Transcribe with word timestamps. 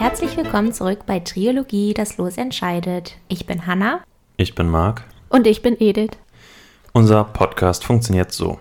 Herzlich 0.00 0.34
willkommen 0.38 0.72
zurück 0.72 1.00
bei 1.04 1.20
Triologie, 1.20 1.92
das 1.92 2.16
Los 2.16 2.38
entscheidet. 2.38 3.18
Ich 3.28 3.44
bin 3.44 3.66
Hanna. 3.66 4.00
Ich 4.38 4.54
bin 4.54 4.66
Marc. 4.66 5.04
Und 5.28 5.46
ich 5.46 5.60
bin 5.60 5.76
Edith. 5.78 6.12
Unser 6.94 7.22
Podcast 7.22 7.84
funktioniert 7.84 8.32
so. 8.32 8.58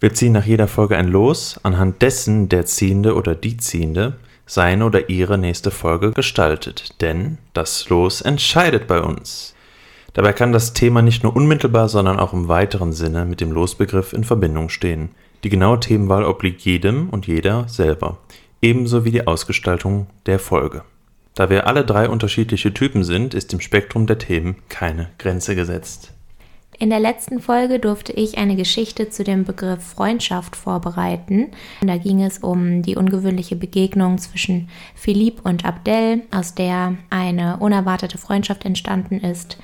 Wir 0.00 0.14
ziehen 0.14 0.32
nach 0.32 0.46
jeder 0.46 0.68
Folge 0.68 0.96
ein 0.96 1.08
Los, 1.08 1.60
anhand 1.64 2.00
dessen 2.00 2.48
der 2.48 2.64
Ziehende 2.64 3.14
oder 3.14 3.34
die 3.34 3.58
Ziehende 3.58 4.14
seine 4.46 4.86
oder 4.86 5.10
ihre 5.10 5.36
nächste 5.36 5.70
Folge 5.70 6.12
gestaltet. 6.12 6.98
Denn 7.02 7.36
das 7.52 7.90
Los 7.90 8.22
entscheidet 8.22 8.86
bei 8.86 9.02
uns. 9.02 9.54
Dabei 10.14 10.32
kann 10.32 10.50
das 10.50 10.72
Thema 10.72 11.02
nicht 11.02 11.22
nur 11.22 11.36
unmittelbar, 11.36 11.90
sondern 11.90 12.18
auch 12.18 12.32
im 12.32 12.48
weiteren 12.48 12.94
Sinne 12.94 13.26
mit 13.26 13.42
dem 13.42 13.52
Losbegriff 13.52 14.14
in 14.14 14.24
Verbindung 14.24 14.70
stehen. 14.70 15.10
Die 15.44 15.50
genaue 15.50 15.78
Themenwahl 15.78 16.24
obliegt 16.24 16.62
jedem 16.62 17.10
und 17.10 17.26
jeder 17.26 17.68
selber, 17.68 18.16
ebenso 18.62 19.04
wie 19.04 19.10
die 19.10 19.26
Ausgestaltung 19.26 20.06
der 20.26 20.38
Folge. 20.38 20.82
Da 21.34 21.48
wir 21.48 21.66
alle 21.66 21.84
drei 21.84 22.08
unterschiedliche 22.08 22.74
Typen 22.74 23.04
sind, 23.04 23.34
ist 23.34 23.52
im 23.52 23.60
Spektrum 23.60 24.06
der 24.06 24.18
Themen 24.18 24.56
keine 24.68 25.10
Grenze 25.18 25.54
gesetzt. 25.54 26.12
In 26.78 26.88
der 26.88 26.98
letzten 26.98 27.40
Folge 27.40 27.78
durfte 27.78 28.12
ich 28.12 28.38
eine 28.38 28.56
Geschichte 28.56 29.10
zu 29.10 29.22
dem 29.22 29.44
Begriff 29.44 29.84
Freundschaft 29.84 30.56
vorbereiten. 30.56 31.48
Da 31.82 31.98
ging 31.98 32.22
es 32.22 32.38
um 32.38 32.80
die 32.80 32.96
ungewöhnliche 32.96 33.54
Begegnung 33.54 34.16
zwischen 34.16 34.70
Philippe 34.94 35.42
und 35.42 35.66
Abdel, 35.66 36.22
aus 36.30 36.54
der 36.54 36.94
eine 37.10 37.58
unerwartete 37.58 38.16
Freundschaft 38.16 38.64
entstanden 38.64 39.20
ist. 39.20 39.58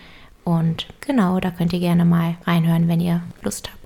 Und 0.44 0.88
genau, 1.00 1.40
da 1.40 1.50
könnt 1.50 1.72
ihr 1.72 1.80
gerne 1.80 2.04
mal 2.04 2.36
reinhören, 2.44 2.86
wenn 2.86 3.00
ihr 3.00 3.22
Lust 3.42 3.70
habt. 3.72 3.85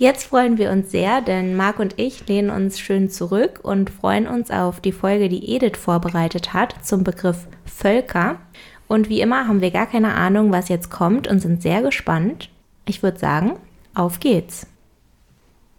Jetzt 0.00 0.28
freuen 0.28 0.56
wir 0.56 0.70
uns 0.70 0.90
sehr, 0.90 1.20
denn 1.20 1.56
Marc 1.56 1.78
und 1.78 1.92
ich 1.98 2.26
lehnen 2.26 2.48
uns 2.48 2.80
schön 2.80 3.10
zurück 3.10 3.60
und 3.62 3.90
freuen 3.90 4.26
uns 4.26 4.50
auf 4.50 4.80
die 4.80 4.92
Folge, 4.92 5.28
die 5.28 5.54
Edith 5.54 5.76
vorbereitet 5.76 6.54
hat 6.54 6.74
zum 6.82 7.04
Begriff 7.04 7.46
Völker. 7.66 8.38
Und 8.88 9.10
wie 9.10 9.20
immer 9.20 9.46
haben 9.46 9.60
wir 9.60 9.70
gar 9.70 9.84
keine 9.84 10.14
Ahnung, 10.14 10.52
was 10.52 10.70
jetzt 10.70 10.90
kommt 10.90 11.28
und 11.28 11.40
sind 11.40 11.60
sehr 11.60 11.82
gespannt. 11.82 12.48
Ich 12.86 13.02
würde 13.02 13.18
sagen, 13.18 13.58
auf 13.92 14.20
geht's. 14.20 14.66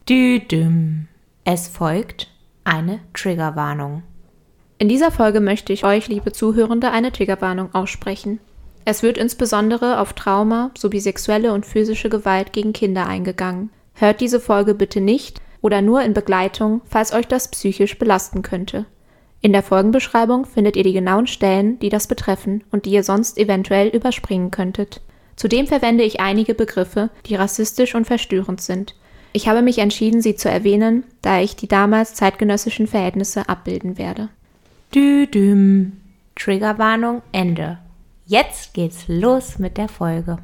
Düdüm. 0.08 1.08
Es 1.44 1.68
folgt 1.68 2.30
eine 2.64 3.00
Triggerwarnung. 3.16 4.04
In 4.78 4.88
dieser 4.88 5.10
Folge 5.10 5.40
möchte 5.40 5.74
ich 5.74 5.84
euch, 5.84 6.08
liebe 6.10 6.32
Zuhörende, 6.32 6.92
eine 6.92 7.12
Triggerwarnung 7.12 7.74
aussprechen. 7.74 8.40
Es 8.86 9.02
wird 9.02 9.18
insbesondere 9.18 10.00
auf 10.00 10.14
Trauma 10.14 10.70
sowie 10.78 11.00
sexuelle 11.00 11.54
und 11.54 11.66
physische 11.66 12.10
Gewalt 12.10 12.54
gegen 12.54 12.72
Kinder 12.72 13.08
eingegangen. 13.08 13.72
Hört 14.02 14.20
diese 14.20 14.40
Folge 14.40 14.74
bitte 14.74 15.00
nicht 15.00 15.44
oder 15.62 15.84
nur 15.84 16.02
in 16.02 16.14
Begleitung, 16.14 16.82
falls 16.86 17.14
euch 17.14 17.28
das 17.28 17.52
psychisch 17.52 18.00
belasten 18.00 18.42
könnte. 18.42 18.88
In 19.42 19.54
der 19.54 19.62
Folgenbeschreibung 19.62 20.48
findet 20.48 20.76
ihr 20.76 20.84
die 20.84 20.94
genauen 20.94 21.28
Stellen, 21.28 21.78
die 21.78 21.90
das 21.90 22.08
betreffen 22.08 22.64
und 22.72 22.86
die 22.86 22.90
ihr 22.90 23.04
sonst 23.04 23.38
eventuell 23.38 23.90
überspringen 23.90 24.50
könntet. 24.50 25.02
Zudem 25.36 25.68
verwende 25.68 26.04
ich 26.04 26.20
einige 26.20 26.56
Begriffe, 26.56 27.12
die 27.28 27.36
rassistisch 27.36 27.94
und 27.94 28.06
verstörend 28.06 28.60
sind. 28.60 28.96
Ich 29.34 29.48
habe 29.48 29.62
mich 29.62 29.78
entschieden, 29.78 30.24
sie 30.24 30.36
zu 30.36 30.50
erwähnen, 30.50 31.04
da 31.22 31.40
ich 31.40 31.56
die 31.56 31.68
damals 31.68 32.16
zeitgenössischen 32.16 32.88
Verhältnisse 32.88 33.50
abbilden 33.50 34.00
werde. 34.00 34.30
Düdüm. 34.96 36.02
Triggerwarnung 36.36 37.22
Ende. 37.34 37.78
Jetzt 38.26 38.74
geht's 38.74 39.04
los 39.08 39.60
mit 39.60 39.78
der 39.78 39.90
Folge. 39.90 40.40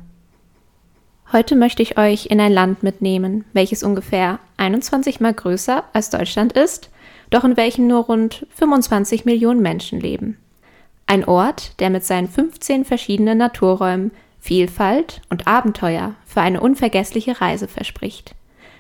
Heute 1.31 1.55
möchte 1.55 1.83
ich 1.83 1.97
euch 1.97 2.27
in 2.27 2.39
ein 2.39 2.53
Land 2.53 2.83
mitnehmen, 2.83 3.45
welches 3.53 3.83
ungefähr 3.83 4.39
21 4.57 5.19
mal 5.19 5.33
größer 5.33 5.83
als 5.93 6.09
Deutschland 6.09 6.53
ist 6.53 6.89
doch 7.29 7.43
in 7.43 7.57
welchem 7.57 7.88
nur 7.88 8.05
rund 8.05 8.45
25 8.55 9.25
Millionen 9.25 9.61
Menschen 9.61 9.99
leben. 9.99 10.38
Ein 11.05 11.25
Ort, 11.25 11.79
der 11.79 11.89
mit 11.89 12.03
seinen 12.03 12.27
15 12.27 12.85
verschiedenen 12.85 13.38
Naturräumen 13.38 14.11
Vielfalt 14.39 15.21
und 15.29 15.47
Abenteuer 15.47 16.15
für 16.25 16.41
eine 16.41 16.61
unvergessliche 16.61 17.41
Reise 17.41 17.67
verspricht. 17.67 18.35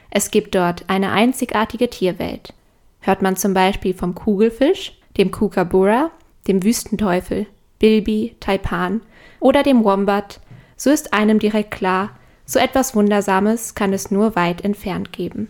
Es 0.09 0.31
gibt 0.31 0.55
dort 0.55 0.85
eine 0.87 1.11
einzigartige 1.11 1.89
Tierwelt. 1.89 2.53
Hört 3.01 3.21
man 3.21 3.35
zum 3.35 3.53
Beispiel 3.53 3.93
vom 3.93 4.15
Kugelfisch, 4.15 4.93
dem 5.17 5.31
Kookaburra, 5.31 6.11
dem 6.47 6.63
Wüstenteufel, 6.63 7.47
Bilby, 7.79 8.35
Taipan 8.39 9.01
oder 9.39 9.63
dem 9.63 9.83
Wombat, 9.83 10.39
so 10.77 10.89
ist 10.89 11.13
einem 11.13 11.39
direkt 11.39 11.71
klar, 11.71 12.11
so 12.47 12.59
etwas 12.59 12.95
Wundersames 12.95 13.75
kann 13.75 13.91
es 13.91 14.09
nur 14.09 14.35
weit 14.37 14.63
entfernt 14.63 15.11
geben. 15.11 15.49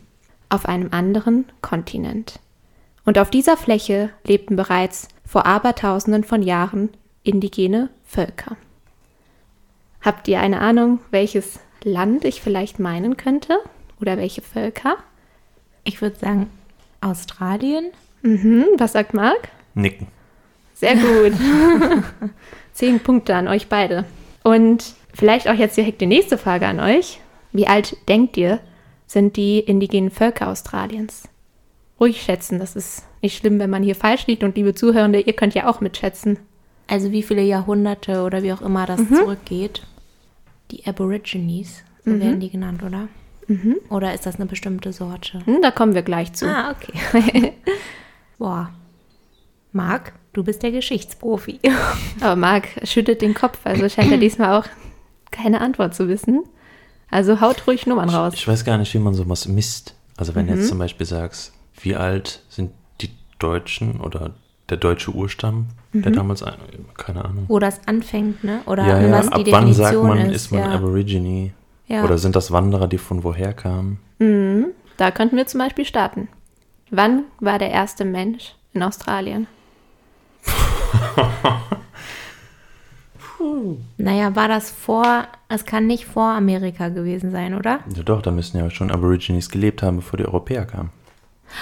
Auf 0.49 0.65
einem 0.65 0.89
anderen 0.91 1.45
Kontinent. 1.61 2.39
Und 3.05 3.19
auf 3.19 3.29
dieser 3.29 3.55
Fläche 3.55 4.09
lebten 4.25 4.55
bereits 4.55 5.07
vor 5.23 5.45
Abertausenden 5.45 6.23
von 6.23 6.41
Jahren 6.41 6.89
indigene 7.23 7.89
Völker. 8.03 8.57
Habt 10.01 10.27
ihr 10.27 10.39
eine 10.39 10.59
Ahnung, 10.59 10.99
welches 11.11 11.59
Land 11.83 12.25
ich 12.25 12.41
vielleicht 12.41 12.79
meinen 12.79 13.15
könnte? 13.15 13.59
Oder 14.01 14.17
welche 14.17 14.41
Völker? 14.41 14.97
Ich 15.83 16.01
würde 16.01 16.17
sagen 16.17 16.49
Australien. 16.99 17.91
Mhm, 18.23 18.65
was 18.77 18.93
sagt 18.93 19.13
Marc? 19.13 19.49
Nicken. 19.75 20.07
Sehr 20.73 20.95
gut. 20.95 21.33
Zehn 22.73 22.99
Punkte 23.01 23.35
an 23.35 23.47
euch 23.47 23.67
beide. 23.67 24.05
Und 24.43 24.95
vielleicht 25.17 25.49
auch 25.49 25.55
jetzt 25.55 25.77
direkt 25.77 26.01
die 26.01 26.05
nächste 26.05 26.37
Frage 26.37 26.67
an 26.67 26.79
euch. 26.79 27.19
Wie 27.51 27.67
alt 27.67 27.97
denkt 28.07 28.37
ihr, 28.37 28.59
sind 29.05 29.35
die 29.35 29.59
indigenen 29.59 30.11
Völker 30.11 30.47
Australiens? 30.49 31.29
ruhig 31.99 32.21
schätzen. 32.21 32.59
Das 32.59 32.75
ist 32.75 33.05
nicht 33.21 33.37
schlimm, 33.37 33.59
wenn 33.59 33.69
man 33.69 33.83
hier 33.83 33.95
falsch 33.95 34.27
liegt. 34.27 34.43
Und 34.43 34.55
liebe 34.55 34.73
Zuhörende, 34.73 35.19
ihr 35.19 35.33
könnt 35.33 35.53
ja 35.53 35.67
auch 35.67 35.81
mitschätzen. 35.81 36.39
Also 36.87 37.11
wie 37.11 37.23
viele 37.23 37.41
Jahrhunderte 37.41 38.23
oder 38.23 38.43
wie 38.43 38.53
auch 38.53 38.61
immer 38.61 38.85
das 38.85 38.99
mhm. 39.01 39.15
zurückgeht. 39.15 39.83
Die 40.71 40.85
Aborigines, 40.85 41.83
so 42.03 42.11
mhm. 42.11 42.21
werden 42.21 42.39
die 42.39 42.49
genannt, 42.49 42.83
oder? 42.83 43.07
Mhm. 43.47 43.77
Oder 43.89 44.13
ist 44.13 44.25
das 44.25 44.35
eine 44.35 44.45
bestimmte 44.45 44.91
Sorte? 44.91 45.45
Hm, 45.45 45.61
da 45.61 45.71
kommen 45.71 45.95
wir 45.95 46.01
gleich 46.01 46.33
zu. 46.33 46.45
Ah, 46.47 46.71
okay. 46.71 47.53
Boah. 48.37 48.71
Marc, 49.71 50.13
du 50.33 50.43
bist 50.43 50.63
der 50.63 50.71
Geschichtsprofi. 50.71 51.59
Aber 52.19 52.35
Marc 52.35 52.67
schüttet 52.83 53.21
den 53.21 53.33
Kopf, 53.33 53.59
also 53.63 53.87
scheint 53.87 54.11
er 54.11 54.17
diesmal 54.17 54.59
auch 54.59 54.65
keine 55.37 55.61
Antwort 55.61 55.95
zu 55.95 56.07
wissen. 56.07 56.43
Also 57.09 57.39
haut 57.39 57.67
ruhig 57.67 57.87
Nummern 57.87 58.09
raus. 58.09 58.33
Ich, 58.33 58.41
ich 58.41 58.47
weiß 58.47 58.65
gar 58.65 58.77
nicht, 58.77 58.93
wie 58.93 58.99
man 58.99 59.13
sowas 59.13 59.47
misst. 59.47 59.95
Also 60.17 60.35
wenn 60.35 60.47
mhm. 60.47 60.55
jetzt 60.55 60.67
zum 60.67 60.79
Beispiel 60.79 61.05
sagst, 61.05 61.53
wie 61.79 61.95
alt 61.95 62.41
sind 62.49 62.71
die 63.01 63.11
Deutschen 63.39 64.01
oder 64.01 64.31
der 64.69 64.77
deutsche 64.77 65.11
Urstamm, 65.11 65.67
mhm. 65.93 66.01
der 66.01 66.11
damals, 66.11 66.43
keine 66.97 67.23
Ahnung. 67.23 67.45
Wo 67.47 67.59
das 67.59 67.79
anfängt, 67.87 68.43
ne? 68.43 68.59
Oder 68.65 68.85
ja, 68.85 69.01
ja. 69.01 69.11
was 69.11 69.27
die 69.27 69.33
Ab 69.33 69.45
Definition 69.45 69.53
wann 69.53 69.73
sagt 69.73 70.03
man, 70.03 70.17
ist, 70.29 70.35
ist 70.35 70.51
man 70.51 70.61
ja. 70.61 70.71
Aborigine? 70.71 71.51
Ja. 71.87 72.03
Oder 72.03 72.17
sind 72.17 72.35
das 72.35 72.51
Wanderer, 72.51 72.87
die 72.87 72.97
von 72.97 73.23
woher 73.23 73.53
kamen? 73.53 73.99
Mhm. 74.19 74.65
Da 74.97 75.11
könnten 75.11 75.37
wir 75.37 75.45
zum 75.45 75.59
Beispiel 75.59 75.85
starten. 75.85 76.27
Wann 76.89 77.23
war 77.39 77.59
der 77.59 77.69
erste 77.69 78.03
Mensch 78.03 78.55
in 78.73 78.83
Australien? 78.83 79.47
Puh. 83.37 83.77
Naja, 83.97 84.35
war 84.35 84.47
das 84.47 84.71
vor, 84.71 85.27
es 85.47 85.65
kann 85.65 85.85
nicht 85.85 86.05
vor 86.05 86.29
Amerika 86.29 86.89
gewesen 86.89 87.31
sein, 87.31 87.53
oder? 87.53 87.79
Ja 87.95 88.03
doch, 88.03 88.21
da 88.21 88.31
müssen 88.31 88.57
ja 88.57 88.69
schon 88.71 88.91
Aborigines 88.91 89.49
gelebt 89.49 89.83
haben, 89.83 89.97
bevor 89.97 90.17
die 90.17 90.25
Europäer 90.25 90.65
kamen. 90.65 90.89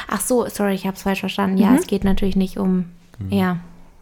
Ach 0.08 0.22
so, 0.22 0.48
sorry, 0.48 0.74
ich 0.74 0.86
habe 0.88 0.96
es 0.96 1.04
falsch 1.04 1.20
verstanden. 1.20 1.58
Ja, 1.58 1.72
mhm. 1.72 1.78
es 1.78 1.88
geht 1.88 2.04
natürlich 2.04 2.36
nicht 2.36 2.58
um, 2.58 2.86
mhm. 3.20 3.32
ja. 3.32 3.58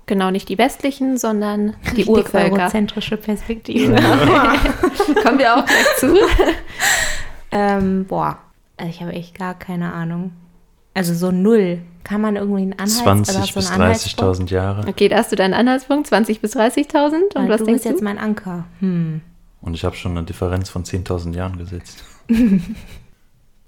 Genau, 0.06 0.32
nicht 0.32 0.50
die 0.50 0.58
westlichen, 0.58 1.18
sondern 1.18 1.76
die, 1.92 2.04
die 2.04 2.06
Urvölker. 2.06 2.58
eurozentrische 2.58 3.16
Perspektive. 3.16 3.96
Kommen 5.24 5.40
wir 5.40 5.56
auch 5.56 5.66
gleich 5.66 5.96
zu. 5.98 6.16
ähm, 7.52 8.06
boah, 8.06 8.38
also 8.76 8.90
ich 8.90 9.02
habe 9.02 9.14
echt 9.14 9.38
gar 9.38 9.54
keine 9.54 9.94
Ahnung. 9.94 10.34
Also 10.94 11.14
so 11.14 11.32
null. 11.32 11.80
Kann 12.04 12.22
man 12.22 12.36
irgendwie 12.36 12.62
einen 12.62 12.74
Anhaltspunkt? 12.74 13.28
20 13.28 13.54
bis 13.54 13.72
30.000 13.72 14.50
Jahre. 14.50 14.88
Okay, 14.88 15.08
da 15.08 15.18
hast 15.18 15.32
du 15.32 15.36
deinen 15.36 15.54
Anhaltspunkt, 15.54 16.08
20 16.08 16.42
bis 16.42 16.56
30.000. 16.56 17.36
Und 17.36 17.50
was 17.50 17.60
du 17.60 17.66
denkst 17.66 17.84
bist 17.84 17.86
jetzt 17.86 18.02
mein 18.02 18.18
Anker. 18.18 18.66
Hm. 18.80 19.22
Und 19.62 19.74
ich 19.74 19.86
habe 19.86 19.96
schon 19.96 20.18
eine 20.18 20.26
Differenz 20.26 20.70
von 20.70 20.84
10.000 20.84 21.36
Jahren 21.36 21.58
gesetzt. 21.58 22.04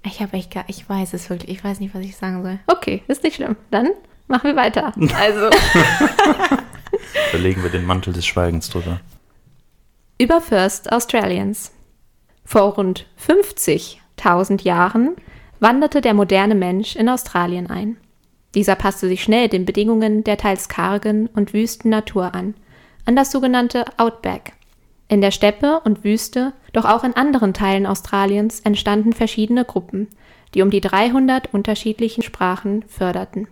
Ich 0.06 0.20
habe 0.20 0.34
echt 0.34 0.52
gar, 0.52 0.64
ich 0.68 0.88
weiß 0.88 1.14
es 1.14 1.28
wirklich, 1.28 1.50
ich 1.50 1.64
weiß 1.64 1.80
nicht, 1.80 1.94
was 1.94 2.04
ich 2.04 2.16
sagen 2.16 2.42
soll. 2.42 2.60
Okay, 2.68 3.02
ist 3.08 3.24
nicht 3.24 3.36
schlimm. 3.36 3.56
Dann 3.70 3.88
machen 4.28 4.50
wir 4.50 4.56
weiter. 4.56 4.92
Also. 5.18 5.50
da 7.32 7.38
legen 7.38 7.62
wir 7.62 7.70
den 7.70 7.84
Mantel 7.84 8.12
des 8.12 8.24
Schweigens 8.24 8.70
drüber. 8.70 9.00
Über 10.18 10.40
First 10.40 10.92
Australians. 10.92 11.72
Vor 12.44 12.74
rund 12.74 13.06
50.000 13.26 14.62
Jahren 14.62 15.16
wanderte 15.58 16.00
der 16.00 16.14
moderne 16.14 16.54
Mensch 16.54 16.94
in 16.94 17.08
Australien 17.08 17.68
ein. 17.68 17.96
Dieser 18.56 18.74
passte 18.74 19.06
sich 19.06 19.22
schnell 19.22 19.48
den 19.48 19.66
Bedingungen 19.66 20.24
der 20.24 20.38
teils 20.38 20.68
kargen 20.70 21.28
und 21.28 21.52
wüsten 21.52 21.90
Natur 21.90 22.34
an, 22.34 22.54
an 23.04 23.14
das 23.14 23.30
sogenannte 23.30 23.84
Outback. 23.98 24.54
In 25.08 25.20
der 25.20 25.30
Steppe 25.30 25.80
und 25.84 26.02
Wüste, 26.02 26.54
doch 26.72 26.86
auch 26.86 27.04
in 27.04 27.14
anderen 27.14 27.52
Teilen 27.52 27.86
Australiens 27.86 28.60
entstanden 28.60 29.12
verschiedene 29.12 29.66
Gruppen, 29.66 30.08
die 30.54 30.62
um 30.62 30.70
die 30.70 30.80
300 30.80 31.52
unterschiedlichen 31.52 32.22
Sprachen 32.22 32.82
förderten. 32.88 33.46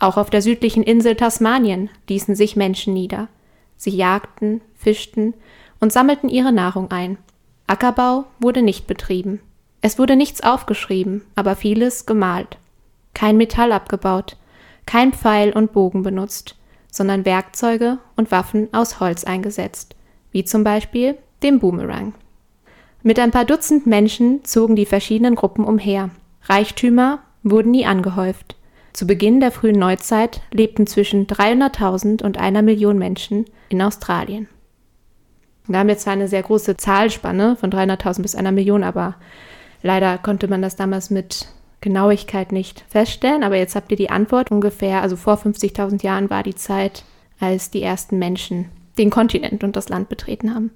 Auch 0.00 0.16
auf 0.16 0.30
der 0.30 0.42
südlichen 0.42 0.82
Insel 0.82 1.14
Tasmanien 1.14 1.88
ließen 2.08 2.34
sich 2.34 2.56
Menschen 2.56 2.92
nieder. 2.92 3.28
Sie 3.76 3.90
jagten, 3.90 4.60
fischten 4.74 5.34
und 5.78 5.92
sammelten 5.92 6.28
ihre 6.28 6.52
Nahrung 6.52 6.90
ein. 6.90 7.18
Ackerbau 7.68 8.24
wurde 8.40 8.62
nicht 8.62 8.88
betrieben. 8.88 9.40
Es 9.80 9.96
wurde 9.96 10.16
nichts 10.16 10.42
aufgeschrieben, 10.42 11.22
aber 11.36 11.54
vieles 11.54 12.04
gemalt. 12.04 12.58
Kein 13.14 13.36
Metall 13.36 13.72
abgebaut, 13.72 14.36
kein 14.86 15.12
Pfeil 15.12 15.52
und 15.52 15.72
Bogen 15.72 16.02
benutzt, 16.02 16.56
sondern 16.90 17.24
Werkzeuge 17.24 17.98
und 18.16 18.30
Waffen 18.30 18.68
aus 18.72 19.00
Holz 19.00 19.24
eingesetzt, 19.24 19.96
wie 20.30 20.44
zum 20.44 20.64
Beispiel 20.64 21.16
dem 21.42 21.58
Boomerang. 21.58 22.14
Mit 23.02 23.18
ein 23.18 23.30
paar 23.30 23.44
Dutzend 23.44 23.86
Menschen 23.86 24.44
zogen 24.44 24.76
die 24.76 24.86
verschiedenen 24.86 25.34
Gruppen 25.34 25.64
umher. 25.64 26.10
Reichtümer 26.44 27.20
wurden 27.42 27.70
nie 27.70 27.86
angehäuft. 27.86 28.56
Zu 28.94 29.06
Beginn 29.06 29.40
der 29.40 29.50
frühen 29.50 29.78
Neuzeit 29.78 30.40
lebten 30.52 30.86
zwischen 30.86 31.26
300.000 31.26 32.22
und 32.22 32.38
einer 32.38 32.62
Million 32.62 32.96
Menschen 32.96 33.44
in 33.68 33.82
Australien. 33.82 34.48
Da 35.66 35.78
haben 35.78 35.88
wir 35.88 35.98
zwar 35.98 36.12
eine 36.12 36.28
sehr 36.28 36.42
große 36.42 36.76
Zahlspanne 36.76 37.56
von 37.56 37.70
300.000 37.70 38.22
bis 38.22 38.34
einer 38.34 38.52
Million, 38.52 38.84
aber 38.84 39.16
leider 39.82 40.18
konnte 40.18 40.46
man 40.46 40.62
das 40.62 40.76
damals 40.76 41.10
mit 41.10 41.48
Genauigkeit 41.84 42.50
nicht 42.50 42.84
feststellen. 42.88 43.44
Aber 43.44 43.56
jetzt 43.56 43.76
habt 43.76 43.90
ihr 43.92 43.96
die 43.96 44.10
Antwort 44.10 44.50
ungefähr, 44.50 45.02
also 45.02 45.14
vor 45.14 45.34
50.000 45.34 46.02
Jahren 46.02 46.30
war 46.30 46.42
die 46.42 46.56
Zeit, 46.56 47.04
als 47.38 47.70
die 47.70 47.82
ersten 47.82 48.18
Menschen 48.18 48.70
den 48.98 49.10
Kontinent 49.10 49.62
und 49.62 49.76
das 49.76 49.88
Land 49.88 50.08
betreten 50.08 50.54
haben. 50.54 50.70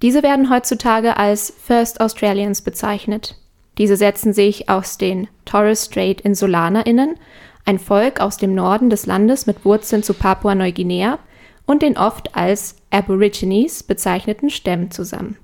Diese 0.00 0.22
werden 0.22 0.50
heutzutage 0.50 1.16
als 1.16 1.52
First 1.64 2.00
Australians 2.00 2.62
bezeichnet. 2.62 3.36
Diese 3.78 3.96
setzen 3.96 4.32
sich 4.32 4.68
aus 4.68 4.96
den 4.96 5.28
Torres 5.44 5.86
Strait 5.86 6.20
InsulanerInnen, 6.20 7.16
ein 7.64 7.78
Volk 7.78 8.20
aus 8.20 8.36
dem 8.36 8.54
Norden 8.54 8.90
des 8.90 9.06
Landes 9.06 9.46
mit 9.46 9.64
Wurzeln 9.64 10.02
zu 10.02 10.14
Papua-Neuguinea 10.14 11.18
und 11.66 11.82
den 11.82 11.96
oft 11.96 12.34
als 12.36 12.76
Aborigines 12.90 13.82
bezeichneten 13.82 14.50
Stämmen 14.50 14.90
zusammen. 14.90 15.36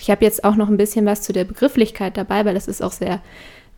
Ich 0.00 0.10
habe 0.10 0.24
jetzt 0.24 0.44
auch 0.44 0.56
noch 0.56 0.68
ein 0.68 0.76
bisschen 0.76 1.06
was 1.06 1.22
zu 1.22 1.32
der 1.32 1.44
Begrifflichkeit 1.44 2.16
dabei, 2.16 2.44
weil 2.44 2.54
das 2.54 2.68
ist 2.68 2.82
auch 2.82 2.92
sehr 2.92 3.20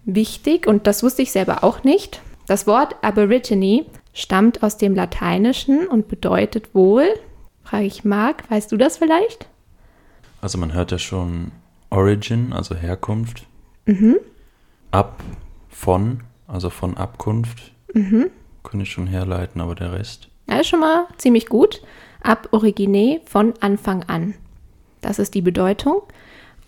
wichtig 0.06 0.66
und 0.66 0.86
das 0.86 1.02
wusste 1.02 1.22
ich 1.22 1.32
selber 1.32 1.62
auch 1.62 1.84
nicht. 1.84 2.22
Das 2.46 2.66
Wort 2.66 2.96
Aborigine 3.02 3.84
stammt 4.12 4.62
aus 4.62 4.78
dem 4.78 4.94
Lateinischen 4.94 5.86
und 5.86 6.08
bedeutet 6.08 6.74
wohl, 6.74 7.06
frage 7.62 7.84
ich 7.84 8.04
Marc, 8.04 8.50
weißt 8.50 8.72
du 8.72 8.76
das 8.76 8.98
vielleicht? 8.98 9.46
Also 10.40 10.58
man 10.58 10.72
hört 10.72 10.92
ja 10.92 10.98
schon 10.98 11.50
Origin, 11.90 12.52
also 12.52 12.74
Herkunft. 12.74 13.46
Mhm. 13.86 14.16
Ab 14.90 15.22
von, 15.68 16.20
also 16.46 16.70
von 16.70 16.96
Abkunft. 16.96 17.72
Mhm. 17.92 18.30
Kann 18.62 18.80
ich 18.80 18.90
schon 18.90 19.06
herleiten, 19.06 19.60
aber 19.60 19.74
der 19.74 19.92
Rest. 19.92 20.28
Ja, 20.48 20.60
ist 20.60 20.68
schon 20.68 20.80
mal 20.80 21.06
ziemlich 21.18 21.46
gut. 21.46 21.82
Ab 22.20 22.48
origine 22.52 23.20
von 23.24 23.54
Anfang 23.60 24.04
an. 24.04 24.34
Das 25.00 25.18
ist 25.18 25.34
die 25.34 25.42
Bedeutung. 25.42 26.02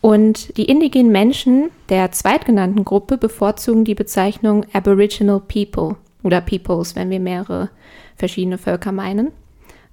Und 0.00 0.56
die 0.56 0.66
indigenen 0.66 1.10
Menschen 1.10 1.70
der 1.88 2.12
zweitgenannten 2.12 2.84
Gruppe 2.84 3.18
bevorzugen 3.18 3.84
die 3.84 3.94
Bezeichnung 3.96 4.64
Aboriginal 4.72 5.40
People 5.40 5.96
oder 6.22 6.40
Peoples, 6.40 6.94
wenn 6.94 7.10
wir 7.10 7.20
mehrere 7.20 7.70
verschiedene 8.16 8.58
Völker 8.58 8.92
meinen. 8.92 9.32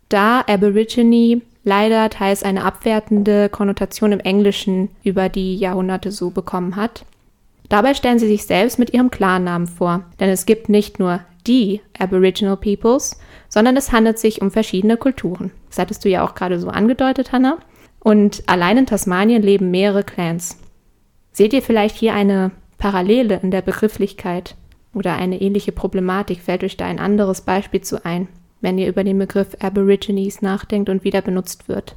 Da 0.09 0.41
Aborigine 0.47 1.41
leider 1.63 2.09
teils 2.09 2.43
eine 2.43 2.63
abwertende 2.63 3.49
Konnotation 3.49 4.11
im 4.11 4.19
Englischen 4.19 4.89
über 5.03 5.29
die 5.29 5.55
Jahrhunderte 5.55 6.11
so 6.11 6.29
bekommen 6.29 6.75
hat. 6.75 7.05
Dabei 7.69 7.95
stellen 7.95 8.19
sie 8.19 8.27
sich 8.27 8.45
selbst 8.45 8.77
mit 8.77 8.93
ihrem 8.93 9.09
Klarnamen 9.09 9.67
vor, 9.67 10.03
denn 10.19 10.29
es 10.29 10.45
gibt 10.45 10.69
nicht 10.69 10.99
nur 10.99 11.21
die 11.47 11.81
Aboriginal 11.97 12.57
Peoples, 12.57 13.19
sondern 13.49 13.75
es 13.77 13.91
handelt 13.91 14.19
sich 14.19 14.41
um 14.41 14.51
verschiedene 14.51 14.97
Kulturen. 14.97 15.51
Das 15.69 15.79
hattest 15.79 16.05
du 16.05 16.09
ja 16.09 16.23
auch 16.23 16.35
gerade 16.35 16.59
so 16.59 16.69
angedeutet, 16.69 17.31
Hannah. 17.31 17.57
Und 18.05 18.43
allein 18.47 18.77
in 18.77 18.85
Tasmanien 18.85 19.41
leben 19.41 19.71
mehrere 19.71 20.03
Clans. 20.03 20.57
Seht 21.31 21.53
ihr 21.53 21.61
vielleicht 21.61 21.97
hier 21.97 22.13
eine 22.13 22.51
Parallele 22.77 23.39
in 23.41 23.51
der 23.51 23.61
Begrifflichkeit 23.61 24.55
oder 24.93 25.15
eine 25.15 25.41
ähnliche 25.41 25.71
Problematik? 25.71 26.41
Fällt 26.41 26.63
euch 26.63 26.77
da 26.77 26.85
ein 26.85 26.99
anderes 26.99 27.41
Beispiel 27.41 27.81
zu 27.81 28.05
ein? 28.05 28.29
wenn 28.65 28.79
ihr 28.79 28.89
über 28.89 29.03
den 29.03 29.19
Begriff 29.19 29.55
Aborigines 29.59 30.41
nachdenkt 30.41 30.89
und 30.89 31.03
wieder 31.03 31.21
benutzt 31.21 31.69
wird. 31.69 31.95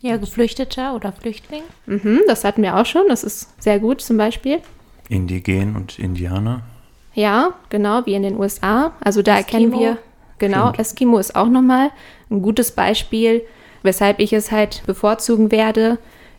Ja, 0.00 0.16
Geflüchteter 0.16 0.94
oder 0.94 1.12
Flüchtling. 1.12 1.62
Mhm, 1.86 2.20
das 2.26 2.42
hatten 2.44 2.62
wir 2.62 2.76
auch 2.76 2.86
schon. 2.86 3.04
Das 3.08 3.22
ist 3.22 3.62
sehr 3.62 3.78
gut 3.78 4.00
zum 4.00 4.16
Beispiel. 4.16 4.60
Indigen 5.08 5.76
und 5.76 5.98
Indianer. 5.98 6.62
Ja, 7.14 7.54
genau, 7.68 8.04
wie 8.06 8.14
in 8.14 8.22
den 8.22 8.38
USA. 8.38 8.92
Also 9.00 9.20
da 9.22 9.38
Eskimo. 9.38 9.62
erkennen 9.62 9.80
wir, 9.80 9.98
genau, 10.38 10.68
Stimmt. 10.68 10.78
Eskimo 10.80 11.18
ist 11.18 11.36
auch 11.36 11.48
nochmal 11.48 11.90
ein 12.30 12.42
gutes 12.42 12.72
Beispiel, 12.72 13.42
weshalb 13.84 14.18
ich 14.18 14.32
es 14.32 14.50
halt 14.50 14.82
bevorzugen 14.86 15.52
werde, 15.52 15.98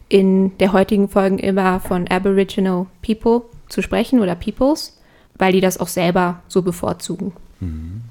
in 0.09 0.57
der 0.57 0.74
heutigen 0.74 1.07
Folge 1.07 1.42
immer 1.42 1.80
von 1.80 2.07
Aboriginal 2.07 2.88
People 3.01 3.44
zu 3.69 3.81
sprechen 3.81 4.19
oder 4.19 4.36
Peoples, 4.36 5.00
weil 5.36 5.53
die 5.53 5.62
das 5.62 5.80
auch 5.80 5.88
selber 5.88 6.42
so 6.47 6.62
bevorzugen. 6.62 7.33
Mhm. 7.59 8.01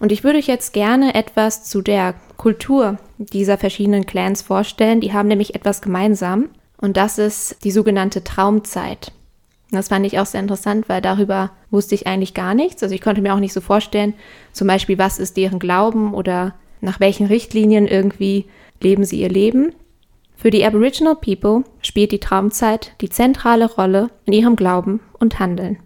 Und 0.00 0.10
ich 0.10 0.24
würde 0.24 0.38
euch 0.38 0.48
jetzt 0.48 0.72
gerne 0.72 1.14
etwas 1.14 1.64
zu 1.64 1.80
der 1.80 2.14
Kultur 2.36 2.98
dieser 3.18 3.56
verschiedenen 3.56 4.04
Clans 4.04 4.42
vorstellen. 4.42 5.00
Die 5.00 5.12
haben 5.12 5.28
nämlich 5.28 5.54
etwas 5.54 5.80
gemeinsam 5.80 6.48
und 6.78 6.96
das 6.96 7.18
ist 7.18 7.62
die 7.62 7.70
sogenannte 7.70 8.24
Traumzeit. 8.24 9.12
Das 9.70 9.88
fand 9.88 10.04
ich 10.04 10.18
auch 10.18 10.26
sehr 10.26 10.40
interessant, 10.40 10.88
weil 10.88 11.00
darüber 11.00 11.50
wusste 11.70 11.94
ich 11.94 12.06
eigentlich 12.06 12.34
gar 12.34 12.54
nichts. 12.54 12.82
Also 12.82 12.94
ich 12.94 13.00
konnte 13.00 13.22
mir 13.22 13.32
auch 13.32 13.38
nicht 13.38 13.52
so 13.52 13.60
vorstellen, 13.60 14.14
zum 14.52 14.66
Beispiel, 14.66 14.98
was 14.98 15.18
ist 15.18 15.36
deren 15.36 15.60
Glauben 15.60 16.14
oder 16.14 16.54
nach 16.82 17.00
welchen 17.00 17.26
Richtlinien 17.26 17.86
irgendwie 17.86 18.44
leben 18.82 19.04
sie 19.04 19.20
ihr 19.20 19.30
Leben. 19.30 19.72
Für 20.36 20.50
die 20.50 20.64
Aboriginal 20.64 21.16
People 21.16 21.64
spielt 21.80 22.12
die 22.12 22.18
Traumzeit 22.18 22.92
die 23.00 23.08
zentrale 23.08 23.72
Rolle 23.72 24.10
in 24.26 24.32
ihrem 24.32 24.56
Glauben 24.56 25.00
und 25.18 25.38
Handeln. 25.38 25.78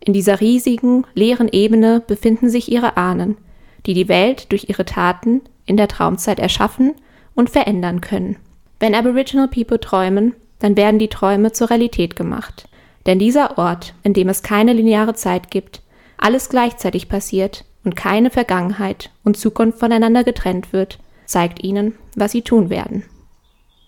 In 0.00 0.12
dieser 0.12 0.40
riesigen, 0.40 1.04
leeren 1.14 1.48
Ebene 1.50 2.00
befinden 2.06 2.48
sich 2.48 2.70
ihre 2.70 2.96
Ahnen, 2.96 3.36
die 3.84 3.94
die 3.94 4.08
Welt 4.08 4.52
durch 4.52 4.68
ihre 4.68 4.84
Taten 4.84 5.42
in 5.66 5.76
der 5.76 5.88
Traumzeit 5.88 6.38
erschaffen 6.38 6.94
und 7.34 7.50
verändern 7.50 8.00
können. 8.00 8.36
Wenn 8.78 8.94
Aboriginal 8.94 9.48
People 9.48 9.80
träumen, 9.80 10.34
dann 10.60 10.76
werden 10.76 11.00
die 11.00 11.08
Träume 11.08 11.52
zur 11.52 11.70
Realität 11.70 12.14
gemacht. 12.14 12.68
Denn 13.04 13.18
dieser 13.18 13.58
Ort, 13.58 13.94
in 14.04 14.12
dem 14.12 14.28
es 14.28 14.42
keine 14.42 14.72
lineare 14.72 15.14
Zeit 15.14 15.50
gibt, 15.50 15.82
alles 16.18 16.48
gleichzeitig 16.48 17.08
passiert 17.08 17.64
und 17.86 17.94
keine 17.94 18.30
Vergangenheit 18.30 19.10
und 19.24 19.38
Zukunft 19.38 19.78
voneinander 19.78 20.24
getrennt 20.24 20.72
wird, 20.72 20.98
zeigt 21.24 21.62
ihnen, 21.62 21.94
was 22.16 22.32
sie 22.32 22.42
tun 22.42 22.68
werden. 22.68 23.04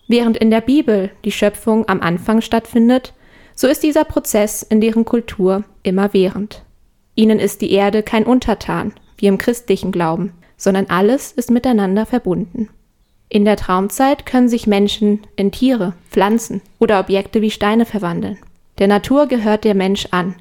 Während 0.07 0.37
in 0.37 0.49
der 0.49 0.61
Bibel 0.61 1.11
die 1.25 1.31
Schöpfung 1.31 1.87
am 1.87 2.01
Anfang 2.01 2.41
stattfindet, 2.41 3.13
so 3.53 3.67
ist 3.67 3.83
dieser 3.83 4.05
Prozess 4.05 4.63
in 4.63 4.79
deren 4.79 5.03
Kultur 5.03 5.65
immerwährend. 5.83 6.63
Ihnen 7.13 7.39
ist 7.39 7.61
die 7.61 7.71
Erde 7.73 8.01
kein 8.01 8.23
Untertan, 8.23 8.93
wie 9.17 9.27
im 9.27 9.37
christlichen 9.37 9.91
Glauben, 9.91 10.31
sondern 10.55 10.85
alles 10.87 11.33
ist 11.33 11.51
miteinander 11.51 12.05
verbunden. 12.05 12.69
In 13.27 13.43
der 13.43 13.57
Traumzeit 13.57 14.25
können 14.25 14.47
sich 14.47 14.65
Menschen 14.65 15.27
in 15.35 15.51
Tiere, 15.51 15.93
Pflanzen 16.09 16.61
oder 16.79 17.01
Objekte 17.01 17.41
wie 17.41 17.51
Steine 17.51 17.85
verwandeln. 17.85 18.37
Der 18.77 18.87
Natur 18.87 19.27
gehört 19.27 19.65
der 19.65 19.75
Mensch 19.75 20.07
an 20.11 20.35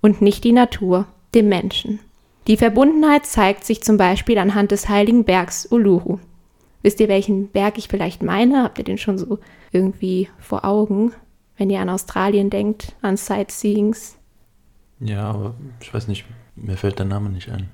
und 0.00 0.22
nicht 0.22 0.44
die 0.44 0.52
Natur 0.52 1.06
dem 1.34 1.48
Menschen. 1.48 1.98
Die 2.46 2.56
Verbundenheit 2.56 3.26
zeigt 3.26 3.64
sich 3.64 3.82
zum 3.82 3.96
Beispiel 3.96 4.38
anhand 4.38 4.70
des 4.70 4.88
heiligen 4.88 5.24
Bergs 5.24 5.66
Uluru. 5.66 6.18
Wisst 6.82 7.00
ihr, 7.00 7.08
welchen 7.08 7.48
Berg 7.48 7.76
ich 7.76 7.88
vielleicht 7.88 8.22
meine? 8.22 8.62
Habt 8.64 8.78
ihr 8.78 8.84
den 8.84 8.98
schon 8.98 9.18
so 9.18 9.38
irgendwie 9.70 10.28
vor 10.38 10.64
Augen, 10.64 11.12
wenn 11.58 11.68
ihr 11.70 11.80
an 11.80 11.90
Australien 11.90 12.48
denkt, 12.48 12.94
an 13.02 13.16
Sightseeings? 13.16 14.16
Ja, 14.98 15.24
aber 15.24 15.54
ich 15.80 15.92
weiß 15.92 16.08
nicht, 16.08 16.24
mir 16.56 16.76
fällt 16.76 16.98
der 16.98 17.06
Name 17.06 17.28
nicht 17.30 17.50
ein. 17.50 17.68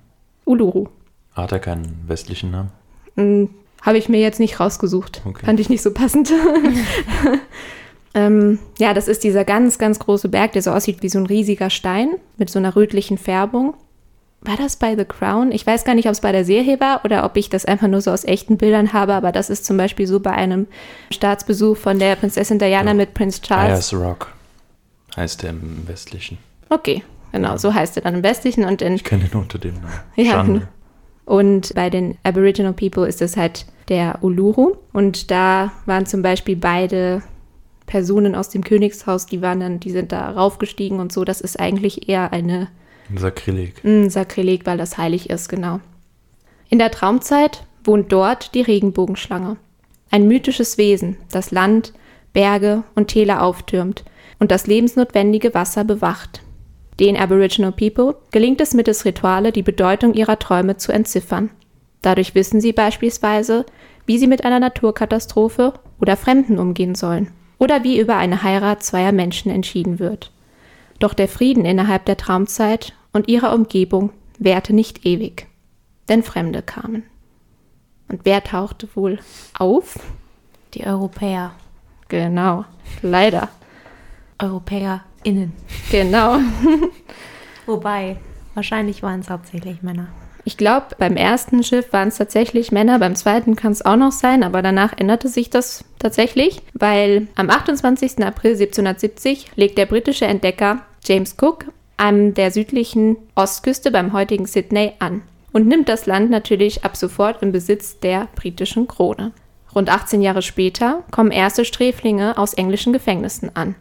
Uluru. 0.44 0.88
Hat 1.32 1.52
er 1.52 1.58
keinen 1.58 2.04
westlichen 2.06 2.50
Namen? 2.50 2.72
Hm, 3.16 3.50
Habe 3.82 3.98
ich 3.98 4.08
mir 4.08 4.20
jetzt 4.20 4.40
nicht 4.40 4.58
rausgesucht. 4.58 5.22
Okay. 5.24 5.46
Fand 5.46 5.60
ich 5.60 5.68
nicht 5.68 5.82
so 5.82 5.92
passend. 5.92 6.32
ähm, 8.14 8.58
ja, 8.78 8.94
das 8.94 9.06
ist 9.06 9.22
dieser 9.22 9.44
ganz, 9.44 9.78
ganz 9.78 9.98
große 9.98 10.28
Berg, 10.28 10.52
der 10.52 10.62
so 10.62 10.70
aussieht 10.72 11.02
wie 11.02 11.08
so 11.08 11.18
ein 11.18 11.26
riesiger 11.26 11.70
Stein 11.70 12.14
mit 12.36 12.50
so 12.50 12.58
einer 12.58 12.74
rötlichen 12.74 13.18
Färbung. 13.18 13.74
War 14.42 14.56
das 14.56 14.76
bei 14.76 14.96
The 14.96 15.04
Crown? 15.04 15.50
Ich 15.50 15.66
weiß 15.66 15.84
gar 15.84 15.94
nicht, 15.94 16.06
ob 16.06 16.12
es 16.12 16.20
bei 16.20 16.30
der 16.30 16.44
Serie 16.44 16.78
war 16.78 17.04
oder 17.04 17.24
ob 17.24 17.36
ich 17.36 17.50
das 17.50 17.64
einfach 17.64 17.88
nur 17.88 18.00
so 18.00 18.12
aus 18.12 18.24
echten 18.24 18.58
Bildern 18.58 18.92
habe, 18.92 19.14
aber 19.14 19.32
das 19.32 19.50
ist 19.50 19.64
zum 19.64 19.76
Beispiel 19.76 20.06
so 20.06 20.20
bei 20.20 20.32
einem 20.32 20.66
Staatsbesuch 21.10 21.76
von 21.76 21.98
der 21.98 22.16
Prinzessin 22.16 22.58
Diana 22.58 22.90
ja. 22.90 22.94
mit 22.94 23.14
Prinz 23.14 23.40
Charles. 23.40 23.92
Ayers 23.92 23.94
Rock 23.94 24.32
heißt 25.16 25.42
der 25.42 25.50
im 25.50 25.88
Westlichen. 25.88 26.38
Okay, 26.68 27.02
Genau, 27.36 27.56
so 27.58 27.74
heißt 27.74 27.96
er 27.96 28.02
dann 28.02 28.14
im 28.14 28.22
Westlichen 28.22 28.64
und 28.64 28.80
in. 28.80 28.94
Ich 28.94 29.04
kenne 29.04 29.24
ihn 29.24 29.38
unter 29.38 29.58
dem 29.58 29.74
Namen. 29.74 29.92
Ja. 30.16 30.32
Schande. 30.32 30.68
Und 31.26 31.74
bei 31.74 31.90
den 31.90 32.16
Aboriginal 32.22 32.72
People 32.72 33.06
ist 33.06 33.20
es 33.20 33.36
halt 33.36 33.66
der 33.88 34.18
Uluru. 34.22 34.76
Und 34.92 35.30
da 35.30 35.72
waren 35.84 36.06
zum 36.06 36.22
Beispiel 36.22 36.56
beide 36.56 37.22
Personen 37.84 38.34
aus 38.34 38.48
dem 38.48 38.64
Königshaus, 38.64 39.26
die 39.26 39.42
waren 39.42 39.60
dann, 39.60 39.80
die 39.80 39.90
sind 39.90 40.12
da 40.12 40.30
raufgestiegen 40.30 40.98
und 40.98 41.12
so. 41.12 41.24
Das 41.24 41.40
ist 41.40 41.60
eigentlich 41.60 42.08
eher 42.08 42.32
eine 42.32 42.68
Sakrileg. 43.14 43.84
Mm, 43.84 44.08
Sakrileg, 44.08 44.66
weil 44.66 44.78
das 44.78 44.98
heilig 44.98 45.30
ist, 45.30 45.48
genau. 45.48 45.80
In 46.68 46.78
der 46.78 46.90
Traumzeit 46.90 47.64
wohnt 47.84 48.12
dort 48.12 48.54
die 48.54 48.62
Regenbogenschlange. 48.62 49.56
Ein 50.10 50.26
mythisches 50.26 50.78
Wesen, 50.78 51.16
das 51.30 51.50
Land, 51.50 51.92
Berge 52.32 52.82
und 52.94 53.08
Täler 53.08 53.42
auftürmt 53.42 54.04
und 54.38 54.50
das 54.50 54.66
lebensnotwendige 54.66 55.54
Wasser 55.54 55.84
bewacht. 55.84 56.42
Den 57.00 57.16
Aboriginal 57.16 57.72
People 57.72 58.16
gelingt 58.30 58.60
es 58.60 58.74
mittels 58.74 59.04
Rituale, 59.04 59.52
die 59.52 59.62
Bedeutung 59.62 60.14
ihrer 60.14 60.38
Träume 60.38 60.76
zu 60.76 60.92
entziffern. 60.92 61.50
Dadurch 62.02 62.34
wissen 62.34 62.60
sie 62.60 62.72
beispielsweise, 62.72 63.66
wie 64.06 64.18
sie 64.18 64.26
mit 64.26 64.44
einer 64.44 64.60
Naturkatastrophe 64.60 65.74
oder 66.00 66.16
Fremden 66.16 66.58
umgehen 66.58 66.94
sollen 66.94 67.30
oder 67.58 67.84
wie 67.84 67.98
über 67.98 68.16
eine 68.16 68.42
Heirat 68.42 68.82
zweier 68.82 69.12
Menschen 69.12 69.50
entschieden 69.50 69.98
wird. 69.98 70.30
Doch 70.98 71.14
der 71.14 71.28
Frieden 71.28 71.64
innerhalb 71.64 72.04
der 72.06 72.16
Traumzeit 72.16 72.94
und 73.12 73.28
ihrer 73.28 73.54
Umgebung 73.54 74.10
währte 74.38 74.72
nicht 74.72 75.04
ewig, 75.06 75.46
denn 76.08 76.22
Fremde 76.22 76.62
kamen. 76.62 77.04
Und 78.08 78.20
wer 78.24 78.42
tauchte 78.44 78.88
wohl 78.94 79.18
auf? 79.58 79.98
Die 80.74 80.86
Europäer. 80.86 81.52
Genau, 82.08 82.64
leider. 83.02 83.48
EuropäerInnen. 84.38 85.52
Genau. 85.90 86.38
Wobei, 87.66 88.18
wahrscheinlich 88.54 89.02
waren 89.02 89.20
es 89.20 89.30
hauptsächlich 89.30 89.82
Männer. 89.82 90.08
Ich 90.46 90.56
glaube, 90.56 90.94
beim 90.96 91.16
ersten 91.16 91.64
Schiff 91.64 91.92
waren 91.92 92.06
es 92.06 92.18
tatsächlich 92.18 92.70
Männer, 92.70 93.00
beim 93.00 93.16
zweiten 93.16 93.56
kann 93.56 93.72
es 93.72 93.84
auch 93.84 93.96
noch 93.96 94.12
sein, 94.12 94.44
aber 94.44 94.62
danach 94.62 94.96
änderte 94.96 95.26
sich 95.26 95.50
das 95.50 95.84
tatsächlich, 95.98 96.62
weil 96.72 97.26
am 97.34 97.50
28. 97.50 98.24
April 98.24 98.52
1770 98.52 99.48
legt 99.56 99.76
der 99.76 99.86
britische 99.86 100.26
Entdecker 100.26 100.82
James 101.04 101.34
Cook 101.42 101.64
an 101.96 102.34
der 102.34 102.52
südlichen 102.52 103.16
Ostküste 103.34 103.90
beim 103.90 104.12
heutigen 104.12 104.46
Sydney 104.46 104.92
an 105.00 105.22
und 105.52 105.66
nimmt 105.66 105.88
das 105.88 106.06
Land 106.06 106.30
natürlich 106.30 106.84
ab 106.84 106.96
sofort 106.96 107.42
in 107.42 107.50
Besitz 107.50 107.98
der 107.98 108.28
britischen 108.36 108.86
Krone. 108.86 109.32
Rund 109.74 109.90
18 109.90 110.22
Jahre 110.22 110.42
später 110.42 111.02
kommen 111.10 111.32
erste 111.32 111.64
Sträflinge 111.64 112.38
aus 112.38 112.54
englischen 112.54 112.92
Gefängnissen 112.92 113.50
an. 113.56 113.74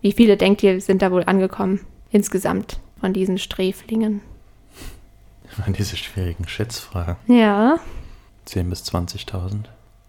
Wie 0.00 0.10
viele 0.10 0.36
denkt 0.36 0.64
ihr, 0.64 0.80
sind 0.80 1.02
da 1.02 1.12
wohl 1.12 1.22
angekommen 1.24 1.86
insgesamt 2.10 2.80
von 2.98 3.12
diesen 3.12 3.38
Sträflingen? 3.38 4.22
Diese 5.78 5.96
schwierigen 5.96 6.48
Schätzfragen. 6.48 7.16
Ja. 7.26 7.78
10.000 8.48 8.64
bis 8.70 8.82
20.000. 8.84 9.64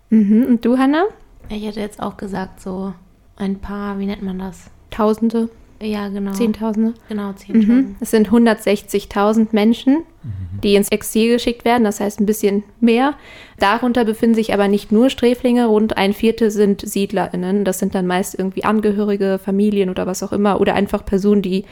Mhm. 0.10 0.46
Und 0.46 0.66
du, 0.66 0.78
Hanna? 0.78 1.06
Ich 1.50 1.66
hätte 1.66 1.80
jetzt 1.80 2.02
auch 2.02 2.18
gesagt, 2.18 2.62
so 2.62 2.94
ein 3.36 3.60
paar, 3.60 4.00
wie 4.00 4.06
nennt 4.06 4.24
man 4.24 4.40
das? 4.40 4.70
Tausende, 4.92 5.50
Ja, 5.82 6.08
genau. 6.08 6.32
Zehntausende? 6.32 6.94
Genau, 7.10 7.32
10.000. 7.32 7.54
Mhm. 7.54 7.96
Es 8.00 8.12
sind 8.12 8.30
160.000 8.30 9.48
Menschen, 9.52 10.04
die 10.64 10.76
ins 10.76 10.90
Exil 10.90 11.34
geschickt 11.34 11.66
werden, 11.66 11.84
das 11.84 12.00
heißt 12.00 12.20
ein 12.20 12.26
bisschen 12.26 12.64
mehr. 12.80 13.14
Darunter 13.60 14.06
befinden 14.06 14.36
sich 14.36 14.54
aber 14.54 14.68
nicht 14.68 14.92
nur 14.92 15.10
Sträflinge, 15.10 15.66
rund 15.68 15.98
ein 15.98 16.14
Viertel 16.14 16.50
sind 16.50 16.82
SiedlerInnen. 16.82 17.66
Das 17.66 17.80
sind 17.80 17.94
dann 17.94 18.08
meist 18.08 18.40
irgendwie 18.40 18.64
Angehörige, 18.64 19.38
Familien 19.38 19.90
oder 19.90 20.08
was 20.08 20.24
auch 20.24 20.32
immer 20.32 20.60
oder 20.62 20.74
einfach 20.74 21.06
Personen, 21.06 21.42
die 21.42 21.66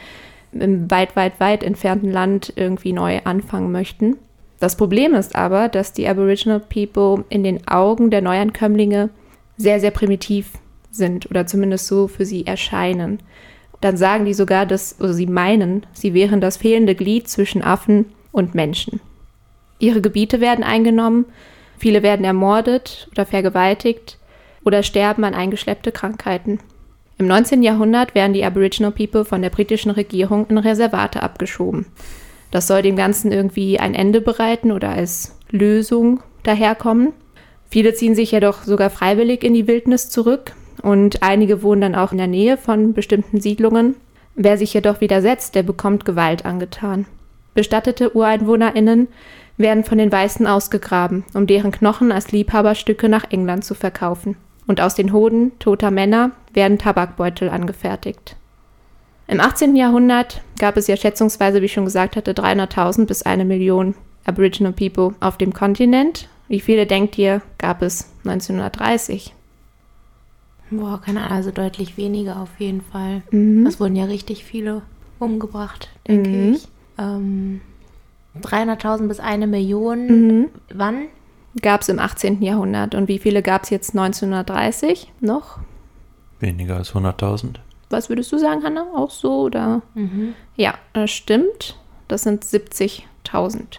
im 0.60 0.90
weit, 0.90 1.16
weit, 1.16 1.40
weit 1.40 1.62
entfernten 1.62 2.10
Land 2.10 2.52
irgendwie 2.56 2.92
neu 2.92 3.20
anfangen 3.24 3.72
möchten. 3.72 4.16
Das 4.60 4.76
Problem 4.76 5.14
ist 5.14 5.34
aber, 5.34 5.68
dass 5.68 5.92
die 5.92 6.08
Aboriginal 6.08 6.60
People 6.60 7.24
in 7.28 7.44
den 7.44 7.66
Augen 7.68 8.10
der 8.10 8.22
Neuankömmlinge 8.22 9.10
sehr, 9.56 9.80
sehr 9.80 9.90
primitiv 9.90 10.52
sind 10.90 11.30
oder 11.30 11.46
zumindest 11.46 11.86
so 11.86 12.08
für 12.08 12.24
sie 12.24 12.46
erscheinen. 12.46 13.18
Dann 13.80 13.96
sagen 13.96 14.24
die 14.24 14.34
sogar, 14.34 14.64
dass, 14.64 15.00
oder 15.00 15.12
sie 15.12 15.26
meinen, 15.26 15.84
sie 15.92 16.14
wären 16.14 16.40
das 16.40 16.56
fehlende 16.56 16.94
Glied 16.94 17.28
zwischen 17.28 17.62
Affen 17.62 18.06
und 18.32 18.54
Menschen. 18.54 19.00
Ihre 19.78 20.00
Gebiete 20.00 20.40
werden 20.40 20.64
eingenommen, 20.64 21.26
viele 21.76 22.02
werden 22.02 22.24
ermordet 22.24 23.08
oder 23.12 23.26
vergewaltigt 23.26 24.18
oder 24.64 24.82
sterben 24.82 25.24
an 25.24 25.34
eingeschleppte 25.34 25.92
Krankheiten. 25.92 26.60
Im 27.16 27.26
19. 27.28 27.62
Jahrhundert 27.62 28.14
werden 28.14 28.32
die 28.32 28.44
Aboriginal 28.44 28.90
People 28.90 29.24
von 29.24 29.40
der 29.40 29.50
britischen 29.50 29.90
Regierung 29.90 30.46
in 30.48 30.58
Reservate 30.58 31.22
abgeschoben. 31.22 31.86
Das 32.50 32.66
soll 32.66 32.82
dem 32.82 32.96
Ganzen 32.96 33.30
irgendwie 33.30 33.78
ein 33.78 33.94
Ende 33.94 34.20
bereiten 34.20 34.72
oder 34.72 34.90
als 34.90 35.36
Lösung 35.50 36.20
daherkommen. 36.42 37.12
Viele 37.70 37.94
ziehen 37.94 38.14
sich 38.14 38.32
jedoch 38.32 38.62
sogar 38.62 38.90
freiwillig 38.90 39.44
in 39.44 39.54
die 39.54 39.66
Wildnis 39.66 40.10
zurück 40.10 40.52
und 40.82 41.22
einige 41.22 41.62
wohnen 41.62 41.80
dann 41.80 41.94
auch 41.94 42.12
in 42.12 42.18
der 42.18 42.26
Nähe 42.26 42.56
von 42.56 42.94
bestimmten 42.94 43.40
Siedlungen. 43.40 43.94
Wer 44.34 44.58
sich 44.58 44.74
jedoch 44.74 45.00
widersetzt, 45.00 45.54
der 45.54 45.62
bekommt 45.62 46.04
Gewalt 46.04 46.44
angetan. 46.44 47.06
Bestattete 47.54 48.10
UreinwohnerInnen 48.10 49.06
werden 49.56 49.84
von 49.84 49.98
den 49.98 50.10
Weißen 50.10 50.46
ausgegraben, 50.48 51.24
um 51.34 51.46
deren 51.46 51.70
Knochen 51.70 52.10
als 52.10 52.32
Liebhaberstücke 52.32 53.08
nach 53.08 53.30
England 53.30 53.64
zu 53.64 53.74
verkaufen. 53.74 54.36
Und 54.66 54.80
aus 54.80 54.94
den 54.94 55.12
Hoden 55.12 55.52
toter 55.58 55.90
Männer 55.90 56.30
werden 56.52 56.78
Tabakbeutel 56.78 57.48
angefertigt. 57.50 58.36
Im 59.26 59.40
18. 59.40 59.74
Jahrhundert 59.76 60.42
gab 60.58 60.76
es 60.76 60.86
ja 60.86 60.96
schätzungsweise, 60.96 61.60
wie 61.60 61.66
ich 61.66 61.72
schon 61.72 61.84
gesagt 61.84 62.16
hatte, 62.16 62.32
300.000 62.32 63.06
bis 63.06 63.22
eine 63.22 63.44
Million 63.44 63.94
Aboriginal 64.24 64.72
People 64.72 65.14
auf 65.20 65.36
dem 65.38 65.52
Kontinent. 65.52 66.28
Wie 66.48 66.60
viele 66.60 66.86
denkt 66.86 67.16
ihr, 67.18 67.40
gab 67.58 67.80
es 67.82 68.10
1930? 68.24 69.34
Boah, 70.70 71.00
keine 71.00 71.20
Ahnung, 71.22 71.36
also 71.36 71.50
deutlich 71.50 71.96
weniger 71.96 72.40
auf 72.40 72.48
jeden 72.58 72.80
Fall. 72.82 73.22
Mhm. 73.30 73.66
Es 73.66 73.80
wurden 73.80 73.96
ja 73.96 74.04
richtig 74.04 74.44
viele 74.44 74.82
umgebracht, 75.18 75.88
denke 76.08 76.28
Mhm. 76.30 76.52
ich. 76.54 76.68
Ähm, 76.98 77.60
300.000 78.42 79.08
bis 79.08 79.20
eine 79.20 79.46
Million. 79.46 80.06
Mhm. 80.06 80.46
Wann? 80.72 81.02
Gab 81.62 81.82
es 81.82 81.88
im 81.88 81.98
18. 81.98 82.42
Jahrhundert. 82.42 82.94
Und 82.94 83.08
wie 83.08 83.18
viele 83.18 83.42
gab 83.42 83.64
es 83.64 83.70
jetzt 83.70 83.90
1930 83.90 85.12
noch? 85.20 85.58
Weniger 86.40 86.76
als 86.76 86.94
100.000. 86.94 87.56
Was 87.90 88.08
würdest 88.08 88.32
du 88.32 88.38
sagen, 88.38 88.64
Hanna? 88.64 88.86
Auch 88.94 89.10
so 89.10 89.42
oder? 89.42 89.82
Mhm. 89.94 90.34
Ja, 90.56 90.74
das 90.92 91.10
stimmt. 91.10 91.76
Das 92.08 92.22
sind 92.22 92.44
70.000. 92.44 93.78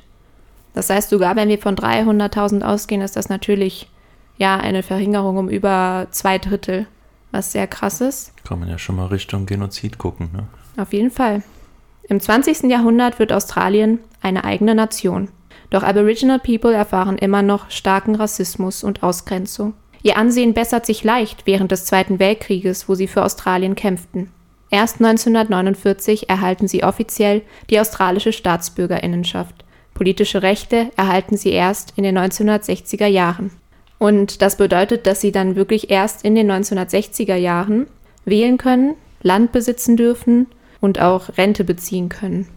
Das 0.73 0.89
heißt, 0.89 1.09
sogar 1.09 1.35
wenn 1.35 1.49
wir 1.49 1.59
von 1.59 1.75
300.000 1.75 2.63
ausgehen, 2.63 3.01
ist 3.01 3.15
das 3.15 3.29
natürlich 3.29 3.89
ja 4.37 4.57
eine 4.57 4.83
Verringerung 4.83 5.37
um 5.37 5.49
über 5.49 6.07
zwei 6.11 6.37
Drittel, 6.37 6.87
was 7.31 7.51
sehr 7.51 7.67
krass 7.67 8.01
ist. 8.01 8.33
Kann 8.45 8.59
man 8.59 8.69
ja 8.69 8.77
schon 8.77 8.95
mal 8.95 9.07
Richtung 9.07 9.45
Genozid 9.45 9.97
gucken, 9.97 10.29
ne? 10.33 10.47
Auf 10.77 10.91
jeden 10.93 11.11
Fall. 11.11 11.43
Im 12.07 12.19
20. 12.19 12.63
Jahrhundert 12.63 13.19
wird 13.19 13.31
Australien 13.31 13.99
eine 14.21 14.43
eigene 14.43 14.75
Nation. 14.75 15.29
Doch 15.75 15.83
Aboriginal 15.83 16.39
People 16.39 16.73
erfahren 16.73 17.17
immer 17.17 17.41
noch 17.41 17.69
starken 17.69 18.15
Rassismus 18.15 18.81
und 18.81 19.03
Ausgrenzung. 19.03 19.73
Ihr 20.03 20.15
Ansehen 20.15 20.53
bessert 20.53 20.85
sich 20.85 21.03
leicht 21.03 21.45
während 21.45 21.69
des 21.69 21.83
Zweiten 21.83 22.17
Weltkrieges, 22.17 22.87
wo 22.87 22.95
sie 22.95 23.07
für 23.07 23.25
Australien 23.25 23.75
kämpften. 23.75 24.31
Erst 24.69 25.01
1949 25.01 26.29
erhalten 26.29 26.69
sie 26.69 26.85
offiziell 26.85 27.41
die 27.69 27.77
australische 27.77 28.31
Staatsbürgerinnenschaft. 28.31 29.65
Politische 29.93 30.43
Rechte 30.43 30.91
erhalten 30.95 31.35
sie 31.35 31.49
erst 31.49 31.91
in 31.97 32.05
den 32.05 32.17
1960er 32.17 33.07
Jahren. 33.07 33.51
Und 33.99 34.41
das 34.41 34.55
bedeutet, 34.55 35.05
dass 35.05 35.19
sie 35.19 35.33
dann 35.33 35.57
wirklich 35.57 35.91
erst 35.91 36.23
in 36.23 36.35
den 36.35 36.49
1960er 36.49 37.35
Jahren 37.35 37.87
wählen 38.23 38.57
können, 38.57 38.95
Land 39.23 39.51
besitzen 39.51 39.97
dürfen 39.97 40.47
und 40.79 41.01
auch 41.01 41.37
Rente 41.37 41.65
beziehen 41.65 42.07
können. 42.07 42.47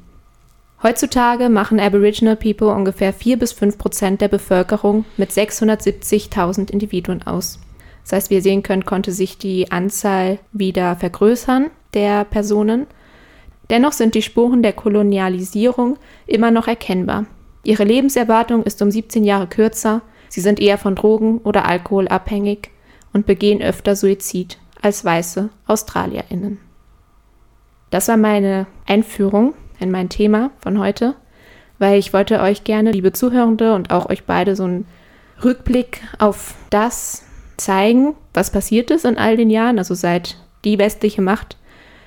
Heutzutage 0.80 1.48
machen 1.48 1.80
Aboriginal 1.80 2.36
People 2.36 2.68
ungefähr 2.68 3.12
4 3.12 3.36
bis 3.36 3.52
5 3.52 3.78
Prozent 3.78 4.20
der 4.20 4.28
Bevölkerung 4.28 5.04
mit 5.16 5.30
670.000 5.30 6.70
Individuen 6.70 7.26
aus. 7.26 7.58
Das 8.04 8.12
heißt, 8.12 8.30
wie 8.30 8.36
ihr 8.36 8.42
sehen 8.42 8.62
könnt, 8.62 8.86
konnte 8.86 9.10
sich 9.10 9.38
die 9.38 9.72
Anzahl 9.72 10.38
wieder 10.52 10.94
vergrößern 10.94 11.70
der 11.94 12.24
Personen. 12.24 12.86
Dennoch 13.70 13.92
sind 13.92 14.14
die 14.14 14.22
Spuren 14.22 14.62
der 14.62 14.72
Kolonialisierung 14.72 15.98
immer 16.26 16.52
noch 16.52 16.68
erkennbar. 16.68 17.26
Ihre 17.64 17.84
Lebenserwartung 17.84 18.62
ist 18.62 18.80
um 18.80 18.90
17 18.90 19.24
Jahre 19.24 19.48
kürzer, 19.48 20.02
sie 20.28 20.40
sind 20.40 20.60
eher 20.60 20.78
von 20.78 20.94
Drogen 20.94 21.38
oder 21.38 21.66
Alkohol 21.66 22.06
abhängig 22.06 22.70
und 23.12 23.26
begehen 23.26 23.60
öfter 23.60 23.96
Suizid 23.96 24.58
als 24.80 25.04
weiße 25.04 25.50
AustralierInnen. 25.66 26.58
Das 27.90 28.06
war 28.06 28.16
meine 28.16 28.66
Einführung 28.86 29.54
in 29.78 29.90
mein 29.90 30.08
Thema 30.08 30.50
von 30.60 30.78
heute, 30.78 31.14
weil 31.78 31.98
ich 31.98 32.12
wollte 32.12 32.40
euch 32.40 32.64
gerne, 32.64 32.92
liebe 32.92 33.12
Zuhörende 33.12 33.74
und 33.74 33.90
auch 33.90 34.08
euch 34.08 34.24
beide, 34.24 34.56
so 34.56 34.64
einen 34.64 34.86
Rückblick 35.42 36.02
auf 36.18 36.54
das 36.70 37.24
zeigen, 37.56 38.14
was 38.34 38.50
passiert 38.50 38.90
ist 38.90 39.04
in 39.04 39.18
all 39.18 39.36
den 39.36 39.50
Jahren, 39.50 39.78
also 39.78 39.94
seit 39.94 40.36
die 40.64 40.78
westliche 40.78 41.22
Macht 41.22 41.56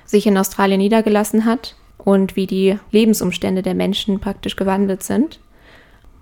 sich 0.04 0.26
in 0.26 0.36
Australien 0.36 0.78
niedergelassen 0.78 1.44
hat 1.44 1.76
und 1.98 2.36
wie 2.36 2.46
die 2.46 2.78
Lebensumstände 2.90 3.62
der 3.62 3.74
Menschen 3.74 4.20
praktisch 4.20 4.56
gewandelt 4.56 5.02
sind. 5.02 5.40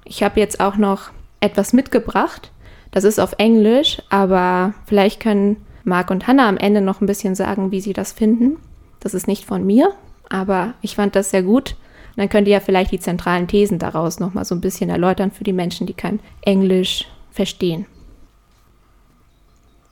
Ich 0.05 0.23
habe 0.23 0.41
jetzt 0.41 0.61
auch 0.61 0.77
noch 0.77 1.11
etwas 1.41 1.73
mitgebracht. 1.73 2.53
Das 2.91 3.05
ist 3.05 3.19
auf 3.19 3.35
Englisch, 3.39 4.03
aber 4.11 4.75
vielleicht 4.87 5.21
können 5.21 5.65
Marc 5.85 6.11
und 6.11 6.27
Hannah 6.27 6.49
am 6.49 6.57
Ende 6.57 6.81
noch 6.81 7.01
ein 7.01 7.07
bisschen 7.07 7.35
sagen, 7.35 7.71
wie 7.71 7.81
sie 7.81 7.93
das 7.93 8.13
finden. 8.13 8.59
Das 9.01 9.15
ist 9.15 9.27
nicht 9.27 9.45
von 9.45 9.65
mir, 9.65 9.95
aber 10.31 10.73
ich 10.81 10.97
fand 10.97 11.15
das 11.15 11.31
sehr 11.31 11.43
gut 11.43 11.75
dann 12.17 12.29
könnt 12.29 12.49
ihr 12.49 12.53
ja 12.55 12.61
vielleicht 12.61 12.93
die 12.93 13.01
zentralen 13.01 13.47
Thesen 13.47 13.79
daraus 13.79 14.21
nochmal 14.21 14.45
so 14.45 14.55
ein 14.55 14.61
bisschen 14.61 14.91
erläutern 14.91 15.31
für 15.31 15.45
die 15.45 15.53
Menschen, 15.53 15.87
die 15.87 15.95
kein 15.95 16.21
Englisch 16.43 17.07
verstehen. 17.31 17.87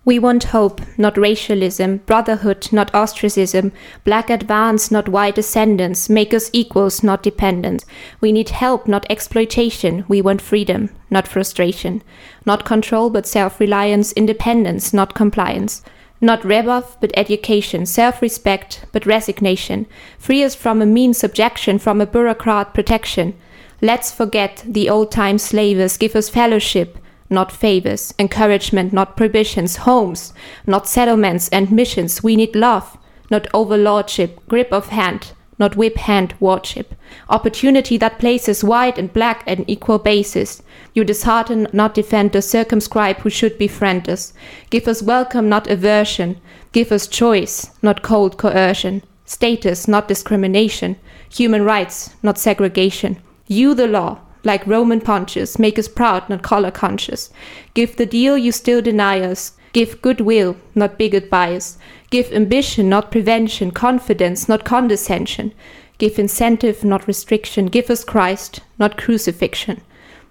We 0.04 0.22
want 0.22 0.54
hope, 0.54 0.82
not 0.96 1.18
racialism, 1.18 2.00
brotherhood, 2.06 2.72
not 2.72 2.94
ostracism, 2.94 3.72
black 4.04 4.30
advance, 4.30 4.90
not 4.90 5.08
white 5.12 5.38
ascendance, 5.38 6.10
make 6.10 6.34
us 6.34 6.48
equals, 6.52 7.02
not 7.02 7.22
dependents. 7.22 7.86
We 8.20 8.32
need 8.32 8.50
help, 8.50 8.88
not 8.88 9.10
exploitation. 9.10 10.04
We 10.08 10.22
want 10.22 10.40
freedom, 10.40 10.88
not 11.10 11.28
frustration. 11.28 12.02
Not 12.46 12.64
control, 12.64 13.10
but 13.10 13.26
self 13.26 13.60
reliance, 13.60 14.12
independence, 14.12 14.94
not 14.94 15.14
compliance. 15.14 15.82
Not 16.20 16.44
rebuff, 16.44 17.00
but 17.00 17.12
education, 17.16 17.86
self 17.86 18.20
respect, 18.20 18.84
but 18.92 19.06
resignation. 19.06 19.86
Free 20.18 20.42
us 20.42 20.54
from 20.54 20.82
a 20.82 20.86
mean 20.86 21.14
subjection, 21.14 21.78
from 21.78 22.00
a 22.00 22.06
bureaucrat 22.06 22.74
protection. 22.74 23.34
Let's 23.80 24.10
forget 24.10 24.64
the 24.66 24.90
old 24.90 25.12
time 25.12 25.38
slavers, 25.38 25.96
give 25.96 26.16
us 26.16 26.28
fellowship 26.28 26.98
not 27.30 27.52
favors, 27.52 28.14
encouragement, 28.18 28.92
not 28.92 29.16
prohibitions, 29.16 29.76
homes, 29.76 30.32
not 30.66 30.88
settlements 30.88 31.48
and 31.50 31.70
missions. 31.70 32.22
We 32.22 32.36
need 32.36 32.56
love, 32.56 32.96
not 33.30 33.46
overlordship, 33.52 34.46
grip 34.48 34.72
of 34.72 34.88
hand, 34.88 35.32
not 35.58 35.76
whip 35.76 35.96
hand 35.96 36.34
worship. 36.40 36.94
Opportunity 37.28 37.96
that 37.96 38.18
places 38.18 38.62
white 38.62 38.98
and 38.98 39.12
black 39.12 39.42
at 39.46 39.58
an 39.58 39.64
equal 39.68 39.98
basis. 39.98 40.62
You 40.94 41.04
dishearten, 41.04 41.66
not 41.72 41.94
defend 41.94 42.32
the 42.32 42.42
circumscribe 42.42 43.18
who 43.18 43.30
should 43.30 43.58
befriend 43.58 44.08
us. 44.08 44.32
Give 44.70 44.86
us 44.88 45.02
welcome, 45.02 45.48
not 45.48 45.68
aversion. 45.68 46.40
Give 46.72 46.92
us 46.92 47.06
choice, 47.06 47.70
not 47.82 48.02
cold 48.02 48.36
coercion. 48.38 49.02
Status, 49.24 49.88
not 49.88 50.08
discrimination. 50.08 50.96
Human 51.30 51.64
rights, 51.64 52.10
not 52.22 52.38
segregation. 52.38 53.20
You, 53.46 53.74
the 53.74 53.86
law, 53.86 54.18
like 54.44 54.66
Roman 54.66 55.00
Pontius, 55.00 55.58
make 55.58 55.78
us 55.78 55.88
proud, 55.88 56.28
not 56.28 56.42
color 56.42 56.70
conscious. 56.70 57.30
Give 57.74 57.96
the 57.96 58.06
deal 58.06 58.38
you 58.38 58.52
still 58.52 58.80
deny 58.80 59.20
us. 59.20 59.52
Give 59.72 60.00
goodwill, 60.00 60.56
not 60.74 60.98
bigot 60.98 61.28
bias. 61.28 61.78
Give 62.10 62.32
ambition, 62.32 62.88
not 62.88 63.10
prevention. 63.10 63.70
Confidence, 63.70 64.48
not 64.48 64.64
condescension. 64.64 65.52
Give 65.98 66.18
incentive, 66.18 66.84
not 66.84 67.06
restriction. 67.06 67.66
Give 67.66 67.90
us 67.90 68.04
Christ, 68.04 68.60
not 68.78 68.96
crucifixion. 68.96 69.82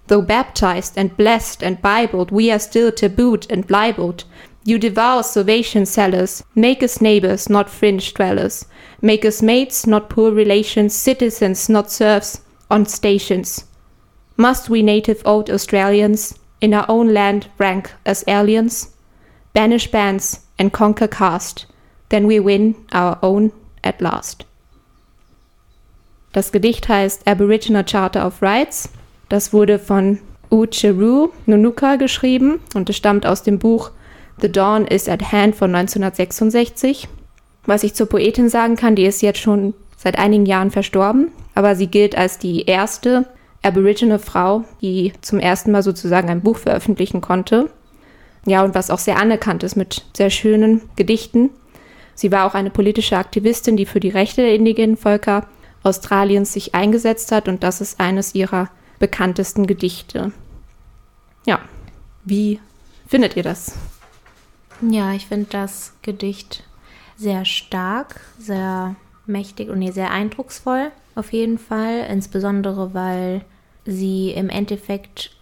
Though 0.08 0.22
baptized 0.22 0.94
and 0.96 1.16
blessed 1.16 1.62
and 1.62 1.80
Bibled, 1.82 2.30
we 2.30 2.50
are 2.50 2.58
still 2.58 2.90
tabooed 2.90 3.46
and 3.50 3.70
libeled. 3.70 4.24
You 4.64 4.78
devour 4.78 5.22
salvation 5.22 5.86
sellers. 5.86 6.42
Make 6.54 6.82
us 6.82 7.00
neighbors, 7.00 7.48
not 7.48 7.70
fringe 7.70 8.14
dwellers. 8.14 8.66
Make 9.00 9.24
us 9.24 9.42
mates, 9.42 9.86
not 9.86 10.10
poor 10.10 10.32
relations. 10.32 10.94
Citizens, 10.94 11.68
not 11.68 11.90
serfs 11.90 12.40
on 12.70 12.86
stations. 12.86 13.64
Must 14.36 14.68
we 14.68 14.82
native 14.82 15.22
old 15.24 15.50
Australians 15.50 16.38
in 16.60 16.74
our 16.74 16.86
own 16.88 17.12
land 17.12 17.48
rank 17.58 17.92
as 18.04 18.24
aliens? 18.26 18.94
Banish 19.54 19.90
bands 19.90 20.46
and 20.58 20.72
conquer 20.72 21.08
caste, 21.08 21.66
then 22.08 22.28
we 22.28 22.42
win 22.42 22.74
our 22.94 23.18
own 23.22 23.52
at 23.82 24.00
last. 24.00 24.44
Das 26.32 26.52
Gedicht 26.52 26.88
heißt 26.88 27.26
Aboriginal 27.26 27.84
Charter 27.84 28.26
of 28.26 28.42
Rights. 28.42 28.90
Das 29.28 29.52
wurde 29.52 29.78
von 29.78 30.18
Ucheru 30.50 31.28
Nunuka 31.46 31.96
geschrieben 31.96 32.60
und 32.74 32.88
es 32.90 32.96
stammt 32.96 33.26
aus 33.26 33.42
dem 33.42 33.58
Buch 33.58 33.90
The 34.40 34.50
Dawn 34.50 34.86
is 34.86 35.08
at 35.08 35.32
Hand 35.32 35.56
von 35.56 35.74
1966. 35.74 37.08
Was 37.66 37.82
ich 37.82 37.94
zur 37.94 38.08
Poetin 38.08 38.48
sagen 38.48 38.76
kann, 38.76 38.94
die 38.94 39.04
ist 39.04 39.20
jetzt 39.20 39.40
schon 39.40 39.74
seit 39.96 40.16
einigen 40.16 40.46
Jahren 40.46 40.70
verstorben, 40.70 41.32
aber 41.54 41.74
sie 41.74 41.88
gilt 41.88 42.16
als 42.16 42.38
die 42.38 42.64
erste 42.66 43.26
Aboriginal 43.62 44.20
Frau, 44.20 44.64
die 44.80 45.12
zum 45.20 45.40
ersten 45.40 45.72
Mal 45.72 45.82
sozusagen 45.82 46.28
ein 46.30 46.42
Buch 46.42 46.56
veröffentlichen 46.56 47.20
konnte. 47.20 47.70
Ja, 48.46 48.64
und 48.64 48.74
was 48.74 48.90
auch 48.90 48.98
sehr 48.98 49.18
anerkannt 49.18 49.62
ist 49.62 49.76
mit 49.76 50.04
sehr 50.16 50.30
schönen 50.30 50.82
Gedichten. 50.96 51.50
Sie 52.14 52.32
war 52.32 52.46
auch 52.46 52.54
eine 52.54 52.70
politische 52.70 53.16
Aktivistin, 53.16 53.76
die 53.76 53.86
für 53.86 54.00
die 54.00 54.08
Rechte 54.08 54.42
der 54.42 54.54
indigenen 54.54 54.96
Völker 54.96 55.46
Australiens 55.82 56.52
sich 56.52 56.74
eingesetzt 56.74 57.30
hat 57.32 57.48
und 57.48 57.62
das 57.62 57.80
ist 57.80 58.00
eines 58.00 58.34
ihrer 58.34 58.70
bekanntesten 58.98 59.66
Gedichte. 59.66 60.32
Ja, 61.46 61.60
wie 62.24 62.60
findet 63.06 63.36
ihr 63.36 63.44
das? 63.44 63.72
Ja, 64.80 65.12
ich 65.12 65.26
finde 65.26 65.46
das 65.50 65.92
Gedicht 66.02 66.64
sehr 67.16 67.44
stark, 67.44 68.20
sehr 68.38 68.96
mächtig 69.26 69.68
und 69.68 69.92
sehr 69.92 70.10
eindrucksvoll 70.10 70.90
auf 71.14 71.32
jeden 71.32 71.58
Fall, 71.58 72.06
insbesondere 72.08 72.94
weil 72.94 73.44
sie 73.84 74.30
im 74.30 74.48
Endeffekt 74.48 75.32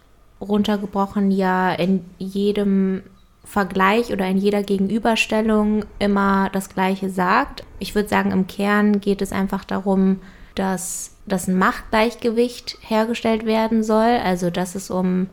runtergebrochen 0.41 1.31
ja 1.31 1.73
in 1.73 2.05
jedem 2.17 3.03
Vergleich 3.43 4.11
oder 4.11 4.27
in 4.27 4.37
jeder 4.37 4.61
Gegenüberstellung 4.61 5.85
immer 5.99 6.49
das 6.51 6.69
Gleiche 6.69 7.09
sagt. 7.09 7.63
Ich 7.79 7.95
würde 7.95 8.09
sagen, 8.09 8.31
im 8.31 8.47
Kern 8.47 8.99
geht 8.99 9.21
es 9.21 9.31
einfach 9.31 9.63
darum, 9.63 10.19
dass 10.55 11.15
das 11.25 11.47
Machtgleichgewicht 11.47 12.77
hergestellt 12.81 13.45
werden 13.45 13.83
soll, 13.83 14.19
also 14.23 14.49
dass 14.49 14.75
es 14.75 14.89
um 14.89 15.27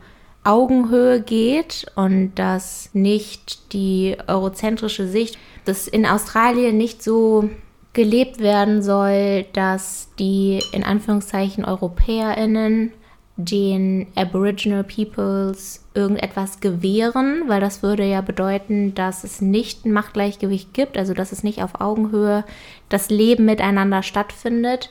Augenhöhe 0.45 1.21
geht 1.21 1.87
und 1.95 2.35
dass 2.35 2.89
nicht 2.93 3.73
die 3.73 4.15
eurozentrische 4.27 5.07
Sicht, 5.07 5.37
dass 5.65 5.87
in 5.87 6.05
Australien 6.05 6.77
nicht 6.77 7.01
so 7.03 7.49
gelebt 7.93 8.39
werden 8.39 8.83
soll, 8.83 9.45
dass 9.53 10.09
die 10.19 10.61
in 10.71 10.83
Anführungszeichen 10.83 11.65
EuropäerInnen 11.65 12.93
den 13.37 14.07
Aboriginal 14.15 14.83
Peoples 14.83 15.85
irgendetwas 15.93 16.61
gewähren, 16.61 17.43
weil 17.47 17.59
das 17.59 17.83
würde 17.83 18.05
ja 18.05 18.21
bedeuten, 18.21 18.95
dass 18.95 19.23
es 19.23 19.41
nicht 19.41 19.85
ein 19.85 19.91
Machtgleichgewicht 19.91 20.73
gibt, 20.73 20.97
also 20.97 21.13
dass 21.13 21.31
es 21.31 21.43
nicht 21.43 21.61
auf 21.61 21.81
Augenhöhe 21.81 22.45
das 22.87 23.09
Leben 23.09 23.45
miteinander 23.45 24.03
stattfindet. 24.03 24.89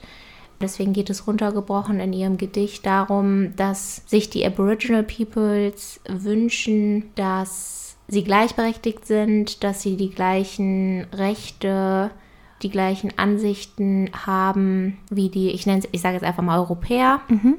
Deswegen 0.60 0.92
geht 0.92 1.10
es 1.10 1.26
runtergebrochen 1.26 2.00
in 2.00 2.12
ihrem 2.12 2.36
Gedicht 2.36 2.84
darum, 2.86 3.56
dass 3.56 4.02
sich 4.06 4.30
die 4.30 4.46
Aboriginal 4.46 5.02
Peoples 5.02 6.00
wünschen, 6.08 7.10
dass 7.14 7.96
sie 8.08 8.24
gleichberechtigt 8.24 9.06
sind, 9.06 9.64
dass 9.64 9.82
sie 9.82 9.96
die 9.96 10.10
gleichen 10.10 11.06
Rechte 11.12 12.10
die 12.62 12.70
gleichen 12.70 13.12
Ansichten 13.18 14.10
haben 14.26 14.96
wie 15.10 15.28
die, 15.28 15.50
ich 15.50 15.66
nenne 15.66 15.82
ich 15.92 16.00
sage 16.00 16.14
jetzt 16.14 16.24
einfach 16.24 16.42
mal 16.42 16.58
Europäer, 16.58 17.20
mhm. 17.28 17.56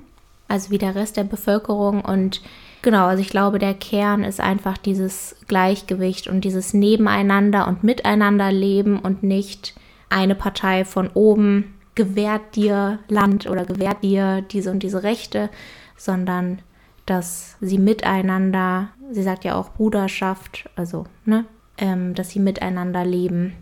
Also 0.47 0.69
wie 0.69 0.77
der 0.77 0.95
Rest 0.95 1.17
der 1.17 1.23
Bevölkerung. 1.23 2.01
Und 2.01 2.41
genau, 2.81 3.05
also 3.05 3.21
ich 3.21 3.29
glaube, 3.29 3.59
der 3.59 3.73
Kern 3.73 4.23
ist 4.23 4.39
einfach 4.39 4.77
dieses 4.77 5.35
Gleichgewicht 5.47 6.27
und 6.27 6.41
dieses 6.41 6.73
Nebeneinander 6.73 7.67
und 7.67 7.83
Miteinander 7.83 8.51
leben 8.51 8.99
und 8.99 9.23
nicht 9.23 9.75
eine 10.09 10.35
Partei 10.35 10.85
von 10.85 11.09
oben 11.13 11.73
gewährt 11.95 12.55
dir 12.55 12.99
Land 13.07 13.47
oder 13.49 13.65
gewährt 13.65 14.03
dir 14.03 14.41
diese 14.41 14.71
und 14.71 14.83
diese 14.83 15.03
Rechte, 15.03 15.49
sondern 15.97 16.59
dass 17.05 17.55
sie 17.61 17.77
miteinander, 17.77 18.89
sie 19.11 19.23
sagt 19.23 19.45
ja 19.45 19.55
auch 19.55 19.69
Bruderschaft, 19.69 20.69
also, 20.75 21.05
ne, 21.23 21.45
ähm, 21.77 22.15
dass 22.15 22.31
sie 22.31 22.39
miteinander 22.39 23.05
leben 23.05 23.53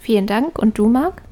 Vielen 0.00 0.26
Dank. 0.26 0.58
Und 0.58 0.78
du, 0.78 0.88
Marc? 0.88 1.22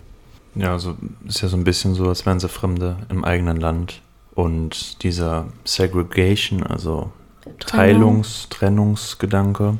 Ja, 0.54 0.72
also 0.72 0.96
ist 1.26 1.40
ja 1.40 1.48
so 1.48 1.56
ein 1.56 1.64
bisschen 1.64 1.94
so, 1.94 2.08
als 2.08 2.26
wären 2.26 2.38
sie 2.38 2.48
Fremde 2.48 2.96
im 3.08 3.24
eigenen 3.24 3.56
Land. 3.56 4.02
Und 4.38 5.02
dieser 5.02 5.48
Segregation, 5.64 6.62
also 6.62 7.10
Teilungs-, 7.58 8.48
Trennungsgedanke, 8.48 9.78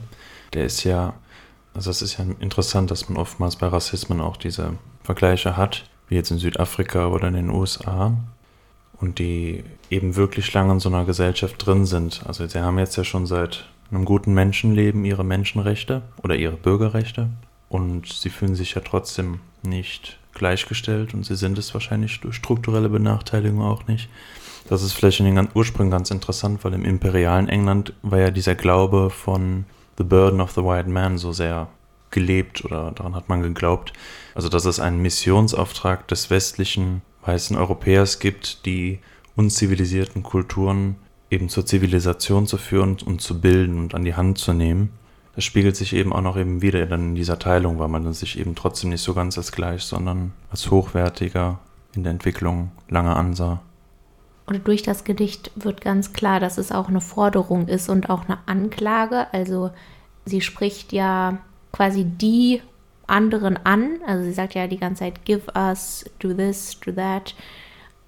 der 0.53 0.65
ist 0.65 0.83
ja, 0.83 1.15
also 1.75 1.93
es 1.93 2.03
ist 2.03 2.19
ja 2.19 2.25
interessant, 2.41 2.91
dass 2.91 3.09
man 3.09 3.19
oftmals 3.19 3.55
bei 3.55 3.69
Rassismen 3.69 4.21
auch 4.21 4.37
diese 4.37 4.73
Vergleiche 5.05 5.57
hat, 5.57 5.85
wie 6.09 6.17
jetzt 6.17 6.33
in 6.33 6.39
Südafrika 6.39 7.07
oder 7.07 7.29
in 7.29 7.35
den 7.35 7.51
USA. 7.51 8.17
Und 9.01 9.21
die 9.21 9.63
eben 9.91 10.17
wirklich 10.17 10.53
lange 10.53 10.73
in 10.73 10.81
so 10.81 10.89
einer 10.89 11.05
Gesellschaft 11.05 11.65
drin 11.65 11.87
sind. 11.87 12.25
Also 12.27 12.45
sie 12.45 12.59
haben 12.59 12.81
jetzt 12.81 12.97
ja 12.97 13.05
schon 13.05 13.27
seit 13.27 13.69
einem 13.93 14.05
guten 14.05 14.35
Menschenleben 14.35 15.05
ihre 15.05 15.25
Menschenrechte 15.25 16.03
oder 16.25 16.35
ihre 16.35 16.57
Bürgerrechte. 16.57 17.29
Und 17.69 18.13
sie 18.13 18.31
fühlen 18.31 18.57
sich 18.57 18.75
ja 18.75 18.81
trotzdem 18.81 19.39
nicht 19.63 20.19
gleichgestellt 20.35 21.15
und 21.15 21.25
sie 21.25 21.37
sind 21.37 21.59
es 21.59 21.75
wahrscheinlich 21.75 22.19
durch 22.21 22.35
strukturelle 22.35 22.89
Benachteiligung 22.89 23.63
auch 23.63 23.87
nicht. 23.87 24.09
Das 24.69 24.83
ist 24.83 24.93
vielleicht 24.93 25.21
in 25.21 25.35
den 25.35 25.49
Ursprüngen 25.55 25.91
ganz 25.91 26.11
interessant, 26.11 26.65
weil 26.65 26.75
im 26.75 26.85
imperialen 26.85 27.49
England 27.49 27.95
war 28.03 28.19
ja 28.19 28.31
dieser 28.31 28.55
Glaube 28.55 29.11
von 29.11 29.65
The 29.97 30.05
Burden 30.05 30.41
of 30.41 30.53
the 30.53 30.63
White 30.63 30.89
Man 30.89 31.19
so 31.19 31.33
sehr 31.33 31.69
gelebt 32.11 32.65
oder 32.65 32.93
daran 32.93 33.15
hat 33.15 33.29
man 33.29 33.43
geglaubt. 33.43 33.93
Also, 34.35 34.49
dass 34.49 34.65
es 34.65 34.81
einen 34.81 35.01
Missionsauftrag 35.01 36.07
des 36.09 36.31
westlichen 36.31 37.03
weißen 37.25 37.57
Europäers 37.57 38.19
gibt, 38.19 38.67
die 38.67 39.01
unzivilisierten 39.37 40.23
Kulturen 40.23 40.97
eben 41.31 41.49
zur 41.49 41.67
Zivilisation 41.67 42.47
zu 42.47 42.57
führen 42.57 42.97
und 43.05 43.21
zu 43.21 43.41
bilden 43.41 43.79
und 43.79 43.95
an 43.95 44.05
die 44.05 44.15
Hand 44.15 44.39
zu 44.39 44.53
nehmen 44.53 44.91
das 45.39 45.45
spiegelt 45.45 45.77
sich 45.77 45.93
eben 45.93 46.13
auch 46.13 46.21
noch 46.21 46.37
eben 46.37 46.63
wieder 46.63 46.85
dann 46.87 47.11
in 47.11 47.15
dieser 47.15 47.39
Teilung, 47.39 47.79
weil 47.79 47.87
man 47.87 48.13
sich 48.13 48.41
eben 48.41 48.57
trotzdem 48.57 48.91
nicht 48.91 49.03
so 49.03 49.15
ganz 49.15 49.39
als 49.39 49.53
gleich, 49.53 49.85
sondern 49.85 50.33
als 50.51 50.69
hochwertiger 50.69 51.61
in 51.95 52.03
der 52.03 52.11
Entwicklung 52.11 52.73
lange 52.89 53.15
ansah. 53.15 53.61
Und 54.49 54.67
durch 54.67 54.83
das 54.83 55.05
Gedicht 55.05 55.51
wird 55.57 55.83
ganz 55.83 56.15
klar, 56.15 56.41
dass 56.41 56.57
es 56.57 56.73
auch 56.73 56.89
eine 56.89 57.03
Forderung 57.03 57.69
ist 57.69 57.91
und 57.91 58.09
auch 58.09 58.25
eine 58.25 58.39
Anklage. 58.47 59.27
Also 59.33 59.71
sie 60.25 60.41
spricht 60.41 60.93
ja 60.95 61.39
quasi 61.71 62.05
die 62.05 62.63
anderen 63.07 63.59
an. 63.65 64.01
Also 64.07 64.25
sie 64.25 64.33
sagt 64.33 64.55
ja 64.55 64.67
die 64.67 64.79
ganze 64.79 65.01
Zeit, 65.01 65.27
give 65.27 65.53
us, 65.55 66.07
do 66.19 66.33
this, 66.33 66.81
do 66.81 66.93
that. 66.93 67.35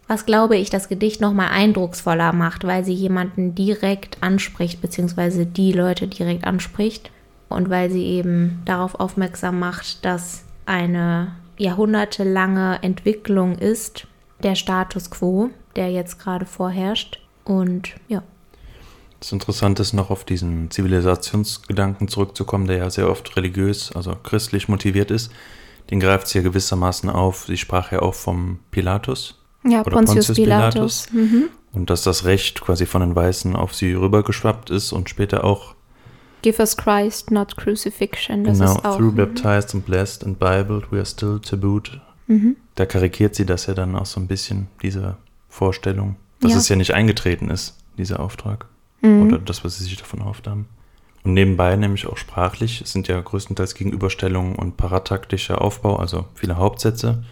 Was 0.09 0.25
glaube 0.25 0.57
ich, 0.57 0.71
das 0.71 0.89
Gedicht 0.89 1.21
nochmal 1.21 1.51
eindrucksvoller 1.51 2.33
macht, 2.33 2.67
weil 2.67 2.85
sie 2.87 2.95
jemanden 2.95 3.55
direkt 3.55 4.23
anspricht, 4.23 4.81
beziehungsweise 4.81 5.45
die 5.45 5.73
Leute 5.73 6.09
direkt 6.09 6.45
anspricht. 6.45 7.11
Und 7.51 7.69
weil 7.69 7.91
sie 7.91 8.05
eben 8.05 8.63
darauf 8.65 8.95
aufmerksam 8.99 9.59
macht, 9.59 10.05
dass 10.07 10.45
eine 10.65 11.33
jahrhundertelange 11.59 12.79
Entwicklung 12.83 13.59
ist, 13.59 14.07
der 14.43 14.55
Status 14.55 15.11
quo, 15.11 15.51
der 15.77 15.91
jetzt 15.91 16.19
gerade 16.19 16.47
vorherrscht. 16.47 17.21
Und 17.45 17.95
ja. 18.09 18.23
Das 19.21 19.33
Interessante 19.33 19.83
ist 19.83 19.93
noch 19.93 20.11
auf 20.11 20.25
diesen 20.25 20.71
Zivilisationsgedanken 20.71 22.09
zurückzukommen, 22.09 22.67
der 22.67 22.79
ja 22.79 22.91
sehr 22.91 23.11
oft 23.11 23.37
religiös, 23.37 23.93
also 23.93 24.17
christlich 24.23 24.69
motiviert 24.69 25.11
ist. 25.11 25.31
Den 25.91 26.01
greift 26.01 26.29
sie 26.29 26.39
ja 26.39 26.45
gewissermaßen 26.45 27.11
auf. 27.11 27.45
Sie 27.47 27.57
sprach 27.57 27.93
ja 27.93 28.01
auch 28.01 28.15
vom 28.15 28.61
Pilatus. 28.71 29.39
Ja, 29.65 29.81
oder 29.81 29.91
Pontius, 29.91 30.27
Pontius 30.27 30.37
Pilatus. 30.37 31.07
Pilatus. 31.11 31.13
Mhm. 31.13 31.49
Und 31.73 31.91
dass 31.91 32.03
das 32.03 32.25
Recht 32.25 32.61
quasi 32.61 32.87
von 32.87 33.03
den 33.03 33.15
Weißen 33.15 33.55
auf 33.55 33.75
sie 33.75 33.93
rübergeschwappt 33.93 34.71
ist 34.71 34.93
und 34.93 35.11
später 35.11 35.45
auch. 35.45 35.75
Give 36.43 36.59
us 36.59 36.77
Christ, 36.77 37.31
not 37.31 37.57
crucifixion. 37.57 38.45
Das 38.45 38.59
genau, 38.59 38.73
ist 38.73 38.85
auch, 38.85 38.97
through 38.97 39.13
mhm. 39.13 39.17
baptized 39.17 39.75
and 39.75 39.85
blessed 39.85 40.25
and 40.25 40.39
bibled, 40.39 40.91
we 40.91 40.97
are 40.97 41.07
still 41.07 41.39
tabooed. 41.39 42.01
Mhm. 42.29 42.57
Da 42.77 42.87
karikiert 42.87 43.35
sie 43.35 43.45
das 43.45 43.67
ja 43.67 43.75
dann 43.75 43.95
auch 43.95 44.07
so 44.07 44.21
ein 44.21 44.27
bisschen, 44.27 44.69
diese 44.83 45.19
Vorstellung, 45.51 46.17
dass 46.41 46.53
ja. 46.53 46.59
es 46.59 46.69
ja 46.69 46.77
nicht 46.77 46.95
eingetreten 46.95 47.51
ist, 47.51 47.77
dieser 47.99 48.21
Auftrag. 48.21 48.67
Mhm. 49.03 49.27
Oder 49.27 49.39
das, 49.39 49.65
was 49.65 49.77
sie 49.77 49.85
sich 49.85 49.97
davon 49.97 50.21
erhofft 50.21 50.47
haben. 50.47 50.69
Und 51.23 51.35
nebenbei 51.35 51.77
nämlich 51.77 52.07
auch 52.07 52.17
sprachlich, 52.17 52.83
sind 52.87 53.09
ja 53.09 53.21
größtenteils 53.21 53.75
Gegenüberstellungen 53.75 54.57
und 54.57 54.79
parataktischer 54.79 55.61
Aufbau, 55.61 55.97
also 55.97 56.25
viele 56.35 56.57
Hauptsätze, 56.57 57.25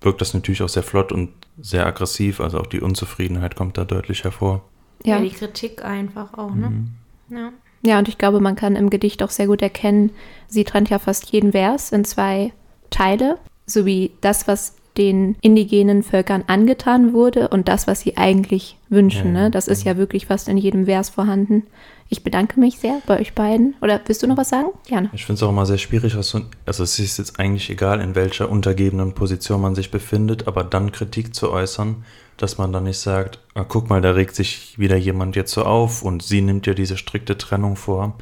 wirkt 0.00 0.20
das 0.20 0.34
natürlich 0.34 0.62
auch 0.62 0.68
sehr 0.68 0.84
flott 0.84 1.10
und 1.10 1.30
sehr 1.60 1.84
aggressiv, 1.84 2.40
also 2.40 2.60
auch 2.60 2.66
die 2.66 2.80
Unzufriedenheit 2.80 3.56
kommt 3.56 3.76
da 3.76 3.84
deutlich 3.84 4.22
hervor. 4.22 4.62
Ja, 5.04 5.16
ja 5.16 5.22
die 5.22 5.30
Kritik 5.30 5.84
einfach 5.84 6.34
auch, 6.34 6.54
ne? 6.54 6.70
Mhm. 6.70 6.90
Ja. 7.36 7.52
Ja, 7.82 7.98
und 8.00 8.08
ich 8.08 8.18
glaube, 8.18 8.40
man 8.40 8.56
kann 8.56 8.74
im 8.74 8.90
Gedicht 8.90 9.22
auch 9.22 9.30
sehr 9.30 9.46
gut 9.46 9.62
erkennen, 9.62 10.10
sie 10.48 10.64
trennt 10.64 10.90
ja 10.90 10.98
fast 10.98 11.30
jeden 11.30 11.52
Vers 11.52 11.92
in 11.92 12.04
zwei 12.04 12.52
Teile, 12.90 13.38
sowie 13.66 14.12
das, 14.20 14.48
was 14.48 14.74
den 14.98 15.36
indigenen 15.40 16.02
Völkern 16.02 16.44
angetan 16.48 17.12
wurde 17.14 17.48
und 17.48 17.68
das, 17.68 17.86
was 17.86 18.00
sie 18.00 18.16
eigentlich 18.16 18.76
wünschen. 18.88 19.34
Ja, 19.34 19.44
ne? 19.44 19.50
Das 19.50 19.68
ist 19.68 19.84
ja 19.84 19.96
wirklich 19.96 20.26
fast 20.26 20.48
in 20.48 20.58
jedem 20.58 20.86
Vers 20.86 21.08
vorhanden. 21.08 21.62
Ich 22.10 22.24
bedanke 22.24 22.58
mich 22.58 22.78
sehr 22.78 23.00
bei 23.06 23.20
euch 23.20 23.34
beiden. 23.34 23.74
Oder 23.82 24.00
willst 24.06 24.22
du 24.22 24.26
noch 24.26 24.38
was 24.38 24.48
sagen? 24.48 24.68
Gerne. 24.86 25.10
Ich 25.12 25.26
finde 25.26 25.38
es 25.38 25.42
auch 25.42 25.50
immer 25.50 25.66
sehr 25.66 25.78
schwierig, 25.78 26.16
also 26.16 26.42
es 26.66 26.98
ist 26.98 27.18
jetzt 27.18 27.38
eigentlich 27.38 27.70
egal, 27.70 28.00
in 28.00 28.14
welcher 28.14 28.50
untergebenen 28.50 29.12
Position 29.12 29.60
man 29.60 29.74
sich 29.74 29.90
befindet, 29.90 30.48
aber 30.48 30.64
dann 30.64 30.90
Kritik 30.90 31.34
zu 31.34 31.50
äußern, 31.52 32.04
dass 32.38 32.56
man 32.56 32.72
dann 32.72 32.84
nicht 32.84 32.98
sagt, 32.98 33.40
ah, 33.54 33.64
guck 33.64 33.90
mal, 33.90 34.00
da 34.00 34.12
regt 34.12 34.34
sich 34.34 34.78
wieder 34.78 34.96
jemand 34.96 35.36
jetzt 35.36 35.52
so 35.52 35.64
auf 35.64 36.02
und 36.02 36.22
sie 36.22 36.40
nimmt 36.40 36.66
ja 36.66 36.74
diese 36.74 36.96
strikte 36.96 37.36
Trennung 37.36 37.76
vor. 37.76 38.16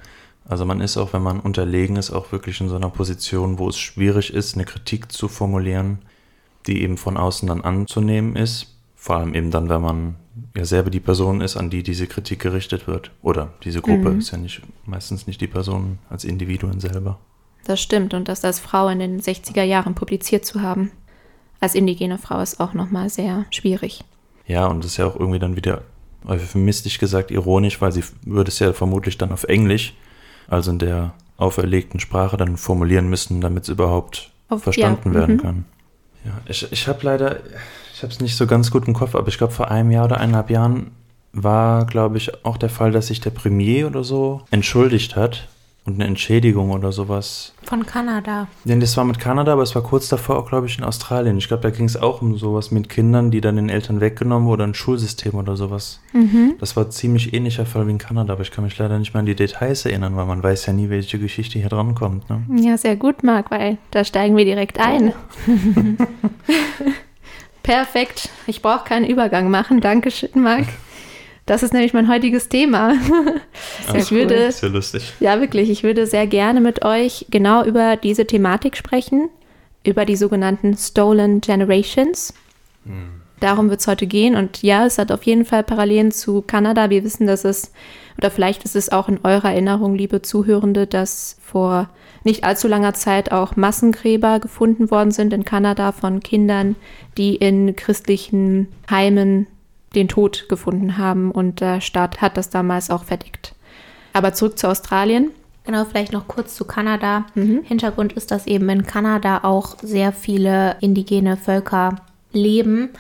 Also 0.49 0.65
man 0.65 0.81
ist 0.81 0.97
auch, 0.97 1.13
wenn 1.13 1.23
man 1.23 1.41
unterlegen 1.41 1.97
ist, 1.97 2.11
auch 2.13 2.33
wirklich 2.33 2.61
in 2.61 2.69
so 2.69 2.77
einer 2.77 2.91
Position, 2.91 3.59
wo 3.59 3.69
es 3.69 3.79
schwierig 3.79 4.33
ist, 4.33 4.55
eine 4.55 4.65
Kritik 4.65 5.13
zu 5.13 5.29
formulieren, 5.29 5.99
die 6.67 6.83
eben 6.83 6.97
von 6.97 7.17
außen 7.17 7.49
dann 7.49 7.63
anzunehmen 7.63 8.37
ist. 8.37 8.79
Vor 8.95 9.17
allem 9.17 9.35
eben 9.35 9.51
dann, 9.51 9.69
wenn 9.69 9.83
man 9.83 10.17
ja 10.57 10.65
selber 10.65 10.91
die 10.91 11.01
Person 11.01 11.41
ist, 11.41 11.57
an 11.57 11.71
die 11.71 11.83
diese 11.83 12.07
Kritik 12.07 12.41
gerichtet 12.41 12.87
wird. 12.87 13.11
Oder 13.23 13.53
diese 13.63 13.81
Gruppe 13.81 14.11
mhm. 14.11 14.19
ist 14.19 14.33
ja 14.33 14.39
nicht 14.39 14.63
meistens 14.85 15.27
nicht 15.27 15.41
die 15.41 15.47
Person 15.47 15.99
als 16.11 16.25
Individuen 16.25 16.81
selber. 16.81 17.19
Das 17.65 17.81
stimmt 17.81 18.15
und 18.15 18.29
das 18.29 18.45
als 18.45 18.61
Frau 18.61 18.89
in 18.89 18.99
den 18.99 19.21
60er 19.21 19.63
Jahren 19.63 19.95
publiziert 19.95 20.45
zu 20.45 20.63
haben, 20.63 20.93
als 21.61 21.75
indigene 21.75 22.19
Frau 22.19 22.41
ist 22.41 22.61
auch 22.61 22.75
nochmal 22.75 23.09
sehr 23.11 23.45
schwierig. 23.51 24.05
Ja, 24.47 24.67
und 24.67 24.85
das 24.85 24.93
ist 24.93 24.97
ja 24.99 25.07
auch 25.07 25.19
irgendwie 25.19 25.39
dann 25.39 25.57
wieder 25.57 25.83
euphemistisch 26.27 26.99
gesagt 26.99 27.31
ironisch, 27.31 27.81
weil 27.81 27.93
sie 27.93 28.05
würde 28.23 28.51
es 28.51 28.59
ja 28.59 28.73
vermutlich 28.73 29.19
dann 29.19 29.33
auf 29.33 29.45
Englisch, 29.45 29.95
also 30.49 30.71
in 30.71 30.79
der 30.79 31.15
auferlegten 31.37 32.01
Sprache, 32.01 32.37
dann 32.37 32.57
formulieren 32.57 33.09
müssen, 33.09 33.41
damit 33.41 33.65
es 33.65 33.69
überhaupt 33.69 34.31
auf, 34.49 34.63
verstanden 34.63 35.11
ja, 35.11 35.21
werden 35.21 35.37
mhm. 35.37 35.41
kann. 35.41 35.65
Ja, 36.27 36.33
ich, 36.47 36.71
ich 36.73 36.89
habe 36.89 36.99
leider, 37.03 37.37
ich 37.95 38.03
habe 38.03 38.13
es 38.13 38.21
nicht 38.21 38.37
so 38.37 38.47
ganz 38.47 38.71
gut 38.71 38.89
im 38.89 38.95
Kopf, 38.95 39.15
aber 39.15 39.29
ich 39.29 39.39
glaube, 39.39 39.53
vor 39.53 39.71
einem 39.71 39.91
Jahr 39.91 40.07
oder 40.07 40.19
eineinhalb 40.19 40.51
Jahren 40.51 40.91
war, 41.33 41.87
glaube 41.87 42.17
ich, 42.17 42.45
auch 42.45 42.57
der 42.57 42.71
Fall, 42.71 42.91
dass 42.91 43.09
sich 43.09 43.21
der 43.21 43.31
Premier 43.31 43.87
oder 43.87 44.03
so 44.03 44.43
entschuldigt 44.51 45.17
hat 45.17 45.49
und 45.87 45.95
eine 45.95 46.05
Entschädigung 46.05 46.73
oder 46.73 46.91
sowas. 46.91 47.53
Von 47.63 47.87
Kanada. 47.87 48.49
Denn 48.65 48.81
das 48.81 48.97
war 48.97 49.05
mit 49.05 49.21
Kanada, 49.21 49.53
aber 49.53 49.63
es 49.63 49.75
war 49.75 49.83
kurz 49.83 50.09
davor 50.09 50.37
auch, 50.37 50.49
glaube 50.49 50.67
ich, 50.67 50.79
in 50.79 50.85
Australien. 50.85 51.39
Ich 51.39 51.47
glaube, 51.49 51.63
da 51.63 51.71
ging 51.71 51.87
es 51.87 51.97
auch 51.97 52.23
um 52.23 52.37
sowas 52.37 52.73
mit 52.73 52.89
Kindern, 52.89 53.31
die 53.31 53.41
dann 53.41 53.57
den 53.57 53.69
Eltern 53.69 54.01
weggenommen 54.01 54.49
wurden, 54.49 54.63
ein 54.63 54.75
Schulsystem 54.75 55.35
oder 55.35 55.57
sowas. 55.57 56.01
Mhm. 56.13 56.55
Das 56.59 56.77
war 56.77 56.91
ziemlich 56.91 57.33
ähnlicher 57.33 57.67
Fall 57.67 57.87
wie 57.87 57.93
in 57.93 57.99
Kanada, 57.99 58.33
aber 58.33 58.43
ich 58.43 58.51
kann 58.51 58.65
mich 58.65 58.77
leider 58.77 58.99
nicht 58.99 59.15
mehr 59.15 59.21
an 59.21 59.27
die 59.27 59.37
Details 59.37 59.87
erinnern, 59.87 60.17
weil 60.17 60.27
man 60.27 60.43
weiß 60.43 60.67
ja 60.67 60.73
nie, 60.73 60.91
welche 60.91 61.19
Geschichte 61.19 61.59
hier 61.59 61.69
dran 61.69 61.95
kommt. 61.95 62.29
Ne? 62.29 62.43
Ja, 62.57 62.77
sehr 62.77 62.97
gut, 62.97 63.23
Marc, 63.23 63.51
weil 63.51 63.79
da 63.93 64.05
steigen 64.05 64.37
wir 64.37 64.45
direkt 64.45 64.81
ein. 64.81 65.13
Perfekt. 67.63 68.29
Ich 68.47 68.63
brauche 68.63 68.85
keinen 68.85 69.07
Übergang 69.07 69.51
machen. 69.51 69.81
Dankeschön, 69.81 70.31
Marc. 70.43 70.67
Das 71.47 71.63
ist 71.63 71.73
nämlich 71.73 71.95
mein 71.95 72.09
heutiges 72.09 72.49
Thema. 72.49 72.95
Sehr 73.87 74.01
ich 74.01 74.11
würde, 74.11 74.47
cool. 74.47 74.53
Sehr 74.53 74.69
lustig. 74.69 75.13
Ja, 75.21 75.41
wirklich. 75.41 75.71
Ich 75.71 75.85
würde 75.85 76.07
sehr 76.07 76.27
gerne 76.27 76.61
mit 76.61 76.85
euch 76.85 77.27
genau 77.31 77.65
über 77.65 77.97
diese 77.97 78.27
Thematik 78.27 78.77
sprechen, 78.77 79.31
über 79.85 80.05
die 80.05 80.17
sogenannten 80.17 80.77
Stolen 80.77 81.41
Generations. 81.41 82.35
Hm. 82.85 83.23
Darum 83.39 83.71
wird 83.71 83.81
es 83.81 83.87
heute 83.87 84.09
gehen. 84.09 84.35
Und 84.35 84.63
ja, 84.63 84.87
es 84.87 84.99
hat 84.99 85.13
auf 85.13 85.23
jeden 85.23 85.45
Fall 85.45 85.63
Parallelen 85.63 86.11
zu 86.11 86.43
Kanada. 86.43 86.91
Wir 86.91 87.05
wissen, 87.05 87.29
dass 87.29 87.45
es, 87.45 87.71
oder 88.19 88.33
vielleicht 88.33 88.65
ist 88.65 88.75
es 88.75 88.91
auch 88.91 89.09
in 89.09 89.21
eurer 89.23 89.53
Erinnerung, 89.53 89.95
liebe 89.95 90.23
Zuhörende, 90.23 90.89
dass 90.89 91.37
vor 91.41 91.91
nicht 92.25 92.43
allzu 92.43 92.67
langer 92.67 92.95
Zeit 92.95 93.31
auch 93.31 93.55
Massengräber 93.55 94.41
gefunden 94.41 94.91
worden 94.91 95.13
sind 95.13 95.33
in 95.33 95.45
Kanada 95.45 95.93
von 95.93 96.21
Kindern, 96.21 96.75
die 97.17 97.37
in 97.37 97.77
christlichen 97.77 98.67
Heimen 98.91 99.47
den 99.97 100.09
Tod 100.09 100.49
gefunden 100.49 100.99
haben 100.99 101.31
und 101.31 101.61
der 101.61 101.81
Staat 101.81 102.21
hat 102.21 102.37
das 102.37 102.51
damals 102.51 102.91
auch 102.91 103.05
verdeckt. 103.05 103.55
Aber 104.13 104.33
zurück 104.33 104.59
zu 104.59 104.69
Australien. 104.69 105.31
Genau, 105.65 105.85
vielleicht 105.85 106.13
noch 106.13 106.29
kurz 106.29 106.55
zu 106.55 106.65
Kanada. 106.65 107.25
Mhm. 107.35 107.63
Hintergrund 107.65 108.13
ist, 108.13 108.31
dass 108.31 108.47
eben 108.47 108.69
in 108.69 108.87
Kanada 108.87 109.41
auch 109.43 109.77
sehr 109.83 110.13
viele 110.13 110.77
indigene 110.81 111.37
Völker 111.37 111.97
leben. 112.33 112.91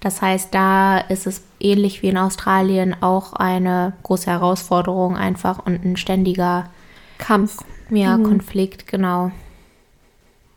Das 0.00 0.20
heißt, 0.22 0.52
da 0.52 0.98
ist 0.98 1.26
es 1.26 1.42
ähnlich 1.60 2.02
wie 2.02 2.08
in 2.08 2.18
Australien 2.18 2.96
auch 3.00 3.32
eine 3.32 3.92
große 4.02 4.30
Herausforderung 4.30 5.16
einfach 5.16 5.64
und 5.64 5.84
ein 5.84 5.96
ständiger 5.96 6.68
Kampf. 7.18 7.58
Ja, 7.90 8.16
mhm. 8.16 8.24
Konflikt, 8.24 8.86
genau. 8.88 9.30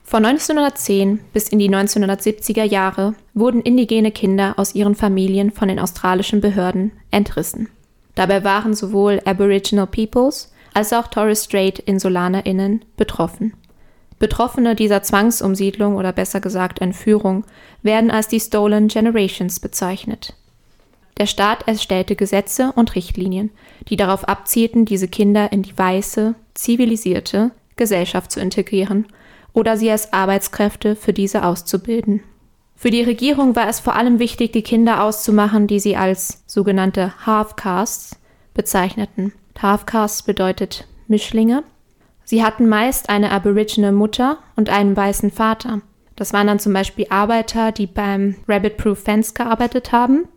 Von 0.09 0.25
1910 0.25 1.19
bis 1.33 1.49
in 1.49 1.59
die 1.59 1.69
1970er 1.69 2.63
Jahre 2.63 3.13
wurden 3.35 3.61
indigene 3.61 4.09
Kinder 4.09 4.55
aus 4.57 4.73
ihren 4.73 4.95
Familien 4.95 5.51
von 5.51 5.67
den 5.67 5.77
australischen 5.77 6.41
Behörden 6.41 6.93
entrissen. 7.11 7.69
Dabei 8.15 8.43
waren 8.43 8.73
sowohl 8.73 9.21
Aboriginal 9.25 9.85
Peoples 9.85 10.51
als 10.73 10.93
auch 10.93 11.05
Torres 11.05 11.43
Strait 11.43 11.77
InsulanerInnen 11.77 12.83
betroffen. 12.97 13.53
Betroffene 14.17 14.73
dieser 14.73 15.03
Zwangsumsiedlung 15.03 15.95
oder 15.95 16.11
besser 16.11 16.41
gesagt 16.41 16.81
Entführung 16.81 17.43
werden 17.83 18.09
als 18.09 18.27
die 18.27 18.39
Stolen 18.39 18.87
Generations 18.87 19.59
bezeichnet. 19.59 20.33
Der 21.19 21.27
Staat 21.27 21.67
erstellte 21.67 22.15
Gesetze 22.15 22.73
und 22.75 22.95
Richtlinien, 22.95 23.51
die 23.89 23.95
darauf 23.95 24.27
abzielten, 24.27 24.85
diese 24.85 25.07
Kinder 25.07 25.51
in 25.51 25.61
die 25.61 25.77
weiße, 25.77 26.33
zivilisierte 26.55 27.51
Gesellschaft 27.75 28.31
zu 28.31 28.39
integrieren 28.39 29.05
oder 29.53 29.77
sie 29.77 29.89
als 29.91 30.13
Arbeitskräfte 30.13 30.95
für 30.95 31.13
diese 31.13 31.43
auszubilden. 31.43 32.23
Für 32.75 32.91
die 32.91 33.03
Regierung 33.03 33.55
war 33.55 33.67
es 33.67 33.81
vor 33.81 33.95
allem 33.95 34.19
wichtig, 34.19 34.53
die 34.53 34.61
Kinder 34.61 35.03
auszumachen, 35.03 35.67
die 35.67 35.79
sie 35.79 35.97
als 35.97 36.43
sogenannte 36.47 37.25
Half-Castes 37.25 38.17
bezeichneten. 38.53 39.33
Half-Castes 39.61 40.23
bedeutet 40.23 40.87
Mischlinge. 41.07 41.63
Sie 42.23 42.43
hatten 42.43 42.69
meist 42.69 43.09
eine 43.09 43.31
Aboriginal 43.31 43.91
Mutter 43.91 44.37
und 44.55 44.69
einen 44.69 44.95
weißen 44.95 45.31
Vater. 45.31 45.81
Das 46.15 46.31
waren 46.31 46.47
dann 46.47 46.59
zum 46.59 46.73
Beispiel 46.73 47.07
Arbeiter, 47.09 47.71
die 47.71 47.87
beim 47.87 48.35
Rabbit 48.47 48.77
Proof 48.77 48.99
Fence 48.99 49.33
gearbeitet 49.33 49.91
haben 49.91 50.27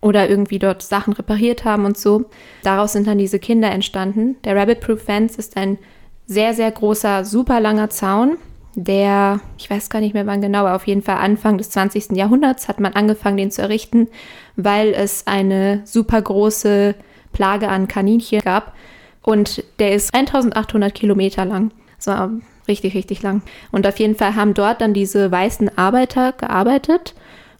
oder 0.00 0.28
irgendwie 0.28 0.58
dort 0.58 0.82
Sachen 0.82 1.12
repariert 1.12 1.64
haben 1.64 1.84
und 1.84 1.98
so. 1.98 2.26
Daraus 2.62 2.92
sind 2.92 3.06
dann 3.06 3.18
diese 3.18 3.38
Kinder 3.38 3.70
entstanden. 3.70 4.36
Der 4.44 4.56
Rabbit 4.56 4.80
Proof 4.80 5.02
Fence 5.02 5.36
ist 5.36 5.56
ein 5.56 5.78
sehr, 6.26 6.54
sehr 6.54 6.70
großer, 6.70 7.24
super 7.24 7.60
langer 7.60 7.90
Zaun, 7.90 8.38
der, 8.74 9.40
ich 9.58 9.68
weiß 9.68 9.90
gar 9.90 10.00
nicht 10.00 10.14
mehr 10.14 10.26
wann 10.26 10.40
genau, 10.40 10.60
aber 10.60 10.76
auf 10.76 10.86
jeden 10.86 11.02
Fall 11.02 11.16
Anfang 11.16 11.58
des 11.58 11.70
20. 11.70 12.12
Jahrhunderts 12.12 12.68
hat 12.68 12.80
man 12.80 12.94
angefangen, 12.94 13.36
den 13.36 13.50
zu 13.50 13.62
errichten, 13.62 14.08
weil 14.56 14.94
es 14.94 15.26
eine 15.26 15.82
super 15.84 16.20
große 16.20 16.94
Plage 17.32 17.68
an 17.68 17.88
Kaninchen 17.88 18.40
gab. 18.40 18.74
Und 19.22 19.62
der 19.78 19.92
ist 19.92 20.14
1800 20.14 20.94
Kilometer 20.94 21.44
lang. 21.44 21.70
War 22.04 22.30
richtig, 22.66 22.94
richtig 22.94 23.22
lang. 23.22 23.42
Und 23.70 23.86
auf 23.86 23.98
jeden 23.98 24.16
Fall 24.16 24.34
haben 24.34 24.54
dort 24.54 24.80
dann 24.80 24.94
diese 24.94 25.30
weißen 25.30 25.76
Arbeiter 25.78 26.32
gearbeitet. 26.32 27.14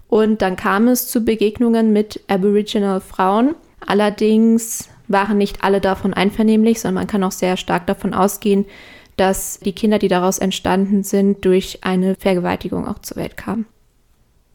Und 0.08 0.42
dann 0.42 0.56
kam 0.56 0.88
es 0.88 1.08
zu 1.08 1.24
Begegnungen 1.24 1.92
mit 1.92 2.20
Aboriginal 2.28 3.00
Frauen. 3.00 3.54
Allerdings 3.86 4.88
waren 5.08 5.38
nicht 5.38 5.62
alle 5.62 5.80
davon 5.80 6.14
einvernehmlich, 6.14 6.80
sondern 6.80 7.02
man 7.02 7.06
kann 7.06 7.24
auch 7.24 7.32
sehr 7.32 7.56
stark 7.56 7.86
davon 7.86 8.14
ausgehen, 8.14 8.66
dass 9.22 9.60
die 9.60 9.72
Kinder, 9.72 10.00
die 10.00 10.08
daraus 10.08 10.38
entstanden 10.38 11.04
sind, 11.04 11.44
durch 11.44 11.78
eine 11.82 12.16
Vergewaltigung 12.16 12.88
auch 12.88 12.98
zur 12.98 13.18
Welt 13.18 13.36
kamen. 13.36 13.66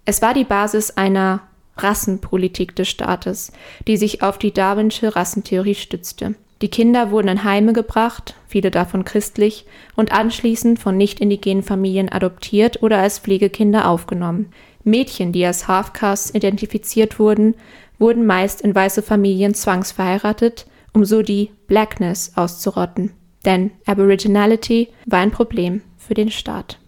Es 0.03 0.21
war 0.21 0.33
die 0.33 0.43
Basis 0.43 0.91
einer 0.91 1.43
Rassenpolitik 1.77 2.75
des 2.75 2.89
Staates, 2.89 3.53
die 3.87 3.95
sich 3.95 4.23
auf 4.23 4.37
die 4.37 4.51
Darwinsche 4.51 5.15
Rassentheorie 5.15 5.75
stützte. 5.75 6.35
Die 6.61 6.67
Kinder 6.67 7.11
wurden 7.11 7.29
in 7.29 7.43
Heime 7.45 7.71
gebracht, 7.71 8.35
viele 8.45 8.69
davon 8.69 9.05
christlich, 9.05 9.65
und 9.95 10.11
anschließend 10.11 10.79
von 10.79 10.97
nicht 10.97 11.21
indigenen 11.21 11.63
Familien 11.63 12.11
adoptiert 12.11 12.83
oder 12.83 12.97
als 12.97 13.19
Pflegekinder 13.19 13.87
aufgenommen. 13.87 14.51
Mädchen, 14.83 15.31
die 15.31 15.45
als 15.45 15.69
Half-Castes 15.69 16.35
identifiziert 16.35 17.19
wurden, 17.19 17.55
wurden 17.99 18.25
meist 18.25 18.59
in 18.59 18.75
weiße 18.75 19.01
Familien 19.01 19.53
zwangsverheiratet, 19.53 20.67
um 20.91 21.05
so 21.05 21.21
die 21.21 21.51
Blackness 21.67 22.33
auszurotten. 22.35 23.13
Denn 23.47 23.71
Aboriginality 23.85 24.89
war 25.05 25.19
ein 25.19 25.31
Problem 25.31 25.81
für 25.97 26.13
den 26.13 26.29
Staat. 26.29 26.79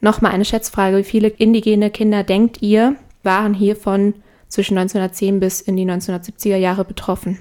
Nochmal 0.00 0.32
eine 0.32 0.46
Schätzfrage. 0.46 0.96
Wie 0.96 1.04
viele 1.04 1.28
indigene 1.28 1.90
Kinder 1.90 2.24
denkt 2.24 2.62
ihr, 2.62 2.96
waren 3.22 3.52
hiervon 3.52 4.14
zwischen 4.48 4.78
1910 4.78 5.38
bis 5.38 5.60
in 5.60 5.76
die 5.76 5.84
1970er 5.84 6.56
Jahre 6.56 6.86
betroffen? 6.86 7.38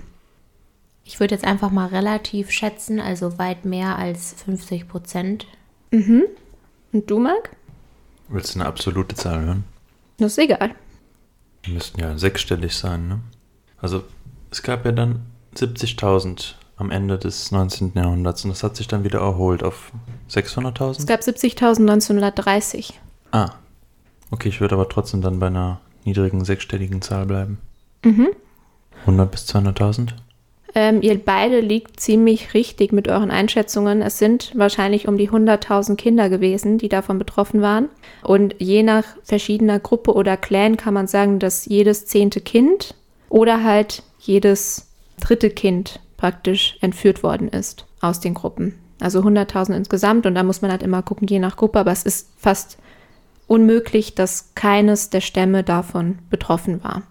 Ich 1.05 1.21
würde 1.21 1.34
jetzt 1.34 1.45
einfach 1.45 1.71
mal 1.71 1.88
relativ 1.88 2.51
schätzen, 2.51 2.99
also 2.99 3.39
weit 3.39 3.63
mehr 3.63 3.97
als 3.97 4.36
50 4.43 4.89
Prozent. 4.89 5.47
Mhm. 5.91 6.25
Und 6.91 7.10
du, 7.10 7.19
Marc? 7.19 7.51
Willst 8.27 8.53
du 8.53 8.60
eine 8.60 8.67
absolute 8.67 9.15
Zahl 9.15 9.45
hören? 9.45 9.63
Das 10.17 10.34
ist 10.34 10.39
egal. 10.39 10.75
Die 11.65 11.71
müssten 11.71 12.01
ja 12.01 12.17
sechsstellig 12.17 12.75
sein, 12.75 13.08
ne? 13.08 13.19
Also 13.77 14.03
es 14.51 14.62
gab 14.62 14.84
ja 14.84 14.91
dann 14.91 15.21
70.000 15.55 16.55
am 16.79 16.91
Ende 16.91 17.17
des 17.17 17.51
19. 17.51 17.91
Jahrhunderts 17.93 18.43
und 18.45 18.49
das 18.49 18.63
hat 18.63 18.75
sich 18.77 18.87
dann 18.87 19.03
wieder 19.03 19.19
erholt 19.19 19.63
auf 19.63 19.91
600.000? 20.31 20.99
Es 20.99 21.05
gab 21.05 21.19
70.000 21.19 21.81
1930. 21.81 22.99
Ah, 23.31 23.51
okay, 24.31 24.49
ich 24.49 24.61
würde 24.61 24.75
aber 24.75 24.87
trotzdem 24.87 25.21
dann 25.21 25.39
bei 25.39 25.47
einer 25.47 25.81
niedrigen 26.05 26.43
sechsstelligen 26.45 27.01
Zahl 27.01 27.25
bleiben. 27.25 27.59
Mhm. 28.03 28.29
100 29.01 29.29
bis 29.29 29.45
200.000? 29.47 30.13
Ähm, 30.73 31.01
ihr 31.01 31.17
beide 31.17 31.59
liegt 31.59 31.99
ziemlich 31.99 32.53
richtig 32.53 32.93
mit 32.93 33.07
euren 33.07 33.31
Einschätzungen. 33.31 34.01
Es 34.01 34.17
sind 34.17 34.53
wahrscheinlich 34.55 35.07
um 35.07 35.17
die 35.17 35.29
100.000 35.29 35.95
Kinder 35.95 36.29
gewesen, 36.29 36.77
die 36.77 36.89
davon 36.89 37.19
betroffen 37.19 37.61
waren. 37.61 37.89
Und 38.23 38.55
je 38.59 38.83
nach 38.83 39.03
verschiedener 39.23 39.79
Gruppe 39.79 40.13
oder 40.13 40.37
Clan 40.37 40.77
kann 40.77 40.93
man 40.93 41.07
sagen, 41.07 41.39
dass 41.39 41.65
jedes 41.65 42.05
zehnte 42.05 42.39
Kind 42.39 42.95
oder 43.29 43.63
halt 43.63 44.03
jedes 44.19 44.87
dritte 45.19 45.49
Kind 45.49 45.99
praktisch 46.19 46.77
entführt 46.82 47.23
worden 47.23 47.47
ist 47.47 47.86
aus 48.01 48.19
den 48.19 48.34
Gruppen. 48.34 48.75
Also 48.99 49.21
100.000 49.21 49.73
insgesamt 49.73 50.25
und 50.25 50.36
da 50.36 50.43
muss 50.43 50.62
man 50.62 50.69
halt 50.69 50.84
immer 50.84 51.01
gucken, 51.01 51.27
je 51.27 51.39
nach 51.39 51.55
Gruppe, 51.55 51.79
aber 51.79 51.91
es 51.91 52.03
ist 52.03 52.29
fast 52.38 52.77
unmöglich, 53.47 54.15
dass 54.15 54.53
keines 54.53 55.10
der 55.10 55.21
Stämme 55.21 55.63
davon 55.63 56.19
betroffen 56.29 56.84
war. 56.84 57.03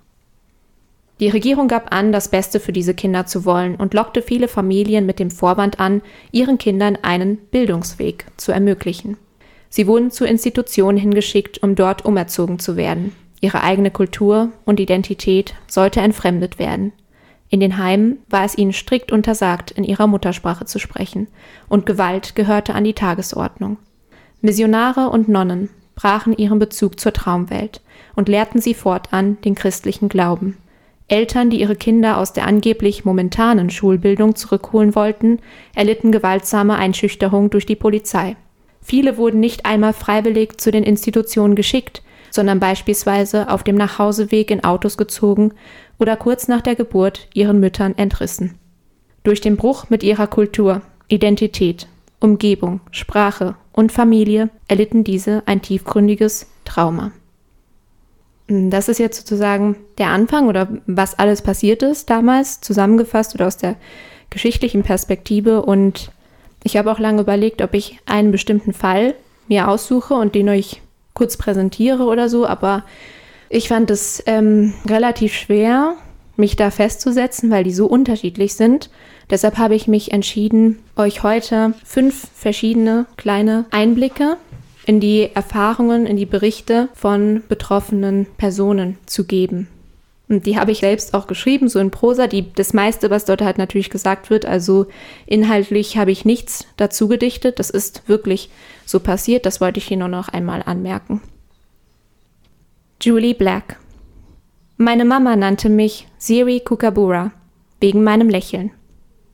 Die 1.20 1.30
Regierung 1.30 1.66
gab 1.66 1.92
an, 1.92 2.12
das 2.12 2.28
Beste 2.28 2.60
für 2.60 2.72
diese 2.72 2.94
Kinder 2.94 3.24
zu 3.24 3.44
wollen 3.46 3.74
und 3.74 3.94
lockte 3.94 4.20
viele 4.22 4.46
Familien 4.46 5.06
mit 5.06 5.18
dem 5.18 5.30
Vorwand 5.30 5.80
an, 5.80 6.02
ihren 6.30 6.58
Kindern 6.58 6.96
einen 7.00 7.38
Bildungsweg 7.38 8.26
zu 8.36 8.52
ermöglichen. 8.52 9.16
Sie 9.70 9.86
wurden 9.86 10.10
zu 10.10 10.26
Institutionen 10.26 10.98
hingeschickt, 10.98 11.62
um 11.62 11.74
dort 11.74 12.04
umerzogen 12.04 12.58
zu 12.58 12.76
werden. 12.76 13.12
Ihre 13.40 13.62
eigene 13.62 13.90
Kultur 13.90 14.50
und 14.64 14.80
Identität 14.80 15.54
sollte 15.66 16.00
entfremdet 16.00 16.58
werden. 16.58 16.92
In 17.50 17.60
den 17.60 17.78
Heimen 17.78 18.18
war 18.28 18.44
es 18.44 18.58
ihnen 18.58 18.72
strikt 18.72 19.10
untersagt, 19.10 19.70
in 19.70 19.84
ihrer 19.84 20.06
Muttersprache 20.06 20.66
zu 20.66 20.78
sprechen, 20.78 21.28
und 21.68 21.86
Gewalt 21.86 22.34
gehörte 22.34 22.74
an 22.74 22.84
die 22.84 22.92
Tagesordnung. 22.92 23.78
Missionare 24.40 25.08
und 25.08 25.28
Nonnen 25.28 25.70
brachen 25.94 26.36
ihren 26.36 26.58
Bezug 26.58 27.00
zur 27.00 27.12
Traumwelt 27.12 27.80
und 28.14 28.28
lehrten 28.28 28.60
sie 28.60 28.74
fortan 28.74 29.38
den 29.44 29.54
christlichen 29.54 30.08
Glauben. 30.08 30.58
Eltern, 31.08 31.48
die 31.48 31.60
ihre 31.60 31.74
Kinder 31.74 32.18
aus 32.18 32.34
der 32.34 32.46
angeblich 32.46 33.04
momentanen 33.06 33.70
Schulbildung 33.70 34.36
zurückholen 34.36 34.94
wollten, 34.94 35.40
erlitten 35.74 36.12
gewaltsame 36.12 36.76
Einschüchterung 36.76 37.48
durch 37.48 37.64
die 37.64 37.76
Polizei. 37.76 38.36
Viele 38.82 39.16
wurden 39.16 39.40
nicht 39.40 39.64
einmal 39.64 39.94
freiwillig 39.94 40.60
zu 40.60 40.70
den 40.70 40.84
Institutionen 40.84 41.56
geschickt, 41.56 42.02
sondern 42.30 42.60
beispielsweise 42.60 43.50
auf 43.50 43.64
dem 43.64 43.76
Nachhauseweg 43.76 44.50
in 44.50 44.64
Autos 44.64 44.98
gezogen 44.98 45.52
oder 45.98 46.16
kurz 46.16 46.48
nach 46.48 46.60
der 46.60 46.74
Geburt 46.74 47.28
ihren 47.34 47.60
Müttern 47.60 47.96
entrissen. 47.96 48.54
Durch 49.24 49.40
den 49.40 49.56
Bruch 49.56 49.90
mit 49.90 50.02
ihrer 50.02 50.26
Kultur, 50.26 50.82
Identität, 51.08 51.88
Umgebung, 52.20 52.80
Sprache 52.90 53.56
und 53.72 53.92
Familie 53.92 54.50
erlitten 54.66 55.04
diese 55.04 55.42
ein 55.46 55.62
tiefgründiges 55.62 56.46
Trauma. 56.64 57.12
Das 58.48 58.88
ist 58.88 58.98
jetzt 58.98 59.18
sozusagen 59.18 59.76
der 59.98 60.08
Anfang 60.08 60.48
oder 60.48 60.68
was 60.86 61.18
alles 61.18 61.42
passiert 61.42 61.82
ist 61.82 62.08
damals, 62.08 62.60
zusammengefasst 62.60 63.34
oder 63.34 63.46
aus 63.46 63.58
der 63.58 63.76
geschichtlichen 64.30 64.82
Perspektive. 64.82 65.62
Und 65.62 66.10
ich 66.64 66.76
habe 66.76 66.90
auch 66.90 66.98
lange 66.98 67.20
überlegt, 67.20 67.60
ob 67.60 67.74
ich 67.74 67.98
einen 68.06 68.32
bestimmten 68.32 68.72
Fall 68.72 69.14
mir 69.48 69.68
aussuche 69.68 70.14
und 70.14 70.34
den 70.34 70.48
euch 70.48 70.80
kurz 71.12 71.36
präsentiere 71.36 72.04
oder 72.04 72.30
so. 72.30 72.46
Aber 72.46 72.84
ich 73.48 73.68
fand 73.68 73.90
es 73.90 74.22
ähm, 74.26 74.74
relativ 74.86 75.34
schwer, 75.34 75.94
mich 76.36 76.56
da 76.56 76.70
festzusetzen, 76.70 77.50
weil 77.50 77.64
die 77.64 77.72
so 77.72 77.86
unterschiedlich 77.86 78.54
sind. 78.54 78.90
Deshalb 79.30 79.58
habe 79.58 79.74
ich 79.74 79.88
mich 79.88 80.12
entschieden, 80.12 80.78
euch 80.96 81.22
heute 81.22 81.74
fünf 81.84 82.28
verschiedene 82.34 83.06
kleine 83.16 83.66
Einblicke 83.70 84.36
in 84.86 85.00
die 85.00 85.30
Erfahrungen, 85.34 86.06
in 86.06 86.16
die 86.16 86.26
Berichte 86.26 86.88
von 86.94 87.42
betroffenen 87.48 88.26
Personen 88.38 88.96
zu 89.04 89.24
geben. 89.24 89.68
Und 90.28 90.46
die 90.46 90.58
habe 90.58 90.72
ich 90.72 90.80
selbst 90.80 91.14
auch 91.14 91.26
geschrieben, 91.26 91.68
so 91.68 91.78
in 91.78 91.90
Prosa. 91.90 92.26
Die, 92.26 92.52
das 92.52 92.74
meiste, 92.74 93.10
was 93.10 93.24
dort 93.24 93.42
halt 93.42 93.58
natürlich 93.58 93.90
gesagt 93.90 94.30
wird, 94.30 94.44
also 94.44 94.86
inhaltlich 95.26 95.96
habe 95.96 96.10
ich 96.10 96.24
nichts 96.24 96.66
dazu 96.76 97.08
gedichtet. 97.08 97.58
Das 97.58 97.70
ist 97.70 98.08
wirklich 98.08 98.50
so 98.84 99.00
passiert. 99.00 99.46
Das 99.46 99.60
wollte 99.60 99.78
ich 99.78 99.86
hier 99.86 99.96
nur 99.96 100.08
noch 100.08 100.28
einmal 100.28 100.62
anmerken. 100.64 101.22
Julie 103.00 103.34
Black. 103.34 103.78
Meine 104.76 105.04
Mama 105.04 105.36
nannte 105.36 105.68
mich 105.68 106.08
Siri 106.18 106.58
Kukabura 106.58 107.30
wegen 107.80 108.02
meinem 108.02 108.28
Lächeln. 108.28 108.72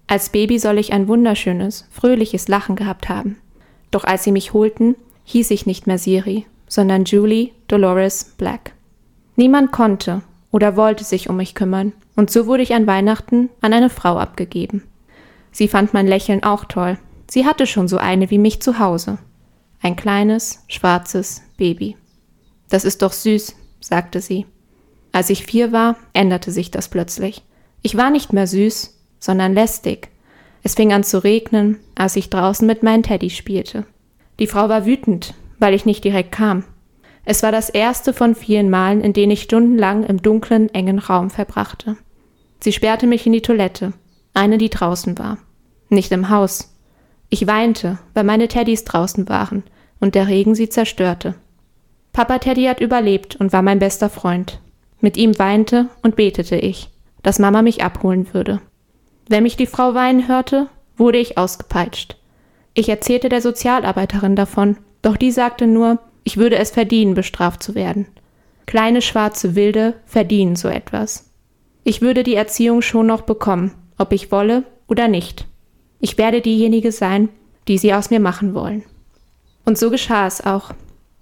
Als 0.07 0.29
Baby 0.29 0.59
soll 0.59 0.77
ich 0.77 0.93
ein 0.93 1.09
wunderschönes, 1.09 1.89
fröhliches 1.91 2.47
Lachen 2.49 2.77
gehabt 2.77 3.09
haben. 3.09 3.39
Doch 3.91 4.05
als 4.05 4.23
sie 4.23 4.33
mich 4.33 4.53
holten, 4.53 4.97
hieß 5.25 5.51
ich 5.51 5.65
nicht 5.65 5.87
mehr 5.87 5.97
Siri, 5.97 6.45
sondern 6.69 7.07
Julie 7.07 7.53
Dolores 7.67 8.35
Black. 8.37 8.73
Niemand 9.35 9.73
konnte 9.73 10.21
oder 10.51 10.77
wollte 10.77 11.05
sich 11.05 11.31
um 11.31 11.39
mich 11.39 11.55
kümmern, 11.55 11.95
und 12.17 12.31
so 12.31 12.47
wurde 12.47 12.63
ich 12.63 12.75
an 12.75 12.87
Weihnachten 12.87 13.49
an 13.63 13.73
eine 13.73 13.89
Frau 13.89 14.19
abgegeben. 14.19 14.83
Sie 15.53 15.69
fand 15.69 15.95
mein 15.95 16.07
Lächeln 16.07 16.43
auch 16.43 16.67
toll. 16.67 16.99
Sie 17.31 17.47
hatte 17.47 17.67
schon 17.67 17.89
so 17.89 17.97
eine 17.97 18.31
wie 18.31 18.39
mich 18.39 18.61
zu 18.61 18.79
Hause. 18.79 19.17
Ein 19.81 19.97
kleines, 19.97 20.63
schwarzes 20.69 21.41
Baby. 21.57 21.97
Das 22.75 22.85
ist 22.85 23.03
doch 23.03 23.13
süß, 23.13 23.55
sagte 23.79 24.21
sie. 24.21 24.47
Als 25.13 25.31
ich 25.31 25.47
vier 25.47 25.71
war, 25.71 25.95
änderte 26.13 26.51
sich 26.51 26.73
das 26.73 26.89
plötzlich. 26.89 27.45
Ich 27.83 27.97
war 27.97 28.11
nicht 28.11 28.33
mehr 28.33 28.49
süß, 28.49 28.99
sondern 29.21 29.55
lästig. 29.55 30.09
Es 30.65 30.75
fing 30.75 30.93
an 30.93 31.05
zu 31.05 31.23
regnen, 31.23 31.79
als 31.95 32.17
ich 32.17 32.31
draußen 32.31 32.67
mit 32.67 32.83
meinen 32.83 33.05
Teddy 33.05 33.31
spielte. 33.31 33.87
Die 34.41 34.49
Frau 34.49 34.69
war 34.69 34.87
wütend, 34.87 35.35
weil 35.61 35.73
ich 35.73 35.87
nicht 35.87 36.03
direkt 36.03 36.33
kam. 36.33 36.65
Es 37.25 37.45
war 37.45 37.53
das 37.53 37.71
erste 37.71 38.13
von 38.13 38.35
vielen 38.35 38.71
Malen, 38.71 39.03
in 39.03 39.13
denen 39.13 39.31
ich 39.31 39.43
stundenlang 39.43 40.03
im 40.03 40.21
dunklen, 40.21 40.69
engen 40.75 40.99
Raum 40.99 41.31
verbrachte. 41.31 41.97
Sie 42.59 42.73
sperrte 42.73 43.07
mich 43.07 43.25
in 43.25 43.35
die 43.35 43.43
Toilette, 43.43 43.93
eine, 44.33 44.59
die 44.59 44.71
draußen 44.71 45.17
war. 45.17 45.39
Nicht 45.91 46.11
im 46.11 46.29
Haus. 46.29 46.75
Ich 47.31 47.47
weinte, 47.47 48.01
weil 48.15 48.25
meine 48.25 48.49
Teddys 48.49 48.83
draußen 48.83 49.29
waren 49.29 49.63
und 50.01 50.17
der 50.17 50.27
Regen 50.27 50.57
sie 50.57 50.69
zerstörte. 50.69 51.37
Papa 52.15 52.39
Teddy 52.39 52.67
hat 52.67 52.81
überlebt 52.81 53.35
und 53.37 53.53
war 53.53 53.63
mein 53.63 53.81
bester 53.81 54.09
Freund. 54.09 54.61
Mit 55.01 55.17
ihm 55.17 55.37
weinte 55.37 55.89
und 56.01 56.15
betete 56.15 56.55
ich, 56.57 56.89
dass 57.25 57.41
Mama 57.41 57.61
mich 57.61 57.83
abholen 57.83 58.33
würde. 58.33 58.61
Wenn 59.29 59.43
mich 59.43 59.57
die 59.57 59.67
Frau 59.67 59.95
weinen 59.95 60.29
hörte, 60.29 60.69
wurde 60.97 61.19
ich 61.19 61.37
ausgepeitscht. 61.37 62.17
Ich 62.73 62.89
erzählte 62.89 63.29
der 63.29 63.43
Sozialarbeiterin 63.43 64.37
davon, 64.37 64.77
doch 65.03 65.17
die 65.17 65.33
sagte 65.33 65.67
nur, 65.67 65.99
ich 66.23 66.37
würde 66.37 66.57
es 66.57 66.71
verdienen, 66.71 67.15
bestraft 67.15 67.65
zu 67.65 67.75
werden. 67.75 68.07
Kleine 68.65 69.03
schwarze 69.03 69.57
Wilde 69.57 69.95
verdienen 70.07 70.55
so 70.55 70.69
etwas. 70.69 71.29
Ich 71.83 72.01
würde 72.01 72.23
die 72.23 72.37
Erziehung 72.37 72.81
schon 72.81 73.09
noch 73.09 73.23
bekommen, 73.23 73.75
ob 73.99 74.13
ich 74.13 74.31
wolle 74.31 74.63
oder 74.87 75.09
nicht. 75.09 75.47
Ich 75.99 76.17
werde 76.17 76.41
diejenige 76.41 76.93
sein, 76.93 77.29
die 77.67 77.77
sie 77.77 77.93
aus 77.93 78.11
mir 78.11 78.21
machen 78.21 78.55
wollen. 78.55 78.85
Und 79.65 79.79
so 79.79 79.91
geschah 79.91 80.29
es 80.29 80.45
auch. 80.45 80.71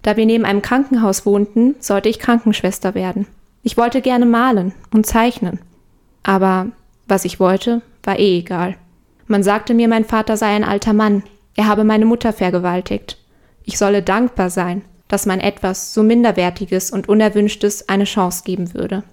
Da 0.02 0.16
wir 0.16 0.26
neben 0.26 0.44
einem 0.44 0.62
Krankenhaus 0.62 1.24
wohnten, 1.26 1.76
sollte 1.78 2.08
ich 2.08 2.18
Krankenschwester 2.18 2.94
werden. 2.94 3.26
Ich 3.62 3.76
wollte 3.76 4.00
gerne 4.00 4.26
malen 4.26 4.72
und 4.92 5.06
zeichnen. 5.06 5.60
Aber 6.22 6.66
was 7.06 7.24
ich 7.24 7.38
wollte, 7.40 7.82
war 8.02 8.18
eh 8.18 8.38
egal. 8.38 8.76
Man 9.26 9.42
sagte 9.42 9.74
mir, 9.74 9.88
mein 9.88 10.04
Vater 10.04 10.36
sei 10.36 10.48
ein 10.48 10.64
alter 10.64 10.92
Mann, 10.92 11.22
er 11.54 11.66
habe 11.66 11.84
meine 11.84 12.06
Mutter 12.06 12.32
vergewaltigt. 12.32 13.18
Ich 13.64 13.78
solle 13.78 14.02
dankbar 14.02 14.50
sein, 14.50 14.82
dass 15.08 15.26
man 15.26 15.40
etwas 15.40 15.94
so 15.94 16.02
Minderwertiges 16.02 16.90
und 16.90 17.08
Unerwünschtes 17.08 17.88
eine 17.88 18.04
Chance 18.04 18.42
geben 18.44 18.74
würde. 18.74 19.04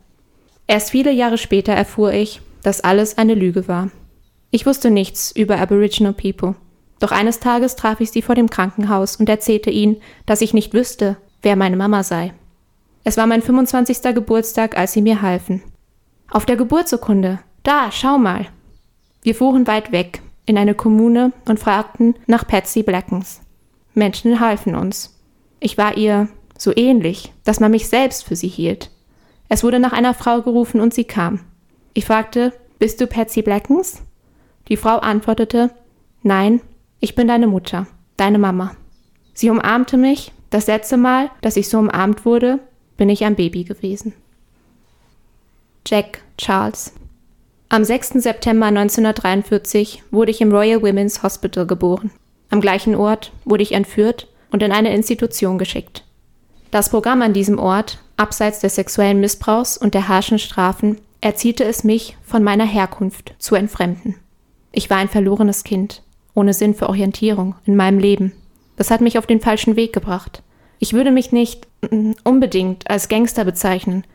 Erst 0.65 0.91
viele 0.91 1.11
Jahre 1.11 1.37
später 1.37 1.73
erfuhr 1.73 2.13
ich, 2.13 2.41
dass 2.63 2.81
alles 2.81 3.17
eine 3.17 3.35
Lüge 3.35 3.67
war. 3.67 3.91
Ich 4.51 4.65
wusste 4.65 4.89
nichts 4.91 5.31
über 5.31 5.59
Aboriginal 5.59 6.13
People. 6.13 6.55
Doch 6.99 7.11
eines 7.11 7.39
Tages 7.39 7.75
traf 7.75 8.01
ich 8.01 8.11
sie 8.11 8.21
vor 8.21 8.35
dem 8.35 8.49
Krankenhaus 8.49 9.15
und 9.15 9.29
erzählte 9.29 9.69
ihnen, 9.69 9.97
dass 10.25 10.41
ich 10.41 10.53
nicht 10.53 10.73
wüsste, 10.73 11.17
wer 11.41 11.55
meine 11.55 11.77
Mama 11.77 12.03
sei. 12.03 12.33
Es 13.03 13.17
war 13.17 13.25
mein 13.25 13.41
25. 13.41 14.13
Geburtstag, 14.13 14.77
als 14.77 14.93
sie 14.93 15.01
mir 15.01 15.21
halfen. 15.21 15.63
Auf 16.29 16.45
der 16.45 16.57
Geburtsurkunde. 16.57 17.39
Da, 17.63 17.91
schau 17.91 18.17
mal. 18.17 18.47
Wir 19.21 19.35
fuhren 19.35 19.67
weit 19.67 19.91
weg, 19.91 20.21
in 20.45 20.57
eine 20.57 20.75
Kommune 20.75 21.31
und 21.45 21.59
fragten 21.59 22.15
nach 22.27 22.45
Patsy 22.45 22.83
Blackens. 22.83 23.41
Menschen 23.93 24.39
halfen 24.39 24.75
uns. 24.75 25.17
Ich 25.59 25.77
war 25.77 25.97
ihr 25.97 26.29
so 26.57 26.75
ähnlich, 26.75 27.33
dass 27.43 27.59
man 27.59 27.71
mich 27.71 27.87
selbst 27.87 28.25
für 28.25 28.35
sie 28.35 28.47
hielt. 28.47 28.91
Es 29.47 29.63
wurde 29.63 29.79
nach 29.79 29.93
einer 29.93 30.13
Frau 30.13 30.41
gerufen 30.41 30.79
und 30.79 30.93
sie 30.93 31.05
kam. 31.05 31.41
Ich 31.93 32.05
fragte, 32.05 32.53
bist 32.77 33.01
du 33.01 33.07
Patsy 33.07 33.41
Blackens? 33.41 34.01
Die 34.67 34.77
Frau 34.77 34.97
antwortete, 34.97 35.71
nein, 36.21 36.61
ich 36.99 37.15
bin 37.15 37.27
deine 37.27 37.47
Mutter, 37.47 37.87
deine 38.17 38.39
Mama. 38.39 38.75
Sie 39.33 39.49
umarmte 39.49 39.97
mich. 39.97 40.31
Das 40.49 40.67
letzte 40.67 40.97
Mal, 40.97 41.29
dass 41.41 41.57
ich 41.57 41.69
so 41.69 41.77
umarmt 41.77 42.25
wurde, 42.25 42.59
bin 42.97 43.07
ich 43.09 43.23
ein 43.23 43.35
Baby 43.35 43.63
gewesen. 43.63 44.13
Jack 45.85 46.21
Charles 46.37 46.93
am 47.71 47.83
6. 47.83 48.23
September 48.23 48.65
1943 48.65 50.01
wurde 50.09 50.31
ich 50.31 50.41
im 50.41 50.51
Royal 50.51 50.81
Women's 50.81 51.21
Hospital 51.21 51.67
geboren. 51.67 52.09
Am 52.49 52.61
gleichen 52.61 52.95
Ort 52.95 53.31
wurde 53.45 53.61
ich 53.61 53.73
entführt 53.73 54.27
und 54.49 54.63
in 54.63 54.71
eine 54.71 54.91
Institution 54.91 55.59
geschickt. 55.59 56.03
Das 56.71 56.89
Programm 56.89 57.21
an 57.21 57.33
diesem 57.33 57.59
Ort, 57.59 57.99
abseits 58.17 58.59
des 58.59 58.73
sexuellen 58.73 59.19
Missbrauchs 59.19 59.77
und 59.77 59.93
der 59.93 60.07
harschen 60.07 60.39
Strafen, 60.39 60.99
erzielte 61.21 61.63
es 61.63 61.83
mich, 61.83 62.17
von 62.25 62.43
meiner 62.43 62.65
Herkunft 62.65 63.35
zu 63.37 63.53
entfremden. 63.53 64.15
Ich 64.71 64.89
war 64.89 64.97
ein 64.97 65.09
verlorenes 65.09 65.63
Kind, 65.63 66.01
ohne 66.39 66.53
Sinn 66.53 66.73
für 66.73 66.87
Orientierung 66.87 67.55
in 67.65 67.75
meinem 67.75 67.99
Leben. 67.99 68.31
Das 68.77 68.89
hat 68.89 69.01
mich 69.01 69.17
auf 69.17 69.27
den 69.27 69.41
falschen 69.41 69.75
Weg 69.75 69.91
gebracht. 69.91 70.41
Ich 70.79 70.93
würde 70.93 71.11
mich 71.11 71.33
nicht 71.33 71.67
mm, 71.91 72.13
unbedingt 72.23 72.89
als 72.89 73.09
Gangster 73.09 73.43
bezeichnen, 73.43 74.05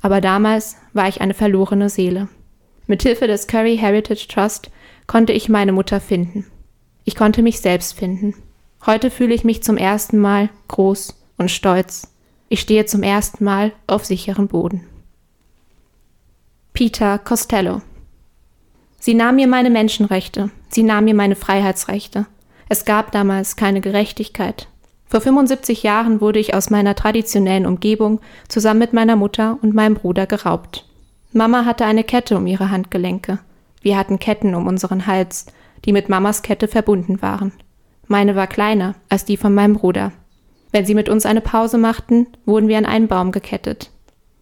aber 0.00 0.20
damals 0.20 0.76
war 0.92 1.08
ich 1.08 1.20
eine 1.20 1.34
verlorene 1.34 1.88
Seele. 1.88 2.28
Mithilfe 2.86 3.26
des 3.26 3.48
Curry 3.48 3.76
Heritage 3.76 4.28
Trust 4.28 4.70
konnte 5.08 5.32
ich 5.32 5.48
meine 5.48 5.72
Mutter 5.72 6.00
finden. 6.00 6.46
Ich 7.04 7.16
konnte 7.16 7.42
mich 7.42 7.60
selbst 7.60 7.94
finden. 7.94 8.34
Heute 8.86 9.10
fühle 9.10 9.34
ich 9.34 9.42
mich 9.42 9.62
zum 9.62 9.76
ersten 9.76 10.18
Mal 10.18 10.50
groß 10.68 11.20
und 11.38 11.50
stolz. 11.50 12.14
Ich 12.48 12.60
stehe 12.60 12.86
zum 12.86 13.02
ersten 13.02 13.42
Mal 13.42 13.72
auf 13.86 14.04
sicheren 14.04 14.46
Boden. 14.46 14.86
Peter 16.72 17.18
Costello 17.18 17.82
Sie 19.04 19.12
nahm 19.12 19.36
mir 19.36 19.46
meine 19.46 19.68
Menschenrechte, 19.68 20.48
sie 20.70 20.82
nahm 20.82 21.04
mir 21.04 21.12
meine 21.12 21.36
Freiheitsrechte. 21.36 22.24
Es 22.70 22.86
gab 22.86 23.12
damals 23.12 23.54
keine 23.54 23.82
Gerechtigkeit. 23.82 24.66
Vor 25.04 25.20
75 25.20 25.82
Jahren 25.82 26.22
wurde 26.22 26.38
ich 26.38 26.54
aus 26.54 26.70
meiner 26.70 26.94
traditionellen 26.94 27.66
Umgebung 27.66 28.22
zusammen 28.48 28.80
mit 28.80 28.94
meiner 28.94 29.16
Mutter 29.16 29.58
und 29.60 29.74
meinem 29.74 29.92
Bruder 29.92 30.26
geraubt. 30.26 30.88
Mama 31.34 31.66
hatte 31.66 31.84
eine 31.84 32.02
Kette 32.02 32.34
um 32.34 32.46
ihre 32.46 32.70
Handgelenke. 32.70 33.40
Wir 33.82 33.98
hatten 33.98 34.18
Ketten 34.18 34.54
um 34.54 34.66
unseren 34.66 35.06
Hals, 35.06 35.48
die 35.84 35.92
mit 35.92 36.08
Mamas 36.08 36.40
Kette 36.40 36.66
verbunden 36.66 37.20
waren. 37.20 37.52
Meine 38.06 38.36
war 38.36 38.46
kleiner 38.46 38.94
als 39.10 39.26
die 39.26 39.36
von 39.36 39.52
meinem 39.52 39.74
Bruder. 39.74 40.12
Wenn 40.72 40.86
sie 40.86 40.94
mit 40.94 41.10
uns 41.10 41.26
eine 41.26 41.42
Pause 41.42 41.76
machten, 41.76 42.26
wurden 42.46 42.68
wir 42.68 42.78
an 42.78 42.86
einen 42.86 43.08
Baum 43.08 43.32
gekettet. 43.32 43.90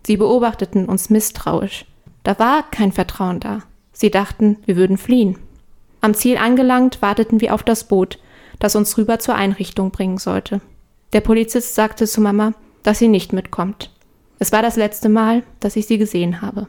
Sie 0.07 0.17
beobachteten 0.17 0.85
uns 0.85 1.11
misstrauisch. 1.11 1.85
Da 2.23 2.39
war 2.39 2.63
kein 2.71 2.93
Vertrauen 2.93 3.41
da. 3.41 3.63
Sie 4.03 4.11
dachten, 4.11 4.57
wir 4.67 4.75
würden 4.75 4.99
fliehen. 4.99 5.39
Am 6.01 6.13
Ziel 6.13 6.37
angelangt, 6.37 7.01
warteten 7.03 7.41
wir 7.41 7.55
auf 7.55 7.63
das 7.63 7.85
Boot, 7.85 8.19
das 8.59 8.75
uns 8.75 8.99
rüber 8.99 9.21
zur 9.21 9.37
Einrichtung 9.37 9.93
bringen 9.93 10.19
sollte. 10.19 10.61
Der 11.13 11.21
Polizist 11.21 11.77
sagte 11.77 12.09
zu 12.09 12.21
Mama, 12.21 12.53
dass 12.83 12.99
sie 12.99 13.07
nicht 13.07 13.33
mitkommt. 13.33 13.93
Es 14.41 14.51
war 14.51 14.61
das 14.61 14.75
letzte 14.75 15.09
Mal, 15.09 15.45
dass 15.61 15.77
ich 15.77 15.87
sie 15.87 15.99
gesehen 15.99 16.43
habe. 16.43 16.67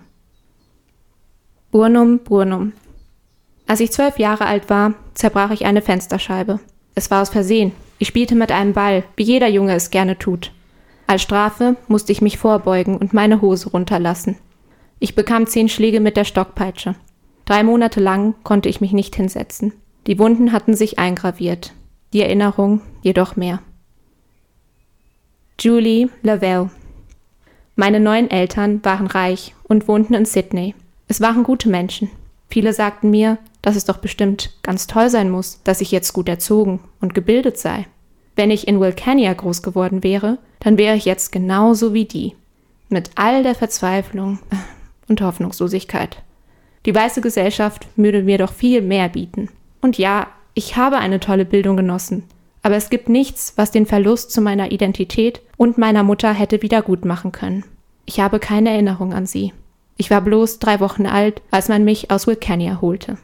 Burnum, 1.71 2.19
Burnum. 2.19 2.73
Als 3.65 3.79
ich 3.79 3.91
zwölf 3.91 4.19
Jahre 4.19 4.45
alt 4.45 4.69
war, 4.69 4.93
zerbrach 5.15 5.49
ich 5.49 5.65
eine 5.65 5.81
Fensterscheibe. 5.81 6.59
Es 6.93 7.09
war 7.09 7.23
aus 7.23 7.29
Versehen. 7.29 7.71
Ich 7.97 8.09
spielte 8.09 8.35
mit 8.35 8.51
einem 8.51 8.73
Ball, 8.73 9.05
wie 9.15 9.23
jeder 9.23 9.47
Junge 9.47 9.73
es 9.73 9.89
gerne 9.89 10.19
tut. 10.19 10.51
Als 11.07 11.23
Strafe 11.23 11.77
musste 11.87 12.11
ich 12.11 12.21
mich 12.21 12.37
vorbeugen 12.37 12.95
und 12.95 13.11
meine 13.11 13.41
Hose 13.41 13.71
runterlassen. 13.71 14.37
Ich 14.99 15.15
bekam 15.15 15.47
zehn 15.47 15.67
Schläge 15.67 15.99
mit 15.99 16.15
der 16.15 16.25
Stockpeitsche. 16.25 16.93
Drei 17.45 17.63
Monate 17.63 17.99
lang 17.99 18.35
konnte 18.43 18.69
ich 18.69 18.81
mich 18.81 18.93
nicht 18.93 19.15
hinsetzen. 19.15 19.73
Die 20.07 20.19
Wunden 20.19 20.51
hatten 20.51 20.75
sich 20.75 20.99
eingraviert, 20.99 21.73
die 22.13 22.21
Erinnerung 22.21 22.81
jedoch 23.01 23.35
mehr. 23.35 23.59
Julie 25.59 26.09
Lavelle. 26.21 26.69
Meine 27.75 27.99
neuen 27.99 28.29
Eltern 28.29 28.83
waren 28.83 29.07
reich 29.07 29.55
und 29.63 29.87
wohnten 29.87 30.13
in 30.13 30.25
Sydney. 30.25 30.75
Es 31.07 31.21
waren 31.21 31.43
gute 31.43 31.69
Menschen. 31.69 32.09
Viele 32.49 32.73
sagten 32.73 33.09
mir, 33.09 33.37
dass 33.61 33.75
es 33.75 33.85
doch 33.85 33.97
bestimmt 33.97 34.51
ganz 34.61 34.87
toll 34.87 35.09
sein 35.09 35.29
muss, 35.29 35.61
dass 35.63 35.81
ich 35.81 35.91
jetzt 35.91 36.13
gut 36.13 36.29
erzogen 36.29 36.79
und 37.01 37.15
gebildet 37.15 37.57
sei. 37.57 37.87
Wenn 38.35 38.51
ich 38.51 38.67
in 38.67 38.79
Wilcannia 38.79 39.33
groß 39.33 39.61
geworden 39.61 40.03
wäre, 40.03 40.37
dann 40.59 40.77
wäre 40.77 40.95
ich 40.95 41.05
jetzt 41.05 41.31
genauso 41.31 41.93
wie 41.93 42.05
die. 42.05 42.35
Mit 42.89 43.11
all 43.15 43.43
der 43.43 43.55
Verzweiflung 43.55 44.39
und 45.07 45.21
Hoffnungslosigkeit. 45.21 46.21
Die 46.85 46.93
weiße 46.93 47.21
Gesellschaft 47.21 47.87
würde 47.95 48.23
mir 48.23 48.37
doch 48.37 48.53
viel 48.53 48.81
mehr 48.81 49.09
bieten. 49.09 49.49
Und 49.81 49.97
ja, 49.97 50.27
ich 50.53 50.75
habe 50.75 50.97
eine 50.97 51.19
tolle 51.19 51.45
Bildung 51.45 51.77
genossen. 51.77 52.23
Aber 52.61 52.75
es 52.75 52.89
gibt 52.89 53.09
nichts, 53.09 53.53
was 53.55 53.71
den 53.71 53.85
Verlust 53.85 54.31
zu 54.31 54.41
meiner 54.41 54.71
Identität 54.71 55.41
und 55.57 55.77
meiner 55.77 56.03
Mutter 56.03 56.33
hätte 56.33 56.61
wiedergutmachen 56.61 57.31
können. 57.31 57.65
Ich 58.05 58.19
habe 58.19 58.39
keine 58.39 58.69
Erinnerung 58.71 59.13
an 59.13 59.25
sie. 59.25 59.53
Ich 59.97 60.09
war 60.09 60.21
bloß 60.21 60.59
drei 60.59 60.79
Wochen 60.79 61.05
alt, 61.05 61.41
als 61.51 61.69
man 61.69 61.83
mich 61.83 62.11
aus 62.11 62.27
Wilcannia 62.27 62.81
holte. 62.81 63.17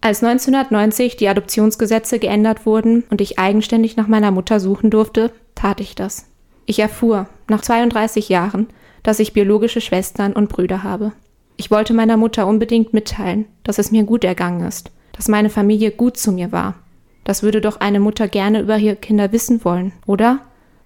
Als 0.00 0.22
1990 0.22 1.16
die 1.16 1.28
Adoptionsgesetze 1.28 2.18
geändert 2.18 2.66
wurden 2.66 3.04
und 3.10 3.20
ich 3.20 3.38
eigenständig 3.38 3.96
nach 3.96 4.06
meiner 4.06 4.30
Mutter 4.30 4.60
suchen 4.60 4.90
durfte, 4.90 5.32
tat 5.54 5.80
ich 5.80 5.94
das. 5.94 6.26
Ich 6.66 6.78
erfuhr, 6.78 7.28
nach 7.48 7.62
32 7.62 8.28
Jahren, 8.28 8.66
dass 9.02 9.18
ich 9.18 9.32
biologische 9.32 9.80
Schwestern 9.80 10.34
und 10.34 10.48
Brüder 10.48 10.82
habe. 10.82 11.12
Ich 11.56 11.70
wollte 11.70 11.94
meiner 11.94 12.16
Mutter 12.16 12.46
unbedingt 12.46 12.92
mitteilen, 12.92 13.46
dass 13.62 13.78
es 13.78 13.90
mir 13.90 14.04
gut 14.04 14.24
ergangen 14.24 14.66
ist, 14.66 14.90
dass 15.12 15.28
meine 15.28 15.50
Familie 15.50 15.90
gut 15.90 16.16
zu 16.16 16.32
mir 16.32 16.52
war. 16.52 16.74
Das 17.22 17.42
würde 17.42 17.60
doch 17.60 17.80
eine 17.80 18.00
Mutter 18.00 18.28
gerne 18.28 18.60
über 18.60 18.76
ihre 18.76 18.96
Kinder 18.96 19.32
wissen 19.32 19.64
wollen, 19.64 19.92
oder? 20.06 20.40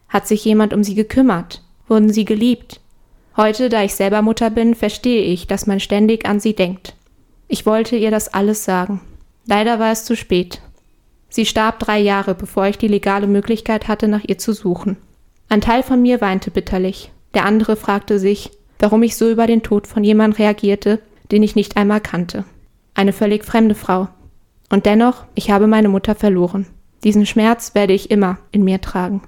Hat 0.08 0.28
sich 0.28 0.44
jemand 0.44 0.72
um 0.72 0.84
sie 0.84 0.94
gekümmert? 0.94 1.62
Wurden 1.88 2.12
sie 2.12 2.24
geliebt? 2.24 2.80
Heute, 3.36 3.68
da 3.68 3.82
ich 3.82 3.94
selber 3.94 4.22
Mutter 4.22 4.50
bin, 4.50 4.74
verstehe 4.74 5.22
ich, 5.22 5.46
dass 5.46 5.66
man 5.66 5.80
ständig 5.80 6.26
an 6.26 6.40
sie 6.40 6.54
denkt. 6.54 6.94
Ich 7.48 7.66
wollte 7.66 7.96
ihr 7.96 8.10
das 8.10 8.32
alles 8.34 8.64
sagen. 8.64 9.00
Leider 9.46 9.78
war 9.78 9.92
es 9.92 10.04
zu 10.04 10.16
spät. 10.16 10.60
Sie 11.30 11.46
starb 11.46 11.78
drei 11.78 11.98
Jahre, 11.98 12.34
bevor 12.34 12.66
ich 12.66 12.78
die 12.78 12.88
legale 12.88 13.26
Möglichkeit 13.26 13.88
hatte, 13.88 14.08
nach 14.08 14.24
ihr 14.26 14.38
zu 14.38 14.52
suchen. 14.52 14.96
Ein 15.48 15.60
Teil 15.60 15.82
von 15.82 16.02
mir 16.02 16.20
weinte 16.20 16.50
bitterlich, 16.50 17.10
der 17.34 17.44
andere 17.44 17.76
fragte 17.76 18.18
sich, 18.18 18.50
warum 18.78 19.02
ich 19.02 19.16
so 19.16 19.30
über 19.30 19.46
den 19.46 19.62
Tod 19.62 19.86
von 19.86 20.04
jemandem 20.04 20.38
reagierte, 20.38 21.00
den 21.30 21.42
ich 21.42 21.56
nicht 21.56 21.76
einmal 21.76 22.00
kannte. 22.00 22.44
Eine 22.94 23.12
völlig 23.12 23.44
fremde 23.44 23.74
Frau. 23.74 24.08
Und 24.70 24.86
dennoch, 24.86 25.24
ich 25.34 25.50
habe 25.50 25.66
meine 25.66 25.88
Mutter 25.88 26.14
verloren. 26.14 26.66
Diesen 27.04 27.26
Schmerz 27.26 27.74
werde 27.74 27.92
ich 27.92 28.10
immer 28.10 28.38
in 28.50 28.64
mir 28.64 28.80
tragen. 28.80 29.22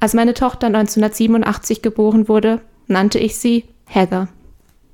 Als 0.00 0.12
meine 0.12 0.34
Tochter 0.34 0.66
1987 0.66 1.82
geboren 1.82 2.28
wurde, 2.28 2.60
nannte 2.86 3.18
ich 3.18 3.36
sie 3.36 3.64
Heather. 3.86 4.28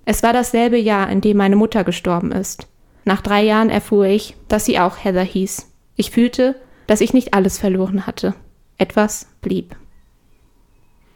Es 0.04 0.22
war 0.22 0.32
dasselbe 0.32 0.78
Jahr, 0.78 1.10
in 1.10 1.20
dem 1.20 1.36
meine 1.36 1.56
Mutter 1.56 1.84
gestorben 1.84 2.32
ist. 2.32 2.68
Nach 3.04 3.20
drei 3.20 3.42
Jahren 3.42 3.70
erfuhr 3.70 4.06
ich, 4.06 4.36
dass 4.48 4.66
sie 4.66 4.78
auch 4.78 5.02
Heather 5.02 5.22
hieß. 5.22 5.70
Ich 5.96 6.10
fühlte, 6.10 6.56
dass 6.86 7.00
ich 7.00 7.12
nicht 7.12 7.34
alles 7.34 7.58
verloren 7.58 8.06
hatte. 8.06 8.34
Etwas 8.78 9.26
blieb. 9.40 9.74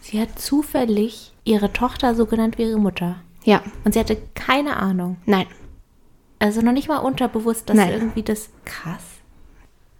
Sie 0.00 0.20
hat 0.20 0.38
zufällig 0.38 1.33
ihre 1.44 1.72
Tochter 1.72 2.14
so 2.14 2.26
genannt 2.26 2.58
wie 2.58 2.62
ihre 2.62 2.78
Mutter. 2.78 3.16
Ja. 3.44 3.62
Und 3.84 3.94
sie 3.94 4.00
hatte 4.00 4.16
keine 4.34 4.76
Ahnung. 4.76 5.16
Nein. 5.26 5.46
Also 6.38 6.60
noch 6.60 6.72
nicht 6.72 6.88
mal 6.88 6.98
unterbewusst, 6.98 7.68
dass 7.68 7.76
Nein. 7.76 7.92
irgendwie 7.92 8.22
das 8.22 8.50
krass. 8.64 9.02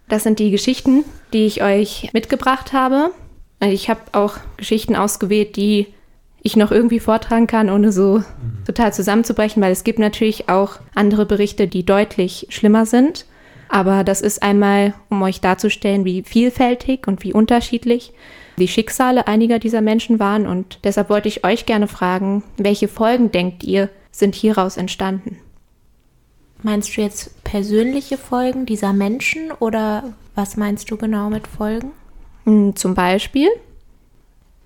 Das 0.07 0.23
sind 0.23 0.39
die 0.39 0.51
Geschichten, 0.51 1.03
die 1.33 1.45
ich 1.45 1.63
euch 1.63 2.09
mitgebracht 2.13 2.73
habe. 2.73 3.11
Also 3.59 3.73
Ich 3.73 3.89
habe 3.89 4.01
auch 4.11 4.37
Geschichten 4.57 4.95
ausgewählt, 4.95 5.55
die 5.55 5.87
ich 6.41 6.55
noch 6.55 6.71
irgendwie 6.71 6.99
vortragen 6.99 7.47
kann, 7.47 7.71
ohne 7.71 7.91
so 7.91 8.23
total 8.67 8.93
zusammenzubrechen, 8.93 9.63
weil 9.63 9.71
es 9.71 9.83
gibt 9.83 9.97
natürlich 9.97 10.47
auch 10.47 10.77
andere 10.93 11.25
Berichte, 11.25 11.67
die 11.67 11.83
deutlich 11.83 12.45
schlimmer 12.49 12.85
sind. 12.85 13.25
Aber 13.67 14.03
das 14.03 14.21
ist 14.21 14.43
einmal, 14.43 14.93
um 15.09 15.23
euch 15.23 15.41
darzustellen, 15.41 16.05
wie 16.05 16.21
vielfältig 16.21 17.07
und 17.07 17.23
wie 17.23 17.33
unterschiedlich 17.33 18.13
die 18.57 18.67
Schicksale 18.67 19.27
einiger 19.27 19.59
dieser 19.59 19.81
Menschen 19.81 20.19
waren. 20.19 20.47
Und 20.47 20.79
deshalb 20.83 21.09
wollte 21.09 21.27
ich 21.27 21.43
euch 21.43 21.65
gerne 21.65 21.87
fragen, 21.87 22.43
welche 22.57 22.87
Folgen 22.87 23.31
denkt 23.31 23.63
ihr, 23.63 23.89
sind 24.11 24.35
hieraus 24.35 24.77
entstanden? 24.77 25.37
Meinst 26.63 26.95
du 26.95 27.01
jetzt 27.01 27.43
persönliche 27.43 28.17
Folgen 28.17 28.65
dieser 28.65 28.93
Menschen 28.93 29.51
oder 29.51 30.13
was 30.35 30.57
meinst 30.57 30.89
du 30.89 30.97
genau 30.97 31.29
mit 31.29 31.47
Folgen? 31.47 31.91
Hm, 32.45 32.75
Zum 32.75 32.95
Beispiel, 32.95 33.49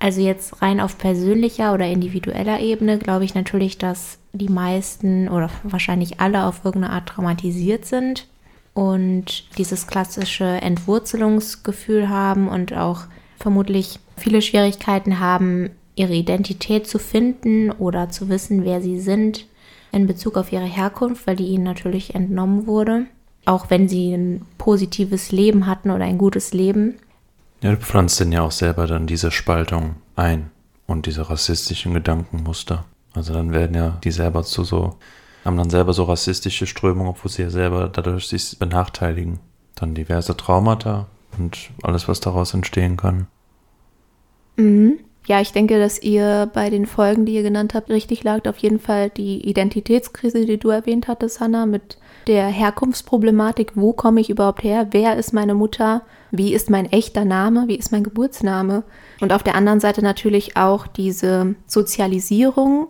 Also 0.02 0.22
jetzt 0.22 0.62
rein 0.62 0.80
auf 0.80 0.98
persönlicher 0.98 1.74
oder 1.74 1.86
individueller 1.88 2.60
Ebene 2.62 3.00
glaube 3.00 3.26
ich 3.26 3.36
natürlich, 3.36 3.78
dass 3.78 4.18
die 4.32 4.48
meisten 4.48 5.28
oder 5.28 5.50
wahrscheinlich 5.64 6.22
alle 6.22 6.46
auf 6.46 6.64
irgendeine 6.64 6.94
Art 6.94 7.10
traumatisiert 7.10 7.86
sind 7.86 8.28
und 8.74 9.58
dieses 9.58 9.88
klassische 9.88 10.46
Entwurzelungsgefühl 10.46 12.08
haben 12.08 12.48
und 12.48 12.72
auch 12.74 13.02
vermutlich 13.40 14.00
viele 14.18 14.42
Schwierigkeiten 14.42 15.20
haben, 15.20 15.70
ihre 15.96 16.14
Identität 16.14 16.88
zu 16.88 17.00
finden 17.00 17.72
oder 17.72 18.10
zu 18.10 18.30
wissen, 18.30 18.64
wer 18.64 18.82
sie 18.82 19.00
sind 19.00 19.46
in 19.92 20.08
Bezug 20.08 20.38
auf 20.38 20.52
ihre 20.52 20.66
Herkunft, 20.66 21.26
weil 21.26 21.36
die 21.36 21.48
ihnen 21.48 21.64
natürlich 21.64 22.16
entnommen 22.16 22.68
wurde. 22.68 23.06
Auch 23.46 23.70
wenn 23.70 23.90
sie 23.90 24.14
ein 24.14 24.46
positives 24.58 25.32
Leben 25.32 25.66
hatten 25.66 25.90
oder 25.90 26.06
ein 26.06 26.18
gutes 26.18 26.54
Leben. 26.54 26.96
Ja, 27.62 27.72
du 27.72 27.78
pflanzt 27.78 28.20
denn 28.20 28.32
ja 28.32 28.44
auch 28.44 28.52
selber 28.52 28.88
dann 28.88 29.08
diese 29.08 29.32
Spaltung 29.32 29.96
ein 30.16 30.52
und 30.86 31.06
diese 31.06 31.30
rassistischen 31.30 31.94
Gedankenmuster. 31.94 32.86
Also 33.14 33.34
dann 33.34 33.52
werden 33.52 33.76
ja 33.76 33.98
die 34.04 34.12
selber 34.12 34.44
zu 34.44 34.64
so, 34.64 34.98
haben 35.44 35.58
dann 35.58 35.70
selber 35.70 35.94
so 35.94 36.04
rassistische 36.04 36.68
Strömungen, 36.68 37.10
obwohl 37.10 37.32
sie 37.32 37.42
ja 37.42 37.50
selber 37.50 37.90
dadurch 37.90 38.28
sich 38.28 38.58
benachteiligen. 38.60 39.40
Dann 39.76 39.96
diverse 39.96 40.38
Traumata 40.38 41.08
und 41.38 41.70
alles, 41.84 42.08
was 42.08 42.20
daraus 42.20 42.54
entstehen 42.54 42.98
kann. 42.98 43.28
Mhm. 44.58 45.00
Ja, 45.28 45.42
ich 45.42 45.52
denke, 45.52 45.80
dass 45.80 46.02
ihr 46.02 46.50
bei 46.54 46.72
den 46.72 46.88
Folgen, 46.88 47.26
die 47.26 47.36
ihr 47.36 47.44
genannt 47.44 47.76
habt, 47.76 47.90
richtig 47.90 48.24
lagt. 48.24 48.48
Auf 48.48 48.58
jeden 48.58 48.80
Fall 48.80 49.12
die 49.12 49.48
Identitätskrise, 49.48 50.44
die 50.46 50.58
du 50.58 50.70
erwähnt 50.70 51.08
hattest, 51.08 51.40
Hannah, 51.40 51.68
mit 51.68 52.00
der 52.26 52.48
Herkunftsproblematik. 52.48 53.74
Wo 53.76 53.94
komme 53.94 54.22
ich 54.22 54.32
überhaupt 54.32 54.64
her? 54.64 54.88
Wer 54.90 55.18
ist 55.18 55.32
meine 55.32 55.54
Mutter? 55.54 56.02
Wie 56.32 56.54
ist 56.54 56.72
mein 56.72 56.92
echter 56.92 57.26
Name? 57.26 57.66
Wie 57.68 57.76
ist 57.76 57.92
mein 57.92 58.04
Geburtsname? 58.04 58.84
Und 59.22 59.32
auf 59.32 59.44
der 59.44 59.54
anderen 59.54 59.80
Seite 59.80 60.02
natürlich 60.02 60.58
auch 60.58 60.88
diese 60.88 61.54
Sozialisierung 61.68 62.88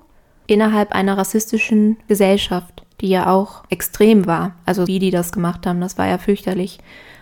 innerhalb 0.47 0.93
einer 0.93 1.17
rassistischen 1.17 1.97
Gesellschaft, 2.07 2.83
die 3.01 3.09
ja 3.09 3.29
auch 3.29 3.63
extrem 3.69 4.27
war. 4.27 4.55
Also 4.65 4.87
wie 4.87 4.99
die 4.99 5.11
das 5.11 5.31
gemacht 5.31 5.67
haben, 5.67 5.81
das 5.81 5.97
war 5.97 6.07
ja 6.07 6.17
fürchterlich. 6.17 6.79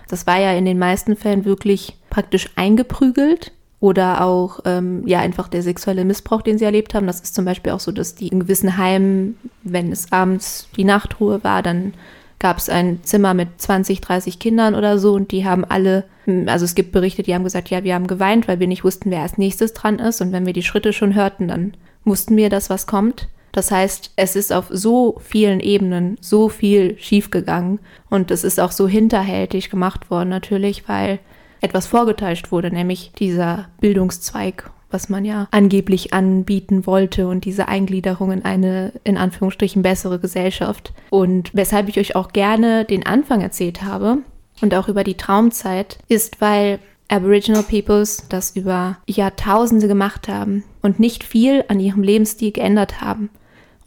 Das 0.08 0.28
war 0.28 0.39
ja 0.39 0.53
in 0.53 0.66
den 0.66 0.80
meisten 0.80 1.16
Fällen 1.16 1.45
wirklich 1.45 1.97
praktisch 2.10 2.49
eingeprügelt 2.55 3.51
oder 3.80 4.22
auch 4.22 4.62
ähm, 4.66 5.03
ja 5.05 5.20
einfach 5.20 5.47
der 5.47 5.62
sexuelle 5.62 6.05
Missbrauch, 6.05 6.41
den 6.41 6.58
sie 6.58 6.66
erlebt 6.66 6.93
haben. 6.93 7.08
Das 7.08 7.22
ist 7.22 7.36
zum 7.36 7.45
Beispiel 7.45 7.74
auch 7.74 7.80
so, 7.80 7.91
dass 7.91 8.16
die 8.16 8.30
in 8.30 8.39
gewissen 8.39 8.78
Heimen, 8.78 9.38
wenn 9.64 9.91
es 9.91 10.12
abends 10.12 10.68
die 10.76 10.84
Nachtruhe 10.84 11.43
war, 11.43 11.62
dann 11.62 11.93
gab 12.39 12.58
es 12.58 12.70
ein 12.70 13.03
Zimmer 13.03 13.34
mit 13.34 13.49
20, 13.58 14.01
30 14.01 14.39
Kindern 14.39 14.76
oder 14.76 14.99
so 14.99 15.14
und 15.14 15.32
die 15.32 15.45
haben 15.45 15.66
alle, 15.66 16.05
also 16.45 16.66
es 16.66 16.76
gibt 16.76 16.91
Berichte, 16.91 17.24
die 17.24 17.34
haben 17.34 17.43
gesagt, 17.43 17.70
ja, 17.70 17.84
wir 17.84 17.95
haben 17.95 18.08
geweint, 18.08 18.47
weil 18.47 18.60
wir 18.60 18.68
nicht 18.68 18.84
wussten, 18.84 19.10
wer 19.10 19.22
als 19.22 19.38
nächstes 19.38 19.74
dran 19.74 19.99
ist 19.99 20.22
und 20.22 20.32
wenn 20.32 20.45
wir 20.45 20.53
die 20.53 20.64
Schritte 20.64 20.93
schon 20.93 21.16
hörten, 21.16 21.47
dann 21.47 21.74
wussten 22.05 22.38
wir, 22.38 22.49
dass 22.49 22.70
was 22.70 22.86
kommt. 22.86 23.28
Das 23.58 23.72
heißt, 23.72 24.12
es 24.18 24.36
ist 24.36 24.53
auf 24.53 24.68
so 24.70 25.16
vielen 25.20 25.62
Ebenen 25.62 26.20
so 26.22 26.47
viel 26.47 26.95
schiefgegangen 26.99 27.80
und 28.08 28.30
es 28.30 28.43
ist 28.43 28.60
auch 28.60 28.72
so 28.72 28.88
hinterhältig 28.88 29.72
gemacht 29.72 30.12
worden 30.12 30.30
natürlich, 30.30 30.88
weil 30.88 31.18
etwas 31.60 31.88
vorgetäuscht 31.88 32.51
wurde, 32.51 32.70
nämlich 32.70 33.14
dieser 33.18 33.70
Bildungszweig, 33.82 34.70
was 34.91 35.10
man 35.10 35.26
ja 35.26 35.47
angeblich 35.49 36.14
anbieten 36.14 36.86
wollte 36.86 37.28
und 37.28 37.45
diese 37.45 37.68
Eingliederung 37.68 38.32
in 38.32 38.45
eine 38.45 38.91
in 39.03 39.18
Anführungsstrichen 39.18 39.82
bessere 39.82 40.20
Gesellschaft. 40.20 40.93
Und 41.10 41.49
weshalb 41.55 41.89
ich 41.89 41.97
euch 41.97 42.16
auch 42.16 42.34
gerne 42.34 42.86
den 42.86 43.08
Anfang 43.08 43.41
erzählt 43.41 43.82
habe 43.82 44.20
und 44.62 44.76
auch 44.76 44.88
über 44.88 45.03
die 45.03 45.18
Traumzeit, 45.18 45.97
ist, 46.08 46.41
weil 46.41 46.78
Aboriginal 47.08 47.64
Peoples 47.64 48.28
das 48.30 48.55
über 48.55 48.99
Jahrtausende 49.08 49.88
gemacht 49.88 50.28
haben 50.28 50.64
und 50.84 50.99
nicht 50.99 51.24
viel 51.24 51.66
an 51.70 51.80
ihrem 51.80 52.03
Lebensstil 52.03 52.51
geändert 52.51 53.01
haben 53.01 53.32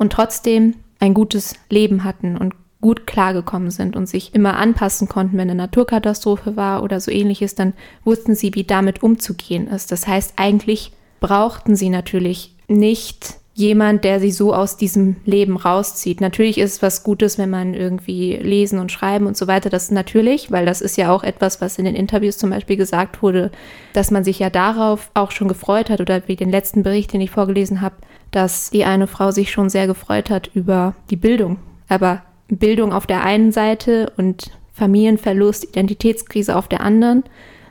und 0.01 0.15
trotzdem 0.15 0.77
ein 0.99 1.13
gutes 1.13 1.55
Leben 1.69 2.05
hatten 2.05 2.37
und 2.37 2.55
gut 2.81 3.07
klargekommen 3.07 3.71
sind 3.71 3.97
und 3.97 4.07
sich 4.07 4.35
immer 4.35 4.57
anpassen 4.57 5.09
konnten, 5.09 5.37
wenn 5.37 5.51
eine 5.51 5.55
Naturkatastrophe 5.55 6.57
war 6.57 6.83
oder 6.83 7.01
so 7.01 7.11
ähnliches, 7.11 7.55
dann 7.55 7.75
wussten 8.03 8.35
sie, 8.35 8.55
wie 8.55 8.65
damit 8.65 9.03
umzugehen 9.03 9.69
ist. 9.69 9.93
Das 9.93 10.07
heißt, 10.07 10.33
eigentlich 10.37 10.93
brauchten 11.21 11.77
sie 11.77 11.91
natürlich 11.91 12.57
nicht 12.67 13.35
jemand, 13.53 14.05
der 14.05 14.21
sie 14.21 14.31
so 14.31 14.55
aus 14.55 14.79
diesem 14.79 15.17
Leben 15.27 15.59
rauszieht. 15.59 16.23
Natürlich 16.23 16.57
ist 16.57 16.77
es 16.77 16.83
was 16.83 17.03
Gutes, 17.03 17.37
wenn 17.37 17.51
man 17.51 17.75
irgendwie 17.75 18.37
lesen 18.37 18.79
und 18.79 18.91
schreiben 18.91 19.27
und 19.27 19.37
so 19.37 19.49
weiter, 19.49 19.69
das 19.69 19.85
ist 19.85 19.93
natürlich, 19.93 20.51
weil 20.51 20.65
das 20.65 20.81
ist 20.81 20.97
ja 20.97 21.13
auch 21.13 21.23
etwas, 21.23 21.61
was 21.61 21.79
in 21.79 21.85
den 21.85 21.95
Interviews 21.95 22.39
zum 22.39 22.49
Beispiel 22.49 22.79
gesagt 22.79 23.23
wurde, 23.23 23.51
dass 23.93 24.11
man 24.11 24.25
sich 24.25 24.39
ja 24.39 24.49
darauf 24.49 25.11
auch 25.13 25.31
schon 25.31 25.49
gefreut 25.49 25.91
hat 25.91 26.01
oder 26.01 26.23
wie 26.27 26.37
den 26.37 26.51
letzten 26.51 26.83
Bericht, 26.83 27.13
den 27.13 27.21
ich 27.21 27.31
vorgelesen 27.31 27.83
habe, 27.83 27.97
dass 28.31 28.71
die 28.71 28.85
eine 28.85 29.07
Frau 29.07 29.31
sich 29.31 29.51
schon 29.51 29.71
sehr 29.71 29.87
gefreut 29.87 30.31
hat 30.31 30.51
über 30.55 30.95
die 31.11 31.17
Bildung. 31.17 31.59
Aber 31.89 32.23
Bildung 32.49 32.93
auf 32.93 33.07
der 33.07 33.25
einen 33.25 33.53
Seite 33.53 34.13
und 34.17 34.51
Familienverlust, 34.73 35.65
Identitätskrise 35.65 36.57
auf 36.57 36.69
der 36.69 36.81
anderen, 36.81 37.25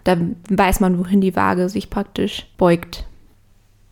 da 0.04 0.18
weiß 0.50 0.80
man, 0.80 0.98
wohin 1.00 1.22
die 1.22 1.36
Waage 1.36 1.70
sich 1.70 1.90
praktisch 1.90 2.48
beugt. 2.58 3.06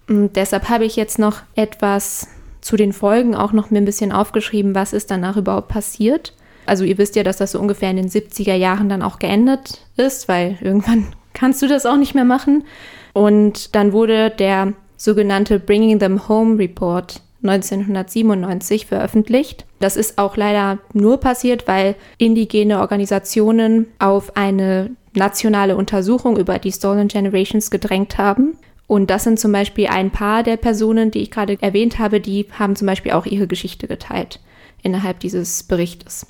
Und 0.08 0.36
deshalb 0.36 0.70
habe 0.70 0.86
ich 0.86 0.96
jetzt 0.96 1.20
noch 1.20 1.42
etwas 1.56 2.28
zu 2.62 2.76
den 2.76 2.94
Folgen 2.94 3.36
auch 3.36 3.54
noch 3.54 3.70
mir 3.70 3.80
ein 3.80 3.86
bisschen 3.86 4.12
aufgeschrieben, 4.12 4.76
was 4.76 4.94
ist 4.94 5.12
danach 5.12 5.38
überhaupt 5.38 5.68
passiert. 5.68 6.34
Also 6.66 6.84
ihr 6.84 6.98
wisst 6.98 7.16
ja, 7.16 7.24
dass 7.24 7.38
das 7.38 7.54
so 7.54 7.60
ungefähr 7.60 7.90
in 7.90 7.98
den 7.98 8.10
70er 8.10 8.56
Jahren 8.56 8.90
dann 8.90 9.02
auch 9.02 9.20
geendet 9.20 9.82
ist, 9.96 10.28
weil 10.28 10.58
irgendwann 10.62 11.08
kannst 11.34 11.62
du 11.62 11.68
das 11.68 11.86
auch 11.86 11.98
nicht 11.98 12.14
mehr 12.14 12.26
machen. 12.26 12.66
Und 13.14 13.76
dann 13.76 13.94
wurde 13.94 14.30
der 14.30 14.74
sogenannte 14.98 15.60
Bringing 15.60 16.00
Them 16.00 16.28
Home 16.28 16.58
Report 16.58 17.22
1997 17.44 18.88
veröffentlicht. 18.88 19.66
Das 19.80 19.96
ist 19.96 20.18
auch 20.18 20.36
leider 20.38 20.80
nur 20.94 21.20
passiert, 21.20 21.68
weil 21.68 21.96
indigene 22.18 22.80
Organisationen 22.80 23.88
auf 24.00 24.36
eine 24.36 24.92
nationale 25.14 25.76
Untersuchung 25.76 26.38
über 26.38 26.60
die 26.60 26.72
Stolen 26.72 27.08
Generations 27.08 27.72
gedrängt 27.72 28.18
haben. 28.18 28.58
Und 28.88 29.10
das 29.10 29.24
sind 29.24 29.40
zum 29.40 29.52
Beispiel 29.52 29.88
ein 29.88 30.12
paar 30.12 30.44
der 30.44 30.58
Personen, 30.58 31.12
die 31.12 31.20
ich 31.20 31.32
gerade 31.32 31.58
erwähnt 31.62 32.00
habe, 32.00 32.22
die 32.22 32.48
haben 32.58 32.76
zum 32.76 32.88
Beispiel 32.88 33.12
auch 33.12 33.26
ihre 33.26 33.48
Geschichte 33.48 33.88
geteilt 33.88 34.40
innerhalb 34.82 35.20
dieses 35.20 35.64
Berichtes. 35.64 36.26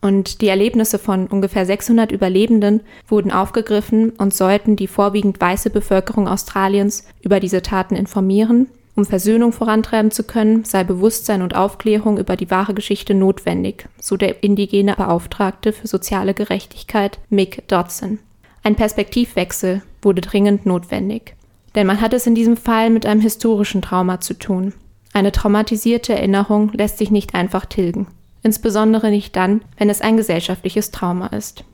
Und 0.00 0.40
die 0.40 0.48
Erlebnisse 0.48 0.98
von 0.98 1.26
ungefähr 1.26 1.66
600 1.66 2.12
Überlebenden 2.12 2.82
wurden 3.08 3.32
aufgegriffen 3.32 4.10
und 4.10 4.32
sollten 4.32 4.76
die 4.76 4.86
vorwiegend 4.86 5.40
weiße 5.40 5.70
Bevölkerung 5.70 6.28
Australiens 6.28 7.04
über 7.20 7.40
diese 7.40 7.62
Taten 7.62 7.96
informieren. 7.96 8.68
Um 8.94 9.04
Versöhnung 9.04 9.52
vorantreiben 9.52 10.10
zu 10.10 10.24
können, 10.24 10.64
sei 10.64 10.82
Bewusstsein 10.82 11.42
und 11.42 11.54
Aufklärung 11.54 12.18
über 12.18 12.36
die 12.36 12.50
wahre 12.50 12.74
Geschichte 12.74 13.14
notwendig, 13.14 13.88
so 14.00 14.16
der 14.16 14.42
indigene 14.42 14.94
Beauftragte 14.94 15.72
für 15.72 15.86
soziale 15.86 16.34
Gerechtigkeit 16.34 17.18
Mick 17.28 17.66
Dodson. 17.68 18.18
Ein 18.64 18.74
Perspektivwechsel 18.74 19.82
wurde 20.02 20.20
dringend 20.20 20.66
notwendig. 20.66 21.34
Denn 21.74 21.86
man 21.86 22.00
hat 22.00 22.12
es 22.12 22.26
in 22.26 22.34
diesem 22.34 22.56
Fall 22.56 22.90
mit 22.90 23.06
einem 23.06 23.20
historischen 23.20 23.82
Trauma 23.82 24.20
zu 24.20 24.34
tun. 24.34 24.72
Eine 25.12 25.32
traumatisierte 25.32 26.14
Erinnerung 26.14 26.72
lässt 26.72 26.98
sich 26.98 27.10
nicht 27.10 27.34
einfach 27.34 27.66
tilgen. 27.66 28.08
Insbesondere 28.42 29.10
nicht 29.10 29.34
dann, 29.36 29.62
wenn 29.76 29.90
es 29.90 30.00
ein 30.00 30.16
gesellschaftliches 30.16 30.90
Trauma 30.90 31.26
ist. 31.28 31.64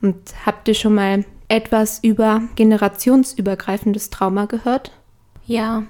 Und 0.00 0.16
habt 0.44 0.66
ihr 0.68 0.74
schon 0.74 0.94
mal 0.94 1.24
etwas 1.48 2.00
über 2.02 2.42
generationsübergreifendes 2.56 4.10
Trauma 4.10 4.46
gehört? 4.46 4.90
Ja. 5.46 5.84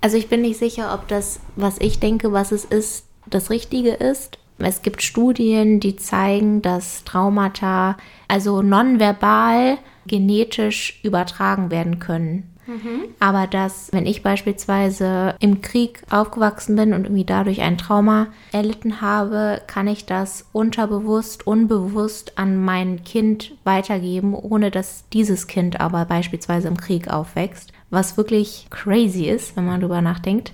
Also 0.00 0.16
ich 0.16 0.28
bin 0.28 0.42
nicht 0.42 0.58
sicher, 0.58 0.94
ob 0.94 1.08
das, 1.08 1.40
was 1.56 1.78
ich 1.78 2.00
denke, 2.00 2.32
was 2.32 2.52
es 2.52 2.64
ist, 2.64 3.06
das 3.26 3.50
Richtige 3.50 3.90
ist. 3.90 4.38
Es 4.58 4.82
gibt 4.82 5.02
Studien, 5.02 5.80
die 5.80 5.96
zeigen, 5.96 6.62
dass 6.62 7.04
Traumata 7.04 7.96
also 8.28 8.62
nonverbal 8.62 9.78
genetisch 10.06 11.00
übertragen 11.02 11.70
werden 11.70 11.98
können. 11.98 12.51
Mhm. 12.66 13.06
Aber 13.18 13.46
dass, 13.46 13.92
wenn 13.92 14.06
ich 14.06 14.22
beispielsweise 14.22 15.34
im 15.40 15.62
Krieg 15.62 16.02
aufgewachsen 16.10 16.76
bin 16.76 16.94
und 16.94 17.04
irgendwie 17.04 17.24
dadurch 17.24 17.60
ein 17.60 17.78
Trauma 17.78 18.28
erlitten 18.52 19.00
habe, 19.00 19.60
kann 19.66 19.88
ich 19.88 20.06
das 20.06 20.46
unterbewusst, 20.52 21.46
unbewusst 21.46 22.38
an 22.38 22.64
mein 22.64 23.04
Kind 23.04 23.52
weitergeben, 23.64 24.34
ohne 24.34 24.70
dass 24.70 25.04
dieses 25.12 25.46
Kind 25.46 25.80
aber 25.80 26.04
beispielsweise 26.04 26.68
im 26.68 26.76
Krieg 26.76 27.08
aufwächst. 27.08 27.72
Was 27.90 28.16
wirklich 28.16 28.66
crazy 28.70 29.24
ist, 29.24 29.56
wenn 29.56 29.66
man 29.66 29.80
darüber 29.80 30.00
nachdenkt. 30.00 30.52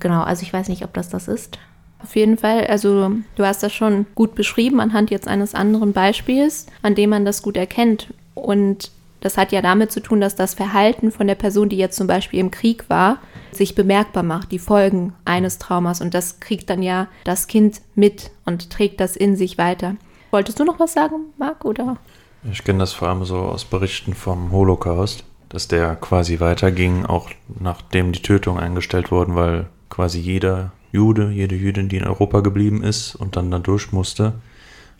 Genau, 0.00 0.22
also 0.22 0.42
ich 0.42 0.52
weiß 0.52 0.68
nicht, 0.68 0.84
ob 0.84 0.92
das 0.92 1.08
das 1.08 1.26
ist. 1.26 1.58
Auf 2.02 2.14
jeden 2.14 2.36
Fall, 2.36 2.66
also 2.66 3.12
du 3.34 3.44
hast 3.44 3.62
das 3.62 3.72
schon 3.72 4.06
gut 4.14 4.34
beschrieben 4.34 4.80
anhand 4.80 5.10
jetzt 5.10 5.26
eines 5.26 5.54
anderen 5.54 5.92
Beispiels, 5.92 6.66
an 6.82 6.94
dem 6.94 7.10
man 7.10 7.24
das 7.24 7.42
gut 7.42 7.56
erkennt. 7.56 8.12
Und 8.34 8.90
das 9.26 9.36
hat 9.36 9.50
ja 9.50 9.60
damit 9.60 9.90
zu 9.90 10.00
tun, 10.00 10.20
dass 10.20 10.36
das 10.36 10.54
Verhalten 10.54 11.10
von 11.10 11.26
der 11.26 11.34
Person, 11.34 11.68
die 11.68 11.76
jetzt 11.76 11.96
zum 11.96 12.06
Beispiel 12.06 12.38
im 12.38 12.52
Krieg 12.52 12.88
war, 12.88 13.18
sich 13.50 13.74
bemerkbar 13.74 14.22
macht, 14.22 14.52
die 14.52 14.60
Folgen 14.60 15.14
eines 15.24 15.58
Traumas. 15.58 16.00
Und 16.00 16.14
das 16.14 16.38
kriegt 16.38 16.70
dann 16.70 16.80
ja 16.80 17.08
das 17.24 17.48
Kind 17.48 17.80
mit 17.96 18.30
und 18.44 18.70
trägt 18.70 19.00
das 19.00 19.16
in 19.16 19.34
sich 19.34 19.58
weiter. 19.58 19.96
Wolltest 20.30 20.60
du 20.60 20.64
noch 20.64 20.78
was 20.78 20.92
sagen, 20.92 21.16
Marc, 21.38 21.64
oder? 21.64 21.96
Ich 22.48 22.62
kenne 22.62 22.78
das 22.78 22.92
vor 22.92 23.08
allem 23.08 23.24
so 23.24 23.38
aus 23.38 23.64
Berichten 23.64 24.14
vom 24.14 24.52
Holocaust, 24.52 25.24
dass 25.48 25.66
der 25.66 25.96
quasi 25.96 26.38
weiterging, 26.38 27.04
auch 27.04 27.28
nachdem 27.58 28.12
die 28.12 28.22
Tötungen 28.22 28.62
eingestellt 28.62 29.10
wurden, 29.10 29.34
weil 29.34 29.66
quasi 29.90 30.20
jeder 30.20 30.70
Jude, 30.92 31.32
jede 31.32 31.56
Jüdin, 31.56 31.88
die 31.88 31.96
in 31.96 32.06
Europa 32.06 32.40
geblieben 32.40 32.84
ist 32.84 33.16
und 33.16 33.34
dann 33.34 33.50
da 33.50 33.58
durch 33.58 33.90
musste, 33.90 34.34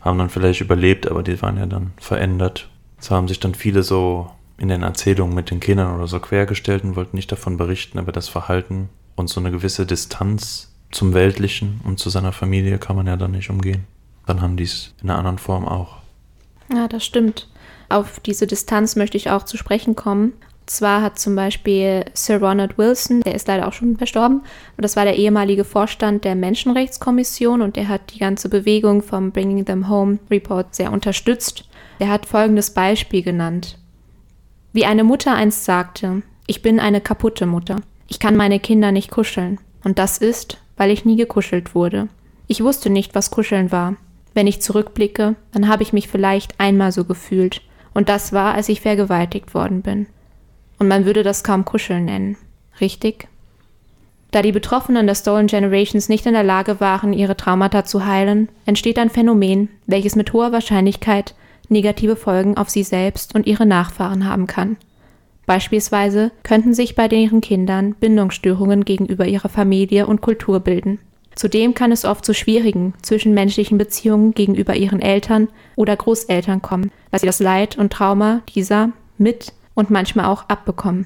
haben 0.01 0.19
dann 0.19 0.29
vielleicht 0.29 0.59
überlebt, 0.59 1.09
aber 1.09 1.23
die 1.23 1.41
waren 1.41 1.57
ja 1.57 1.65
dann 1.65 1.93
verändert 1.97 2.67
so 2.99 3.15
haben 3.15 3.27
sich 3.27 3.39
dann 3.39 3.55
viele 3.55 3.83
so 3.83 4.31
in 4.57 4.69
den 4.69 4.83
Erzählungen 4.83 5.35
mit 5.35 5.51
den 5.51 5.59
Kindern 5.59 5.95
oder 5.95 6.07
so 6.07 6.19
quergestellt 6.19 6.83
und 6.83 6.95
wollten 6.95 7.15
nicht 7.15 7.31
davon 7.31 7.57
berichten, 7.57 7.99
aber 7.99 8.11
das 8.11 8.27
Verhalten 8.27 8.89
und 9.15 9.29
so 9.29 9.39
eine 9.39 9.51
gewisse 9.51 9.85
Distanz 9.85 10.73
zum 10.91 11.13
Weltlichen 11.13 11.81
und 11.83 11.99
zu 11.99 12.09
seiner 12.09 12.31
Familie 12.31 12.77
kann 12.79 12.95
man 12.95 13.07
ja 13.07 13.17
dann 13.17 13.31
nicht 13.31 13.49
umgehen. 13.49 13.85
Dann 14.25 14.41
haben 14.41 14.57
die 14.57 14.63
es 14.63 14.93
in 15.01 15.09
einer 15.09 15.19
anderen 15.19 15.37
Form 15.37 15.65
auch. 15.65 15.97
Ja, 16.73 16.87
das 16.87 17.05
stimmt. 17.05 17.47
Auf 17.89 18.19
diese 18.19 18.47
Distanz 18.47 18.95
möchte 18.95 19.17
ich 19.17 19.29
auch 19.29 19.43
zu 19.43 19.57
sprechen 19.57 19.95
kommen. 19.95 20.33
Zwar 20.65 21.01
hat 21.01 21.17
zum 21.17 21.33
Beispiel 21.35 22.03
Sir 22.13 22.39
Ronald 22.39 22.77
Wilson, 22.77 23.21
der 23.21 23.35
ist 23.35 23.47
leider 23.47 23.67
auch 23.67 23.73
schon 23.73 23.95
verstorben, 23.95 24.39
und 24.39 24.83
das 24.83 24.97
war 24.97 25.05
der 25.05 25.15
ehemalige 25.15 25.63
Vorstand 25.63 26.25
der 26.25 26.35
Menschenrechtskommission 26.35 27.61
und 27.61 27.77
der 27.77 27.87
hat 27.87 28.13
die 28.13 28.19
ganze 28.19 28.49
Bewegung 28.49 29.01
vom 29.01 29.31
Bringing 29.31 29.63
Them 29.63 29.87
Home 29.87 30.19
Report 30.29 30.75
sehr 30.75 30.91
unterstützt. 30.91 31.63
Er 31.99 32.09
hat 32.09 32.25
folgendes 32.25 32.71
Beispiel 32.71 33.23
genannt. 33.23 33.77
Wie 34.73 34.85
eine 34.85 35.03
Mutter 35.03 35.33
einst 35.33 35.65
sagte, 35.65 36.21
ich 36.45 36.61
bin 36.61 36.79
eine 36.79 37.01
kaputte 37.01 37.45
Mutter. 37.45 37.77
Ich 38.07 38.19
kann 38.19 38.35
meine 38.35 38.59
Kinder 38.59 38.91
nicht 38.91 39.11
kuscheln. 39.11 39.59
Und 39.83 39.99
das 39.99 40.17
ist, 40.17 40.59
weil 40.77 40.91
ich 40.91 41.05
nie 41.05 41.15
gekuschelt 41.15 41.75
wurde. 41.75 42.07
Ich 42.47 42.63
wusste 42.63 42.89
nicht, 42.89 43.15
was 43.15 43.31
Kuscheln 43.31 43.71
war. 43.71 43.95
Wenn 44.33 44.47
ich 44.47 44.61
zurückblicke, 44.61 45.35
dann 45.51 45.67
habe 45.67 45.83
ich 45.83 45.93
mich 45.93 46.07
vielleicht 46.07 46.59
einmal 46.59 46.91
so 46.91 47.03
gefühlt. 47.03 47.61
Und 47.93 48.09
das 48.09 48.31
war, 48.31 48.53
als 48.53 48.69
ich 48.69 48.81
vergewaltigt 48.81 49.53
worden 49.53 49.81
bin. 49.81 50.05
Und 50.77 50.87
man 50.87 51.05
würde 51.05 51.23
das 51.23 51.43
kaum 51.43 51.65
Kuscheln 51.65 52.05
nennen. 52.05 52.37
Richtig? 52.79 53.27
Da 54.31 54.41
die 54.41 54.51
Betroffenen 54.51 55.07
der 55.07 55.15
Stolen 55.15 55.47
Generations 55.47 56.09
nicht 56.09 56.25
in 56.25 56.33
der 56.33 56.43
Lage 56.43 56.79
waren, 56.79 57.13
ihre 57.13 57.35
Traumata 57.35 57.85
zu 57.85 58.05
heilen, 58.05 58.49
entsteht 58.65 58.99
ein 58.99 59.09
Phänomen, 59.09 59.69
welches 59.87 60.15
mit 60.15 60.33
hoher 60.33 60.51
Wahrscheinlichkeit 60.51 61.33
negative 61.69 62.15
Folgen 62.15 62.57
auf 62.57 62.69
sie 62.69 62.83
selbst 62.83 63.35
und 63.35 63.47
ihre 63.47 63.65
Nachfahren 63.65 64.25
haben 64.25 64.47
kann. 64.47 64.77
Beispielsweise 65.45 66.31
könnten 66.43 66.73
sich 66.73 66.95
bei 66.95 67.07
deren 67.07 67.41
Kindern 67.41 67.95
Bindungsstörungen 67.95 68.83
gegenüber 68.83 69.25
ihrer 69.25 69.49
Familie 69.49 70.05
und 70.05 70.21
Kultur 70.21 70.59
bilden. 70.59 70.99
Zudem 71.35 71.73
kann 71.73 71.91
es 71.91 72.03
oft 72.03 72.25
zu 72.25 72.33
schwierigen 72.33 72.93
zwischenmenschlichen 73.01 73.77
Beziehungen 73.77 74.33
gegenüber 74.33 74.75
ihren 74.75 75.01
Eltern 75.01 75.47
oder 75.75 75.95
Großeltern 75.95 76.61
kommen, 76.61 76.91
da 77.11 77.19
sie 77.19 77.27
das 77.27 77.39
Leid 77.39 77.77
und 77.77 77.93
Trauma 77.93 78.41
dieser 78.55 78.91
mit 79.17 79.53
und 79.73 79.89
manchmal 79.89 80.25
auch 80.25 80.49
abbekommen. 80.49 81.05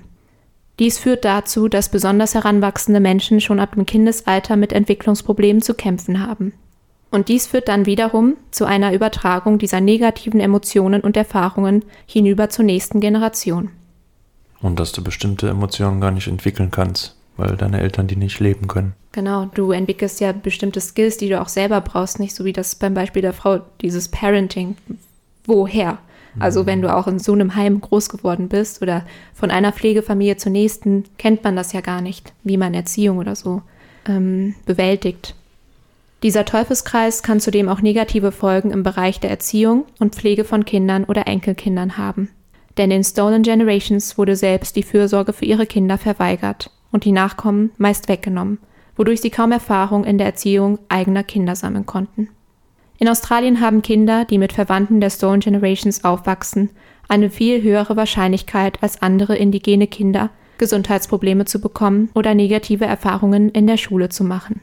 Dies 0.80 0.98
führt 0.98 1.26
dazu, 1.26 1.68
dass 1.68 1.90
besonders 1.90 2.34
heranwachsende 2.34 3.00
Menschen 3.00 3.42
schon 3.42 3.60
ab 3.60 3.76
dem 3.76 3.86
Kindesalter 3.86 4.56
mit 4.56 4.74
Entwicklungsproblemen 4.74 5.62
zu 5.62 5.76
kämpfen 5.76 6.26
haben. 6.26 6.54
Und 7.12 7.28
dies 7.28 7.48
führt 7.48 7.68
dann 7.68 7.86
wiederum 7.86 8.38
zu 8.52 8.66
einer 8.66 8.94
Übertragung 8.94 9.60
dieser 9.60 9.82
negativen 9.82 10.40
Emotionen 10.40 11.02
und 11.02 11.18
Erfahrungen 11.18 11.84
hinüber 12.06 12.50
zur 12.50 12.66
nächsten 12.66 13.02
Generation. 13.02 13.70
Und 14.62 14.80
dass 14.80 14.94
du 14.94 15.04
bestimmte 15.04 15.50
Emotionen 15.50 16.00
gar 16.00 16.12
nicht 16.12 16.28
entwickeln 16.28 16.72
kannst, 16.72 17.18
weil 17.36 17.58
deine 17.58 17.82
Eltern 17.82 18.08
die 18.08 18.16
nicht 18.16 18.40
leben 18.40 18.68
können. 18.68 18.94
Genau, 19.12 19.50
du 19.54 19.72
entwickelst 19.72 20.22
ja 20.22 20.32
bestimmte 20.32 20.80
Skills, 20.80 21.18
die 21.18 21.28
du 21.28 21.42
auch 21.42 21.50
selber 21.50 21.82
brauchst, 21.82 22.20
nicht 22.20 22.34
so 22.34 22.46
wie 22.46 22.54
das 22.54 22.76
beim 22.76 22.94
Beispiel 22.94 23.22
der 23.22 23.34
Frau, 23.34 23.60
dieses 23.82 24.08
Parenting. 24.08 24.78
Woher? 25.46 25.98
Also 26.40 26.66
wenn 26.66 26.82
du 26.82 26.96
auch 26.96 27.08
in 27.08 27.20
so 27.20 27.34
einem 27.34 27.56
Heim 27.56 27.82
groß 27.82 28.08
geworden 28.08 28.48
bist 28.48 28.82
oder 28.82 29.06
von 29.34 29.52
einer 29.52 29.74
Pflegefamilie 29.74 30.38
zur 30.38 30.54
nächsten, 30.54 31.04
kennt 31.18 31.44
man 31.44 31.58
das 31.58 31.74
ja 31.74 31.82
gar 31.82 32.02
nicht, 32.02 32.34
wie 32.44 32.56
man 32.56 32.74
Erziehung 32.74 33.18
oder 33.18 33.36
so 33.36 33.62
ähm, 34.08 34.56
bewältigt. 34.66 35.36
Dieser 36.24 36.46
Teufelskreis 36.46 37.24
kann 37.24 37.40
zudem 37.40 37.68
auch 37.68 37.82
negative 37.82 38.32
Folgen 38.32 38.70
im 38.70 38.84
Bereich 38.84 39.20
der 39.20 39.32
Erziehung 39.32 39.86
und 40.00 40.16
Pflege 40.16 40.44
von 40.44 40.66
Kindern 40.66 41.04
oder 41.06 41.28
Enkelkindern 41.28 41.98
haben. 41.98 42.30
Denn 42.78 42.92
den 42.92 43.04
Stolen 43.04 43.42
Generations 43.42 44.18
wurde 44.18 44.36
selbst 44.36 44.76
die 44.76 44.84
Fürsorge 44.84 45.34
für 45.34 45.46
ihre 45.46 45.66
Kinder 45.66 45.98
verweigert 45.98 46.70
und 46.92 47.06
die 47.06 47.12
Nachkommen 47.12 47.72
meist 47.78 48.08
weggenommen, 48.08 48.60
wodurch 48.96 49.22
sie 49.22 49.32
kaum 49.32 49.52
Erfahrung 49.52 50.04
in 50.04 50.20
der 50.20 50.28
Erziehung 50.28 50.78
eigener 50.90 51.24
Kinder 51.24 51.56
sammeln 51.56 51.88
konnten. 51.88 52.30
In 53.00 53.10
Australien 53.10 53.60
haben 53.60 53.82
Kinder, 53.82 54.26
die 54.26 54.38
mit 54.38 54.54
Verwandten 54.54 55.02
der 55.02 55.10
Stolen 55.10 55.40
Generations 55.40 56.04
aufwachsen, 56.04 56.70
eine 57.08 57.32
viel 57.32 57.64
höhere 57.64 57.98
Wahrscheinlichkeit 57.98 58.82
als 58.84 59.02
andere 59.02 59.36
indigene 59.36 59.88
Kinder, 59.88 60.30
Gesundheitsprobleme 60.60 61.46
zu 61.46 61.60
bekommen 61.60 62.10
oder 62.14 62.36
negative 62.36 62.86
Erfahrungen 62.86 63.50
in 63.50 63.66
der 63.66 63.78
Schule 63.78 64.10
zu 64.10 64.24
machen. 64.24 64.62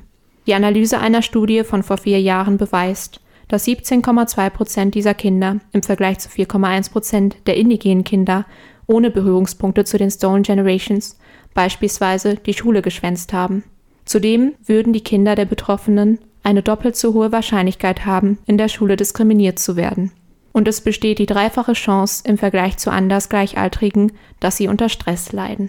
Die 0.49 0.55
Analyse 0.55 0.99
einer 0.99 1.21
Studie 1.21 1.63
von 1.63 1.83
vor 1.83 1.99
vier 1.99 2.23
Jahren 2.23 2.57
beweist, 2.57 3.21
dass 3.49 3.67
17,2 3.67 4.49
Prozent 4.49 4.95
dieser 4.95 5.13
Kinder 5.13 5.59
im 5.73 5.83
Vergleich 5.83 6.21
zu 6.21 6.31
4,1 6.31 6.91
Prozent 6.91 7.37
der 7.47 7.59
indigenen 7.59 8.03
Kinder 8.03 8.47
ohne 8.87 9.11
Berührungspunkte 9.11 9.85
zu 9.85 9.99
den 9.99 10.11
Stone 10.11 10.41
Generations 10.41 11.19
beispielsweise 11.53 12.37
die 12.37 12.55
Schule 12.55 12.81
geschwänzt 12.81 13.35
haben. 13.35 13.63
Zudem 14.07 14.55
würden 14.65 14.95
die 14.95 15.03
Kinder 15.03 15.35
der 15.35 15.45
Betroffenen 15.45 16.19
eine 16.43 16.63
doppelt 16.63 16.97
so 16.97 17.13
hohe 17.13 17.31
Wahrscheinlichkeit 17.31 18.07
haben, 18.07 18.39
in 18.47 18.57
der 18.57 18.69
Schule 18.69 18.97
diskriminiert 18.97 19.59
zu 19.59 19.77
werden. 19.77 20.13
Und 20.53 20.67
es 20.67 20.81
besteht 20.81 21.19
die 21.19 21.27
dreifache 21.27 21.75
Chance 21.75 22.23
im 22.27 22.39
Vergleich 22.39 22.79
zu 22.79 22.91
anders 22.91 23.29
Gleichaltrigen, 23.29 24.13
dass 24.41 24.57
sie 24.57 24.69
unter 24.69 24.89
Stress 24.89 25.31
leiden. 25.33 25.69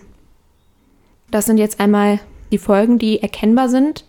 Das 1.32 1.48
sind 1.48 1.58
jetzt 1.58 1.82
einmal 1.82 2.22
die 2.54 2.58
Folgen, 2.58 2.98
die 2.98 3.22
erkennbar 3.22 3.68
sind 3.68 4.06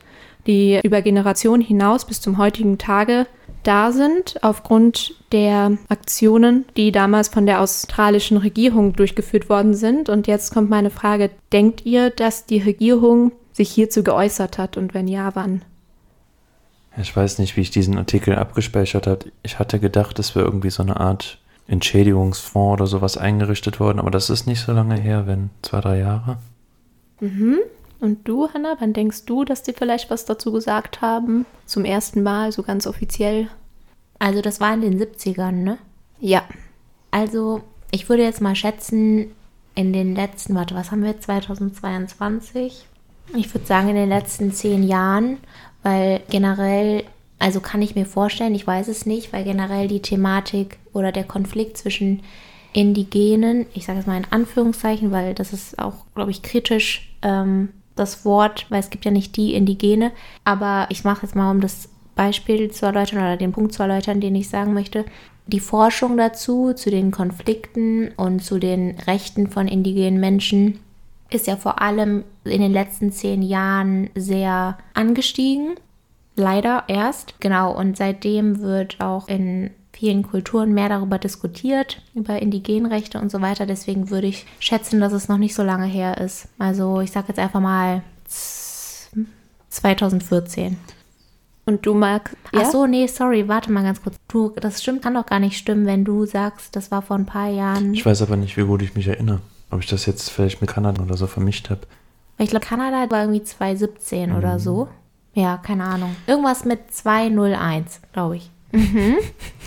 die 0.50 0.80
über 0.82 1.00
Generationen 1.00 1.62
hinaus 1.62 2.04
bis 2.04 2.20
zum 2.20 2.36
heutigen 2.36 2.76
Tage 2.76 3.28
da 3.62 3.92
sind, 3.92 4.42
aufgrund 4.42 5.14
der 5.30 5.78
Aktionen, 5.88 6.64
die 6.76 6.90
damals 6.90 7.28
von 7.28 7.46
der 7.46 7.60
australischen 7.60 8.36
Regierung 8.36 8.94
durchgeführt 8.94 9.48
worden 9.48 9.74
sind. 9.74 10.08
Und 10.08 10.26
jetzt 10.26 10.52
kommt 10.52 10.68
meine 10.68 10.90
Frage, 10.90 11.30
denkt 11.52 11.86
ihr, 11.86 12.10
dass 12.10 12.46
die 12.46 12.58
Regierung 12.58 13.30
sich 13.52 13.70
hierzu 13.70 14.02
geäußert 14.02 14.58
hat 14.58 14.76
und 14.76 14.92
wenn 14.92 15.06
ja, 15.06 15.30
wann? 15.36 15.62
Ich 17.00 17.14
weiß 17.14 17.38
nicht, 17.38 17.56
wie 17.56 17.60
ich 17.60 17.70
diesen 17.70 17.96
Artikel 17.96 18.34
abgespeichert 18.34 19.06
habe. 19.06 19.26
Ich 19.44 19.60
hatte 19.60 19.78
gedacht, 19.78 20.18
es 20.18 20.34
wäre 20.34 20.46
irgendwie 20.46 20.70
so 20.70 20.82
eine 20.82 20.98
Art 20.98 21.38
Entschädigungsfonds 21.68 22.80
oder 22.80 22.86
sowas 22.88 23.16
eingerichtet 23.16 23.78
worden, 23.78 24.00
aber 24.00 24.10
das 24.10 24.30
ist 24.30 24.48
nicht 24.48 24.62
so 24.62 24.72
lange 24.72 24.96
her, 24.96 25.28
wenn 25.28 25.50
zwei, 25.62 25.80
drei 25.80 25.98
Jahre. 26.00 26.38
Mhm. 27.20 27.58
Und 28.00 28.26
du, 28.26 28.48
Hanna, 28.52 28.76
wann 28.78 28.94
denkst 28.94 29.26
du, 29.26 29.44
dass 29.44 29.62
die 29.62 29.74
vielleicht 29.74 30.10
was 30.10 30.24
dazu 30.24 30.52
gesagt 30.52 31.02
haben? 31.02 31.44
Zum 31.66 31.84
ersten 31.84 32.22
Mal, 32.22 32.50
so 32.50 32.62
ganz 32.62 32.86
offiziell? 32.86 33.48
Also 34.18 34.40
das 34.40 34.60
war 34.60 34.72
in 34.72 34.80
den 34.80 34.98
70ern, 34.98 35.52
ne? 35.52 35.78
Ja. 36.18 36.42
Also 37.10 37.62
ich 37.90 38.08
würde 38.08 38.22
jetzt 38.22 38.40
mal 38.40 38.56
schätzen, 38.56 39.32
in 39.74 39.92
den 39.92 40.14
letzten, 40.14 40.54
warte, 40.54 40.74
was 40.74 40.90
haben 40.90 41.04
wir, 41.04 41.20
2022? 41.20 42.86
Ich 43.36 43.52
würde 43.54 43.66
sagen, 43.66 43.88
in 43.88 43.94
den 43.94 44.08
letzten 44.08 44.52
zehn 44.52 44.82
Jahren, 44.82 45.38
weil 45.82 46.20
generell, 46.30 47.04
also 47.38 47.60
kann 47.60 47.82
ich 47.82 47.94
mir 47.94 48.06
vorstellen, 48.06 48.54
ich 48.54 48.66
weiß 48.66 48.88
es 48.88 49.06
nicht, 49.06 49.32
weil 49.32 49.44
generell 49.44 49.88
die 49.88 50.02
Thematik 50.02 50.78
oder 50.92 51.12
der 51.12 51.24
Konflikt 51.24 51.78
zwischen 51.78 52.22
Indigenen, 52.72 53.66
ich 53.74 53.86
sage 53.86 54.00
es 54.00 54.06
mal 54.06 54.16
in 54.16 54.26
Anführungszeichen, 54.30 55.10
weil 55.10 55.34
das 55.34 55.52
ist 55.52 55.78
auch, 55.78 56.06
glaube 56.14 56.30
ich, 56.30 56.42
kritisch 56.42 57.14
ähm, 57.22 57.70
das 58.00 58.24
Wort, 58.24 58.66
weil 58.70 58.80
es 58.80 58.90
gibt 58.90 59.04
ja 59.04 59.10
nicht 59.10 59.36
die 59.36 59.54
Indigene, 59.54 60.12
aber 60.44 60.86
ich 60.88 61.04
mache 61.04 61.22
jetzt 61.22 61.36
mal, 61.36 61.50
um 61.50 61.60
das 61.60 61.88
Beispiel 62.14 62.70
zu 62.70 62.86
erläutern 62.86 63.18
oder 63.18 63.36
den 63.36 63.52
Punkt 63.52 63.72
zu 63.72 63.82
erläutern, 63.82 64.20
den 64.20 64.34
ich 64.34 64.48
sagen 64.48 64.74
möchte. 64.74 65.04
Die 65.46 65.60
Forschung 65.60 66.16
dazu, 66.16 66.72
zu 66.74 66.90
den 66.90 67.10
Konflikten 67.10 68.12
und 68.16 68.44
zu 68.44 68.58
den 68.58 68.96
Rechten 69.06 69.48
von 69.48 69.68
indigenen 69.68 70.20
Menschen 70.20 70.80
ist 71.30 71.46
ja 71.46 71.56
vor 71.56 71.80
allem 71.80 72.24
in 72.44 72.60
den 72.60 72.72
letzten 72.72 73.12
zehn 73.12 73.42
Jahren 73.42 74.10
sehr 74.14 74.78
angestiegen. 74.94 75.76
Leider 76.36 76.84
erst. 76.88 77.40
Genau, 77.40 77.76
und 77.76 77.96
seitdem 77.96 78.60
wird 78.60 79.00
auch 79.00 79.28
in 79.28 79.70
vielen 80.00 80.22
Kulturen 80.22 80.72
mehr 80.72 80.88
darüber 80.88 81.18
diskutiert, 81.18 82.00
über 82.14 82.40
Indigenrechte 82.40 83.20
und 83.20 83.30
so 83.30 83.42
weiter. 83.42 83.66
Deswegen 83.66 84.08
würde 84.08 84.28
ich 84.28 84.46
schätzen, 84.58 84.98
dass 84.98 85.12
es 85.12 85.28
noch 85.28 85.36
nicht 85.36 85.54
so 85.54 85.62
lange 85.62 85.84
her 85.84 86.16
ist. 86.16 86.48
Also 86.58 87.02
ich 87.02 87.12
sage 87.12 87.28
jetzt 87.28 87.38
einfach 87.38 87.60
mal 87.60 88.02
2014. 89.68 90.78
Und 91.66 91.84
du 91.84 91.92
magst. 91.92 92.34
Ja? 92.54 92.62
Ach 92.64 92.70
so, 92.70 92.86
nee, 92.86 93.06
sorry, 93.08 93.46
warte 93.46 93.70
mal 93.70 93.82
ganz 93.82 94.02
kurz. 94.02 94.16
Du, 94.26 94.54
das 94.56 94.82
stimmt, 94.82 95.02
kann 95.02 95.12
doch 95.12 95.26
gar 95.26 95.38
nicht 95.38 95.58
stimmen, 95.58 95.84
wenn 95.84 96.06
du 96.06 96.24
sagst, 96.24 96.74
das 96.74 96.90
war 96.90 97.02
vor 97.02 97.16
ein 97.16 97.26
paar 97.26 97.50
Jahren. 97.50 97.92
Ich 97.92 98.06
weiß 98.06 98.22
aber 98.22 98.36
nicht, 98.36 98.56
wie 98.56 98.64
gut 98.64 98.80
ich 98.80 98.94
mich 98.94 99.06
erinnere. 99.06 99.40
Ob 99.70 99.80
ich 99.80 99.86
das 99.86 100.06
jetzt 100.06 100.30
vielleicht 100.30 100.62
mit 100.62 100.70
Kanada 100.70 101.02
oder 101.02 101.18
so 101.18 101.26
vermischt 101.26 101.68
habe. 101.68 101.82
Ich 102.38 102.48
glaube, 102.48 102.64
Kanada 102.64 103.10
war 103.10 103.20
irgendwie 103.20 103.42
2017 103.42 104.30
mhm. 104.30 104.36
oder 104.36 104.58
so. 104.58 104.88
Ja, 105.34 105.58
keine 105.58 105.84
Ahnung. 105.84 106.16
Irgendwas 106.26 106.64
mit 106.64 106.90
201, 106.90 108.00
glaube 108.14 108.38
ich. 108.38 108.50
Mhm. 108.72 109.16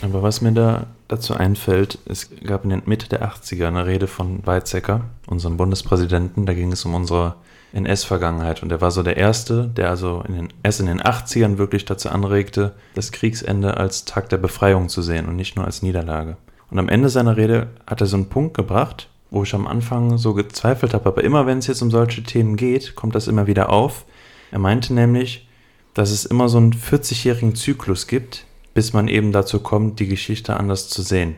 Aber 0.02 0.24
was 0.24 0.42
mir 0.42 0.52
da 0.52 0.88
dazu 1.08 1.36
einfällt, 1.36 2.00
es 2.06 2.30
gab 2.44 2.64
in 2.64 2.70
den 2.70 2.84
Mitte 2.86 3.10
der 3.10 3.28
80er 3.28 3.68
eine 3.68 3.86
Rede 3.86 4.08
von 4.08 4.46
Weizsäcker, 4.46 5.02
unserem 5.28 5.58
Bundespräsidenten, 5.58 6.46
da 6.46 6.54
ging 6.54 6.72
es 6.72 6.86
um 6.86 6.96
unsere 6.96 7.36
NS-Vergangenheit 7.74 8.62
und 8.62 8.72
er 8.72 8.82
war 8.82 8.92
so 8.92 9.04
der 9.04 9.18
Erste, 9.18 9.68
der 9.68 9.90
also 9.90 10.24
in 10.28 10.36
den, 10.36 10.54
erst 10.62 10.80
in 10.80 10.86
den 10.86 11.02
80ern 11.02 11.58
wirklich 11.58 11.86
dazu 11.86 12.10
anregte, 12.10 12.74
das 12.94 13.12
Kriegsende 13.12 13.78
als 13.78 14.06
Tag 14.06 14.30
der 14.30 14.38
Befreiung 14.38 14.90
zu 14.90 15.02
sehen 15.02 15.28
und 15.28 15.36
nicht 15.36 15.56
nur 15.56 15.66
als 15.66 15.82
Niederlage. 15.82 16.38
Und 16.70 16.80
am 16.80 16.90
Ende 16.90 17.10
seiner 17.10 17.36
Rede 17.36 17.68
hat 17.88 18.02
er 18.02 18.08
so 18.08 18.16
einen 18.16 18.30
Punkt 18.30 18.56
gebracht, 18.56 19.10
wo 19.32 19.44
ich 19.44 19.56
am 19.56 19.68
Anfang 19.68 20.18
so 20.18 20.36
gezweifelt 20.36 20.94
habe, 20.94 21.10
aber 21.10 21.24
immer 21.24 21.48
wenn 21.48 21.58
es 21.58 21.68
jetzt 21.68 21.82
um 21.82 21.90
solche 21.90 22.24
Themen 22.24 22.56
geht, 22.56 22.96
kommt 22.96 23.16
das 23.16 23.28
immer 23.28 23.48
wieder 23.48 23.72
auf. 23.72 24.06
Er 24.52 24.60
meinte 24.60 24.94
nämlich, 24.94 25.48
dass 25.96 26.12
es 26.12 26.26
immer 26.26 26.50
so 26.50 26.60
einen 26.60 26.74
40-jährigen 26.74 27.56
Zyklus 27.56 28.06
gibt, 28.06 28.46
bis 28.74 28.94
man 28.94 29.08
eben 29.08 29.32
dazu 29.32 29.60
kommt, 29.60 30.00
die 30.00 30.08
Geschichte 30.08 30.58
anders 30.58 30.90
zu 30.90 31.02
sehen. 31.02 31.36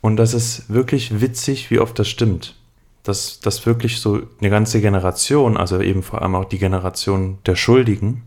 Und 0.00 0.16
das 0.16 0.34
ist 0.34 0.72
wirklich 0.72 1.20
witzig, 1.20 1.70
wie 1.70 1.80
oft 1.80 1.98
das 1.98 2.08
stimmt. 2.08 2.54
Dass, 3.02 3.40
dass 3.40 3.66
wirklich 3.66 4.00
so 4.00 4.20
eine 4.40 4.50
ganze 4.50 4.80
Generation, 4.80 5.56
also 5.56 5.80
eben 5.80 6.02
vor 6.02 6.22
allem 6.22 6.34
auch 6.34 6.44
die 6.44 6.58
Generation 6.58 7.38
der 7.46 7.56
Schuldigen, 7.56 8.22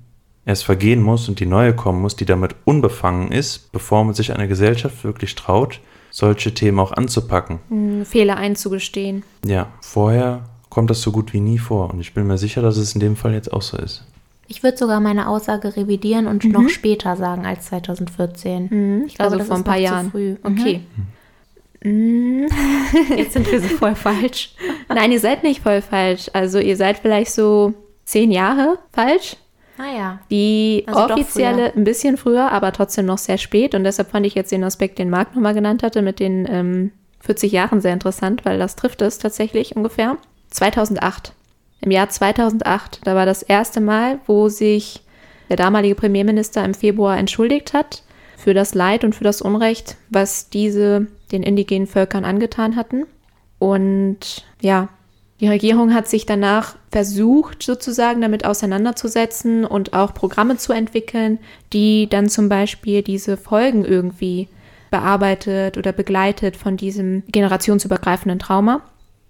erst 0.46 0.66
vergehen 0.66 1.02
muss 1.02 1.30
und 1.30 1.40
die 1.40 1.46
neue 1.46 1.76
kommen 1.76 2.02
muss, 2.02 2.16
die 2.16 2.26
damit 2.26 2.56
unbefangen 2.66 3.32
ist, 3.32 3.72
bevor 3.72 4.04
man 4.04 4.14
sich 4.14 4.34
eine 4.34 4.48
Gesellschaft 4.48 5.04
wirklich 5.04 5.36
traut, 5.36 5.80
solche 6.10 6.54
Themen 6.54 6.80
auch 6.80 6.92
anzupacken. 6.92 7.60
Hm, 7.70 8.06
Fehler 8.06 8.38
einzugestehen. 8.38 9.24
Ja, 9.46 9.68
vorher 9.82 10.50
kommt 10.70 10.90
das 10.90 11.02
so 11.02 11.12
gut 11.12 11.34
wie 11.34 11.40
nie 11.40 11.58
vor 11.58 11.92
und 11.92 12.00
ich 12.02 12.14
bin 12.14 12.28
mir 12.28 12.38
sicher, 12.38 12.62
dass 12.62 12.78
es 12.78 12.94
in 12.94 13.00
dem 13.00 13.16
Fall 13.16 13.34
jetzt 13.34 13.54
auch 13.54 13.62
so 13.62 13.78
ist. 13.78 14.06
Ich 14.52 14.64
würde 14.64 14.78
sogar 14.78 15.00
meine 15.00 15.30
Aussage 15.30 15.78
revidieren 15.78 16.28
und 16.28 16.44
mhm. 16.44 16.52
noch 16.52 16.68
später 16.68 17.16
sagen 17.16 17.46
als 17.46 17.68
2014. 17.68 18.68
Mhm. 18.70 19.04
Ich 19.08 19.16
glaube, 19.16 19.32
also 19.32 19.46
vor 19.46 19.56
ein 19.56 19.64
paar 19.64 19.78
Jahren. 19.78 20.12
früh. 20.12 20.36
Okay. 20.44 20.82
Mhm. 21.82 22.50
Jetzt 23.16 23.32
sind 23.32 23.50
wir 23.50 23.62
so 23.62 23.70
voll 23.70 23.96
falsch. 23.96 24.54
Nein, 24.90 25.14
ihr 25.14 25.22
seid 25.22 25.44
nicht 25.44 25.62
voll 25.62 25.82
falsch. 25.82 26.30
Also 26.34 26.60
ihr 26.60 26.76
seid 26.76 27.00
vielleicht 27.00 27.32
so 27.32 27.74
zehn 28.04 28.30
Jahre 28.30 28.78
falsch. 28.92 29.38
Ah 29.78 29.96
ja. 29.98 30.20
Die 30.30 30.84
also 30.86 31.14
offizielle 31.14 31.74
ein 31.74 31.86
bisschen 31.86 32.18
früher, 32.18 32.52
aber 32.52 32.74
trotzdem 32.74 33.06
noch 33.06 33.20
sehr 33.20 33.38
spät. 33.38 33.74
Und 33.74 33.86
deshalb 33.86 34.12
fand 34.12 34.26
ich 34.26 34.36
jetzt 34.36 34.52
den 34.52 34.66
Aspekt, 34.66 35.00
den 35.00 35.10
Marc 35.10 35.34
nochmal 35.34 35.54
genannt 35.54 35.82
hatte, 35.82 36.02
mit 36.02 36.20
den 36.20 36.46
ähm, 36.52 36.92
40 37.22 37.54
Jahren 37.54 37.80
sehr 37.80 37.94
interessant, 37.94 38.44
weil 38.44 38.60
das 38.60 38.76
trifft 38.76 39.02
es 39.02 39.18
tatsächlich 39.18 39.78
ungefähr. 39.78 40.18
2008 40.50 41.32
im 41.82 41.92
Jahr 41.92 42.10
2008. 42.10 43.02
Da 43.04 43.16
war 43.16 43.26
das 43.26 43.44
erste 43.44 43.82
Mal, 43.82 44.20
wo 44.28 44.50
sich 44.50 45.02
der 45.50 45.58
damalige 45.58 45.96
Premierminister 45.96 46.64
im 46.64 46.74
Februar 46.74 47.18
entschuldigt 47.18 47.74
hat 47.74 48.04
für 48.38 48.54
das 48.54 48.74
Leid 48.74 49.04
und 49.04 49.14
für 49.14 49.24
das 49.24 49.42
Unrecht, 49.42 49.98
was 50.10 50.50
diese 50.50 51.08
den 51.32 51.44
indigenen 51.44 51.88
Völkern 51.88 52.26
angetan 52.26 52.76
hatten. 52.76 53.06
Und 53.60 54.46
ja, 54.62 54.90
die 55.40 55.48
Regierung 55.48 55.94
hat 55.94 56.08
sich 56.08 56.26
danach 56.26 56.76
versucht, 56.92 57.64
sozusagen 57.64 58.22
damit 58.22 58.46
auseinanderzusetzen 58.46 59.66
und 59.66 59.94
auch 59.94 60.14
Programme 60.14 60.58
zu 60.58 60.72
entwickeln, 60.72 61.40
die 61.74 62.08
dann 62.08 62.30
zum 62.30 62.48
Beispiel 62.48 63.02
diese 63.02 63.38
Folgen 63.38 63.84
irgendwie 63.84 64.48
bearbeitet 64.92 65.78
oder 65.78 65.94
begleitet 65.94 66.56
von 66.56 66.78
diesem 66.78 67.24
generationsübergreifenden 67.28 68.40
Trauma. 68.40 68.82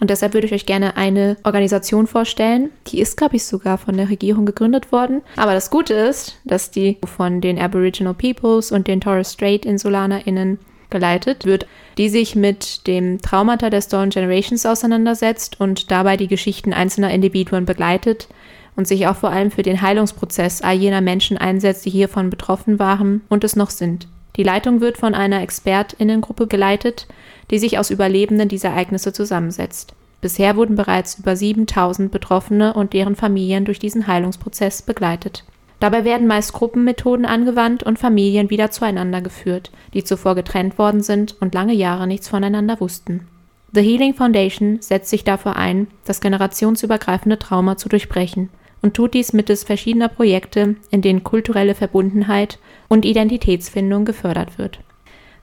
Und 0.02 0.10
deshalb 0.10 0.34
würde 0.34 0.48
ich 0.48 0.54
euch 0.54 0.66
gerne 0.66 0.98
eine 0.98 1.38
Organisation 1.44 2.08
vorstellen. 2.08 2.72
Die 2.88 3.00
ist, 3.00 3.18
glaube 3.18 3.36
ich, 3.36 3.46
sogar 3.46 3.78
von 3.78 3.96
der 3.96 4.10
Regierung 4.10 4.48
gegründet 4.48 4.92
worden. 4.92 5.22
Aber 5.36 5.54
das 5.54 5.70
Gute 5.70 5.94
ist, 5.94 6.40
dass 6.44 6.72
die 6.72 6.98
von 7.06 7.40
den 7.40 7.60
Aboriginal 7.60 8.16
Peoples 8.16 8.72
und 8.72 8.88
den 8.88 9.00
Torres 9.00 9.32
Strait 9.32 9.64
InsulanerInnen 9.64 10.58
geleitet 10.90 11.46
wird, 11.46 11.68
die 12.00 12.10
sich 12.10 12.36
mit 12.36 12.88
dem 12.88 13.22
Traumata 13.22 13.70
der 13.70 13.84
Stolen 13.84 14.10
Generations 14.10 14.66
auseinandersetzt 14.66 15.60
und 15.62 15.92
dabei 15.92 16.18
die 16.18 16.28
Geschichten 16.28 16.74
einzelner 16.74 17.12
Individuen 17.12 17.66
begleitet 17.66 18.28
und 18.76 18.88
sich 18.88 19.06
auch 19.06 19.16
vor 19.16 19.30
allem 19.30 19.52
für 19.52 19.64
den 19.64 19.82
Heilungsprozess 19.82 20.64
all 20.64 20.76
jener 20.76 21.02
Menschen 21.02 21.38
einsetzt, 21.38 21.86
die 21.86 21.92
hiervon 21.92 22.32
betroffen 22.32 22.80
waren 22.80 23.22
und 23.30 23.44
es 23.44 23.56
noch 23.56 23.70
sind. 23.70 24.08
Die 24.38 24.44
Leitung 24.44 24.80
wird 24.82 24.98
von 24.98 25.14
einer 25.14 25.42
Expertinnengruppe 25.42 26.48
geleitet, 26.48 27.08
die 27.50 27.60
sich 27.60 27.78
aus 27.78 27.90
Überlebenden 27.90 28.48
dieser 28.48 28.70
Ereignisse 28.70 29.12
zusammensetzt. 29.12 29.94
Bisher 30.22 30.56
wurden 30.56 30.76
bereits 30.76 31.20
über 31.20 31.36
7000 31.36 32.12
Betroffene 32.12 32.74
und 32.74 32.94
deren 32.94 33.16
Familien 33.16 33.66
durch 33.66 33.80
diesen 33.80 34.08
Heilungsprozess 34.08 34.84
begleitet. 34.84 35.44
Dabei 35.80 36.06
werden 36.06 36.28
meist 36.28 36.54
Gruppenmethoden 36.54 37.26
angewandt 37.26 37.82
und 37.82 37.98
Familien 37.98 38.52
wieder 38.52 38.70
zueinander 38.70 39.20
geführt, 39.20 39.72
die 39.96 40.04
zuvor 40.04 40.36
getrennt 40.36 40.78
worden 40.78 41.02
sind 41.02 41.36
und 41.42 41.56
lange 41.56 41.74
Jahre 41.74 42.06
nichts 42.06 42.30
voneinander 42.30 42.80
wussten. 42.80 43.28
The 43.74 43.82
Healing 43.82 44.14
Foundation 44.14 44.78
setzt 44.82 45.10
sich 45.10 45.24
dafür 45.24 45.56
ein, 45.56 45.88
das 46.06 46.22
generationsübergreifende 46.22 47.40
Trauma 47.40 47.78
zu 47.78 47.90
durchbrechen 47.90 48.50
und 48.82 48.94
tut 48.94 49.14
dies 49.14 49.34
mittels 49.34 49.64
verschiedener 49.64 50.08
Projekte, 50.10 50.76
in 50.90 51.02
denen 51.02 51.24
kulturelle 51.24 51.76
Verbundenheit 51.76 52.60
und 52.88 53.06
Identitätsfindung 53.06 54.06
gefördert 54.06 54.58
wird. 54.58 54.80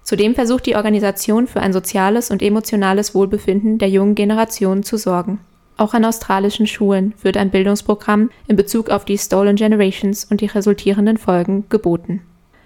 Zudem 0.03 0.35
versucht 0.35 0.67
die 0.67 0.77
Organisation 0.77 1.47
für 1.47 1.61
ein 1.61 1.73
soziales 1.73 2.31
und 2.31 2.43
emotionales 2.43 3.15
Wohlbefinden 3.15 3.79
der 3.79 3.91
jungen 3.91 4.15
Generation 4.15 4.83
zu 4.83 4.97
sorgen. 4.97 5.41
Auch 5.77 5.95
an 5.95 6.05
australischen 6.05 6.67
Schulen 6.67 7.15
wird 7.23 7.37
ein 7.37 7.51
Bildungsprogramm 7.51 8.31
in 8.49 8.57
Bezug 8.57 8.91
auf 8.91 9.05
die 9.05 9.19
Stolen 9.19 9.57
Generations 9.57 10.25
und 10.25 10.41
die 10.41 10.47
resultierenden 10.47 11.19
Folgen 11.19 11.67
geboten. 11.69 12.23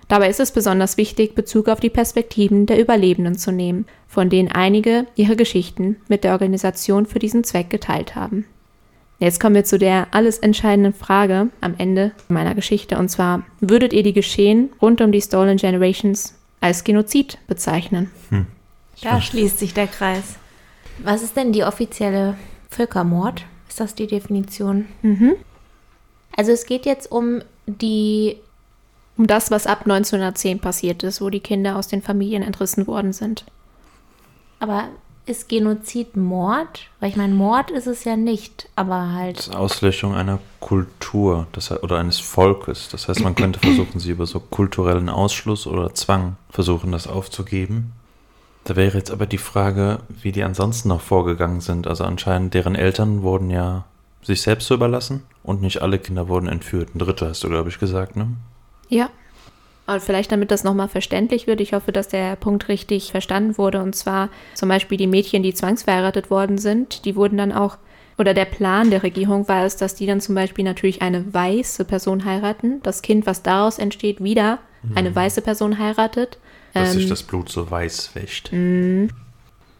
Dabei 0.08 0.28
ist 0.28 0.40
es 0.40 0.52
besonders 0.52 0.96
wichtig, 0.96 1.34
Bezug 1.34 1.68
auf 1.68 1.80
die 1.80 1.90
Perspektiven 1.90 2.66
der 2.66 2.80
Überlebenden 2.80 3.36
zu 3.36 3.50
nehmen, 3.50 3.86
von 4.08 4.30
denen 4.30 4.52
einige 4.52 5.06
ihre 5.14 5.36
Geschichten 5.36 5.96
mit 6.08 6.22
der 6.22 6.32
Organisation 6.32 7.06
für 7.06 7.18
diesen 7.18 7.44
Zweck 7.44 7.70
geteilt 7.70 8.14
haben. 8.14 8.44
Jetzt 9.22 9.38
kommen 9.38 9.54
wir 9.54 9.62
zu 9.62 9.78
der 9.78 10.08
alles 10.10 10.38
entscheidenden 10.38 10.92
Frage 10.92 11.50
am 11.60 11.76
Ende 11.78 12.10
meiner 12.26 12.56
Geschichte 12.56 12.98
und 12.98 13.08
zwar, 13.08 13.44
würdet 13.60 13.92
ihr 13.92 14.02
die 14.02 14.12
Geschehen 14.12 14.70
rund 14.82 15.00
um 15.00 15.12
die 15.12 15.22
Stolen 15.22 15.58
Generations 15.58 16.34
als 16.60 16.82
Genozid 16.82 17.38
bezeichnen? 17.46 18.10
Hm. 18.30 18.46
Da 19.00 19.20
schließt 19.20 19.60
sich 19.60 19.74
der 19.74 19.86
Kreis. 19.86 20.24
Was 21.04 21.22
ist 21.22 21.36
denn 21.36 21.52
die 21.52 21.62
offizielle 21.62 22.36
Völkermord? 22.68 23.44
Ist 23.68 23.78
das 23.78 23.94
die 23.94 24.08
Definition? 24.08 24.86
Mhm. 25.02 25.36
Also 26.36 26.50
es 26.50 26.66
geht 26.66 26.84
jetzt 26.84 27.12
um 27.12 27.42
die 27.66 28.38
um 29.16 29.28
das, 29.28 29.52
was 29.52 29.68
ab 29.68 29.82
1910 29.82 30.58
passiert 30.58 31.04
ist, 31.04 31.20
wo 31.20 31.30
die 31.30 31.38
Kinder 31.38 31.76
aus 31.76 31.86
den 31.86 32.02
Familien 32.02 32.42
entrissen 32.42 32.88
worden 32.88 33.12
sind. 33.12 33.44
Aber 34.58 34.88
ist 35.26 35.48
Genozid 35.48 36.16
Mord? 36.16 36.88
Weil 37.00 37.10
ich 37.10 37.16
meine, 37.16 37.34
Mord 37.34 37.70
ist 37.70 37.86
es 37.86 38.04
ja 38.04 38.16
nicht, 38.16 38.68
aber 38.76 39.12
halt. 39.12 39.38
Das 39.38 39.48
ist 39.48 39.54
Auslöschung 39.54 40.14
einer 40.14 40.38
Kultur 40.60 41.46
das, 41.52 41.70
oder 41.82 41.98
eines 41.98 42.18
Volkes. 42.18 42.88
Das 42.90 43.08
heißt, 43.08 43.22
man 43.22 43.34
könnte 43.34 43.60
versuchen, 43.60 44.00
sie 44.00 44.10
über 44.10 44.26
so 44.26 44.40
kulturellen 44.40 45.08
Ausschluss 45.08 45.66
oder 45.66 45.94
Zwang 45.94 46.36
versuchen, 46.50 46.92
das 46.92 47.06
aufzugeben. 47.06 47.92
Da 48.64 48.76
wäre 48.76 48.96
jetzt 48.96 49.10
aber 49.10 49.26
die 49.26 49.38
Frage, 49.38 50.00
wie 50.08 50.32
die 50.32 50.44
ansonsten 50.44 50.88
noch 50.88 51.00
vorgegangen 51.00 51.60
sind. 51.60 51.86
Also 51.86 52.04
anscheinend, 52.04 52.54
deren 52.54 52.74
Eltern 52.74 53.22
wurden 53.22 53.50
ja 53.50 53.84
sich 54.22 54.42
selbst 54.42 54.68
so 54.68 54.74
überlassen 54.74 55.24
und 55.42 55.62
nicht 55.62 55.82
alle 55.82 55.98
Kinder 55.98 56.28
wurden 56.28 56.46
entführt. 56.46 56.94
Ein 56.94 57.00
Dritter 57.00 57.28
hast 57.28 57.42
du, 57.42 57.48
glaube 57.48 57.68
ich, 57.68 57.78
gesagt, 57.78 58.14
ne? 58.16 58.28
Ja. 58.88 59.10
Und 59.94 60.02
vielleicht 60.02 60.32
damit 60.32 60.50
das 60.50 60.64
nochmal 60.64 60.88
verständlich 60.88 61.46
wird, 61.46 61.60
ich 61.60 61.72
hoffe, 61.72 61.92
dass 61.92 62.08
der 62.08 62.36
Punkt 62.36 62.68
richtig 62.68 63.10
verstanden 63.10 63.58
wurde. 63.58 63.82
Und 63.82 63.94
zwar 63.94 64.28
zum 64.54 64.68
Beispiel 64.68 64.98
die 64.98 65.06
Mädchen, 65.06 65.42
die 65.42 65.54
zwangsverheiratet 65.54 66.30
worden 66.30 66.58
sind, 66.58 67.04
die 67.04 67.16
wurden 67.16 67.36
dann 67.38 67.52
auch, 67.52 67.78
oder 68.18 68.34
der 68.34 68.44
Plan 68.44 68.90
der 68.90 69.02
Regierung 69.02 69.48
war 69.48 69.64
es, 69.64 69.76
dass 69.76 69.94
die 69.94 70.06
dann 70.06 70.20
zum 70.20 70.34
Beispiel 70.34 70.64
natürlich 70.64 71.02
eine 71.02 71.32
weiße 71.32 71.84
Person 71.84 72.24
heiraten, 72.24 72.80
das 72.82 73.02
Kind, 73.02 73.26
was 73.26 73.42
daraus 73.42 73.78
entsteht, 73.78 74.22
wieder 74.22 74.58
eine 74.94 75.14
weiße 75.14 75.42
Person 75.42 75.78
heiratet. 75.78 76.38
Dass 76.74 76.92
sich 76.94 77.04
Ähm, 77.04 77.10
das 77.10 77.22
Blut 77.22 77.48
so 77.48 77.70
weiß 77.70 78.14
wäscht. 78.14 78.50
mh, 78.52 79.08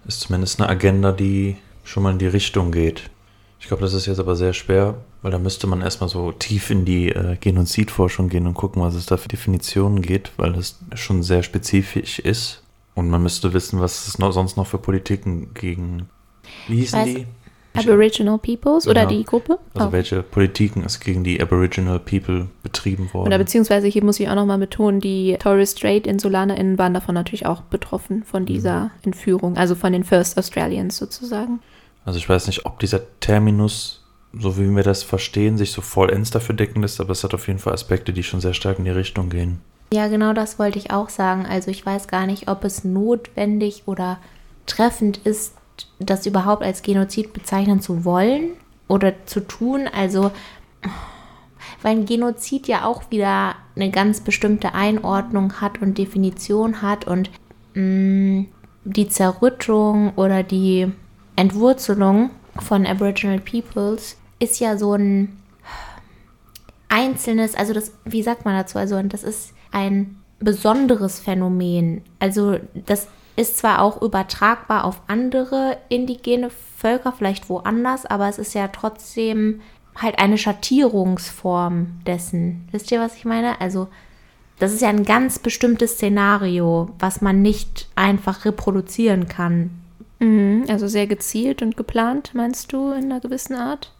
Ist 0.06 0.20
zumindest 0.20 0.60
eine 0.60 0.68
Agenda, 0.68 1.10
die 1.12 1.56
schon 1.84 2.02
mal 2.04 2.12
in 2.12 2.18
die 2.18 2.26
Richtung 2.28 2.70
geht. 2.70 3.10
Ich 3.60 3.66
glaube, 3.68 3.82
das 3.82 3.94
ist 3.94 4.06
jetzt 4.06 4.18
aber 4.20 4.36
sehr 4.36 4.52
schwer, 4.52 4.94
weil 5.22 5.30
da 5.30 5.38
müsste 5.38 5.66
man 5.66 5.80
erstmal 5.82 6.08
so 6.08 6.32
tief 6.32 6.70
in 6.70 6.84
die 6.84 7.08
äh, 7.10 7.36
Genozidforschung 7.40 8.28
gehen 8.28 8.46
und 8.46 8.54
gucken, 8.54 8.82
was 8.82 8.94
es 8.94 9.06
da 9.06 9.16
für 9.16 9.28
Definitionen 9.28 10.02
geht, 10.02 10.32
weil 10.36 10.52
das 10.52 10.78
schon 10.94 11.22
sehr 11.22 11.42
spezifisch 11.42 12.18
ist. 12.18 12.62
Und 12.94 13.08
man 13.08 13.22
müsste 13.22 13.54
wissen, 13.54 13.80
was 13.80 14.06
es 14.08 14.18
noch, 14.18 14.32
sonst 14.32 14.56
noch 14.56 14.66
für 14.66 14.78
Politiken 14.78 15.54
gegen. 15.54 16.08
Wie 16.68 16.76
hießen 16.80 16.98
weiß- 17.00 17.14
die? 17.14 17.26
Aboriginal 17.74 18.36
Peoples 18.36 18.86
oder 18.86 19.06
Genau. 19.06 19.16
die 19.18 19.24
Gruppe. 19.24 19.58
Also 19.72 19.88
Oh. 19.88 19.92
welche 19.92 20.22
Politiken 20.22 20.84
ist 20.84 21.00
gegen 21.00 21.24
die 21.24 21.40
Aboriginal 21.40 21.98
People 22.00 22.48
betrieben 22.62 23.08
worden? 23.14 23.28
Oder 23.28 23.38
beziehungsweise 23.38 23.86
hier 23.86 24.04
muss 24.04 24.20
ich 24.20 24.28
auch 24.28 24.34
nochmal 24.34 24.58
betonen, 24.58 25.00
die 25.00 25.34
Torres 25.38 25.70
Strait 25.72 26.06
InsulanerInnen 26.06 26.76
waren 26.76 26.92
davon 26.92 27.14
natürlich 27.14 27.46
auch 27.46 27.62
betroffen, 27.62 28.24
von 28.24 28.44
dieser 28.44 28.90
Entführung, 29.00 29.56
also 29.56 29.74
von 29.74 29.94
den 29.94 30.04
First 30.04 30.36
Australians 30.36 30.98
sozusagen. 30.98 31.60
Also 32.04 32.18
ich 32.18 32.28
weiß 32.28 32.46
nicht, 32.46 32.66
ob 32.66 32.78
dieser 32.78 33.00
Terminus, 33.20 34.01
so 34.38 34.58
wie 34.58 34.74
wir 34.74 34.82
das 34.82 35.02
verstehen, 35.02 35.58
sich 35.58 35.72
so 35.72 35.82
vollends 35.82 36.30
dafür 36.30 36.54
decken 36.54 36.82
lässt, 36.82 37.00
aber 37.00 37.12
es 37.12 37.22
hat 37.22 37.34
auf 37.34 37.46
jeden 37.46 37.58
Fall 37.58 37.72
Aspekte, 37.72 38.12
die 38.12 38.22
schon 38.22 38.40
sehr 38.40 38.54
stark 38.54 38.78
in 38.78 38.84
die 38.84 38.90
Richtung 38.90 39.28
gehen. 39.28 39.60
Ja, 39.92 40.08
genau 40.08 40.32
das 40.32 40.58
wollte 40.58 40.78
ich 40.78 40.90
auch 40.90 41.10
sagen. 41.10 41.44
Also 41.44 41.70
ich 41.70 41.84
weiß 41.84 42.08
gar 42.08 42.26
nicht, 42.26 42.48
ob 42.48 42.64
es 42.64 42.82
notwendig 42.82 43.82
oder 43.86 44.18
treffend 44.64 45.18
ist, 45.18 45.54
das 45.98 46.24
überhaupt 46.24 46.62
als 46.62 46.82
Genozid 46.82 47.32
bezeichnen 47.34 47.80
zu 47.80 48.04
wollen 48.04 48.50
oder 48.88 49.12
zu 49.26 49.40
tun. 49.40 49.88
Also, 49.94 50.30
weil 51.82 51.96
ein 51.96 52.06
Genozid 52.06 52.68
ja 52.68 52.86
auch 52.86 53.10
wieder 53.10 53.56
eine 53.76 53.90
ganz 53.90 54.20
bestimmte 54.20 54.74
Einordnung 54.74 55.60
hat 55.60 55.82
und 55.82 55.98
Definition 55.98 56.80
hat 56.80 57.06
und 57.06 57.30
mh, 57.74 58.46
die 58.84 59.08
Zerrüttung 59.08 60.14
oder 60.16 60.42
die 60.42 60.90
Entwurzelung 61.36 62.30
von 62.58 62.86
Aboriginal 62.86 63.40
Peoples 63.40 64.16
ist 64.42 64.58
ja 64.58 64.76
so 64.76 64.94
ein 64.94 65.38
einzelnes, 66.88 67.54
also 67.54 67.72
das, 67.72 67.92
wie 68.04 68.22
sagt 68.22 68.44
man 68.44 68.56
dazu? 68.56 68.76
Also 68.76 69.00
das 69.02 69.22
ist 69.22 69.54
ein 69.70 70.16
besonderes 70.40 71.20
Phänomen. 71.20 72.02
Also 72.18 72.58
das 72.74 73.06
ist 73.36 73.56
zwar 73.56 73.80
auch 73.80 74.02
übertragbar 74.02 74.84
auf 74.84 75.00
andere 75.06 75.78
indigene 75.88 76.50
Völker, 76.50 77.12
vielleicht 77.12 77.48
woanders, 77.48 78.04
aber 78.04 78.28
es 78.28 78.38
ist 78.38 78.54
ja 78.54 78.68
trotzdem 78.68 79.60
halt 79.96 80.18
eine 80.18 80.36
Schattierungsform 80.36 82.00
dessen. 82.06 82.68
Wisst 82.72 82.90
ihr, 82.90 83.00
was 83.00 83.16
ich 83.16 83.24
meine? 83.24 83.60
Also 83.60 83.88
das 84.58 84.72
ist 84.72 84.82
ja 84.82 84.88
ein 84.88 85.04
ganz 85.04 85.38
bestimmtes 85.38 85.92
Szenario, 85.92 86.90
was 86.98 87.20
man 87.20 87.42
nicht 87.42 87.88
einfach 87.94 88.44
reproduzieren 88.44 89.28
kann. 89.28 89.70
Mhm, 90.18 90.64
also 90.68 90.88
sehr 90.88 91.06
gezielt 91.06 91.62
und 91.62 91.76
geplant, 91.76 92.32
meinst 92.34 92.72
du, 92.72 92.90
in 92.90 93.04
einer 93.04 93.20
gewissen 93.20 93.54
Art? 93.54 93.92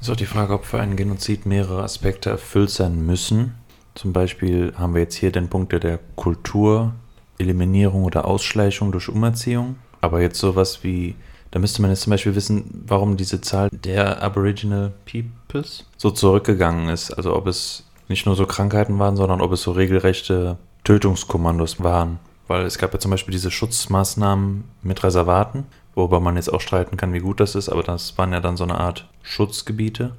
Ist 0.00 0.10
auch 0.10 0.16
die 0.16 0.26
Frage, 0.26 0.54
ob 0.54 0.64
für 0.64 0.80
einen 0.80 0.96
Genozid 0.96 1.44
mehrere 1.44 1.82
Aspekte 1.82 2.30
erfüllt 2.30 2.70
sein 2.70 3.04
müssen. 3.04 3.54
Zum 3.94 4.12
Beispiel 4.12 4.72
haben 4.76 4.94
wir 4.94 5.02
jetzt 5.02 5.16
hier 5.16 5.32
den 5.32 5.48
Punkt 5.48 5.72
der 5.72 5.98
Kultur, 6.14 6.92
Eliminierung 7.38 8.04
oder 8.04 8.24
Ausschleichung 8.24 8.92
durch 8.92 9.08
Umerziehung. 9.08 9.76
Aber 10.00 10.20
jetzt 10.20 10.38
sowas 10.38 10.84
wie, 10.84 11.16
da 11.50 11.58
müsste 11.58 11.82
man 11.82 11.90
jetzt 11.90 12.02
zum 12.02 12.12
Beispiel 12.12 12.36
wissen, 12.36 12.84
warum 12.86 13.16
diese 13.16 13.40
Zahl 13.40 13.68
der 13.72 14.22
Aboriginal 14.22 14.92
Peoples 15.04 15.84
so 15.96 16.12
zurückgegangen 16.12 16.88
ist. 16.88 17.10
Also 17.10 17.34
ob 17.34 17.48
es 17.48 17.84
nicht 18.06 18.24
nur 18.24 18.36
so 18.36 18.46
Krankheiten 18.46 19.00
waren, 19.00 19.16
sondern 19.16 19.40
ob 19.40 19.50
es 19.50 19.62
so 19.62 19.72
regelrechte 19.72 20.58
Tötungskommandos 20.84 21.82
waren. 21.82 22.20
Weil 22.46 22.64
es 22.64 22.78
gab 22.78 22.94
ja 22.94 23.00
zum 23.00 23.10
Beispiel 23.10 23.32
diese 23.32 23.50
Schutzmaßnahmen 23.50 24.64
mit 24.82 25.02
Reservaten, 25.02 25.66
worüber 25.98 26.20
man 26.20 26.36
jetzt 26.36 26.50
auch 26.52 26.60
streiten 26.62 26.96
kann, 26.96 27.12
wie 27.12 27.18
gut 27.18 27.40
das 27.40 27.54
ist, 27.54 27.68
aber 27.68 27.82
das 27.82 28.16
waren 28.16 28.32
ja 28.32 28.40
dann 28.40 28.56
so 28.56 28.64
eine 28.64 28.78
Art 28.80 29.06
Schutzgebiete. 29.22 30.12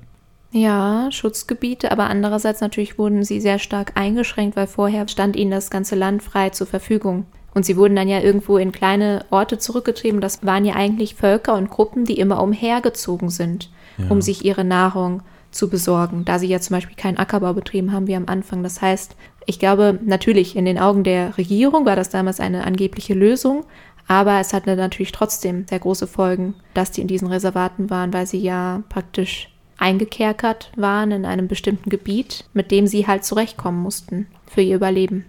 Ja, 0.51 1.09
Schutzgebiete, 1.11 1.91
aber 1.91 2.05
andererseits 2.07 2.61
natürlich 2.61 2.97
wurden 2.97 3.23
sie 3.23 3.39
sehr 3.39 3.59
stark 3.59 3.93
eingeschränkt, 3.95 4.55
weil 4.55 4.67
vorher 4.67 5.07
stand 5.07 5.35
ihnen 5.35 5.51
das 5.51 5.69
ganze 5.69 5.95
Land 5.95 6.23
frei 6.23 6.49
zur 6.49 6.67
Verfügung. 6.67 7.25
Und 7.53 7.65
sie 7.65 7.77
wurden 7.77 7.95
dann 7.95 8.07
ja 8.07 8.19
irgendwo 8.19 8.57
in 8.57 8.71
kleine 8.71 9.25
Orte 9.31 9.57
zurückgetrieben. 9.57 10.21
Das 10.21 10.45
waren 10.45 10.65
ja 10.65 10.75
eigentlich 10.75 11.15
Völker 11.15 11.55
und 11.55 11.69
Gruppen, 11.69 12.05
die 12.05 12.19
immer 12.19 12.41
umhergezogen 12.43 13.29
sind, 13.29 13.69
Ja. 13.97 14.05
um 14.09 14.21
sich 14.21 14.45
ihre 14.45 14.63
Nahrung 14.63 15.21
zu 15.51 15.67
besorgen, 15.67 16.25
da 16.25 16.37
sie 16.37 16.47
ja 16.47 16.59
zum 16.59 16.75
Beispiel 16.75 16.95
keinen 16.95 17.17
Ackerbau 17.17 17.53
betrieben 17.53 17.91
haben 17.91 18.05
wie 18.07 18.15
am 18.15 18.27
Anfang. 18.27 18.61
Das 18.61 18.81
heißt, 18.83 19.15
ich 19.47 19.57
glaube, 19.57 19.97
natürlich 20.05 20.55
in 20.55 20.65
den 20.65 20.77
Augen 20.77 21.03
der 21.03 21.37
Regierung 21.39 21.85
war 21.87 21.95
das 21.95 22.09
damals 22.09 22.39
eine 22.39 22.65
angebliche 22.65 23.15
Lösung, 23.15 23.65
aber 24.09 24.39
es 24.39 24.53
hatte 24.53 24.75
natürlich 24.75 25.11
trotzdem 25.11 25.67
sehr 25.69 25.79
große 25.79 26.07
Folgen, 26.07 26.55
dass 26.73 26.91
die 26.91 27.01
in 27.01 27.07
diesen 27.07 27.27
Reservaten 27.27 27.91
waren, 27.91 28.11
weil 28.11 28.25
sie 28.25 28.39
ja 28.39 28.81
praktisch 28.89 29.49
eingekerkert 29.77 30.71
waren 30.75 31.11
in 31.11 31.25
einem 31.25 31.47
bestimmten 31.47 31.91
Gebiet, 31.91 32.43
mit 32.53 32.71
dem 32.71 32.87
sie 32.87 33.05
halt 33.05 33.23
zurechtkommen 33.23 33.81
mussten 33.81 34.25
für 34.47 34.61
ihr 34.61 34.75
Überleben. 34.75 35.25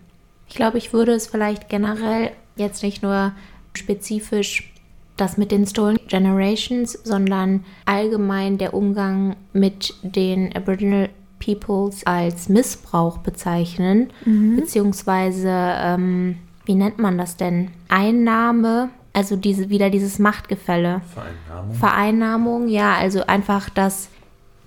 Ich 0.48 0.56
glaube, 0.56 0.78
ich 0.78 0.94
würde 0.94 1.12
es 1.12 1.26
vielleicht 1.26 1.68
generell 1.68 2.30
jetzt 2.56 2.82
nicht 2.82 3.02
nur 3.02 3.32
spezifisch 3.74 4.72
das 5.18 5.36
mit 5.36 5.52
den 5.52 5.66
Stolen 5.66 5.98
Generations, 6.08 6.92
sondern 7.04 7.64
allgemein 7.84 8.56
der 8.56 8.72
Umgang 8.72 9.36
mit 9.52 9.94
den 10.02 10.56
Aboriginal 10.56 11.10
Peoples 11.38 12.06
als 12.06 12.48
Missbrauch 12.48 13.18
bezeichnen, 13.18 14.10
beziehungsweise, 14.56 15.50
ähm, 15.50 16.38
wie 16.64 16.74
nennt 16.74 16.98
man 16.98 17.18
das 17.18 17.36
denn? 17.36 17.70
Einnahme, 17.88 18.90
also 19.12 19.36
diese, 19.36 19.70
wieder 19.70 19.90
dieses 19.90 20.18
Machtgefälle. 20.18 21.02
Vereinnahmung. 21.14 21.74
Vereinnahmung, 21.74 22.68
ja, 22.68 22.94
also 22.94 23.26
einfach, 23.26 23.70
dass 23.70 24.08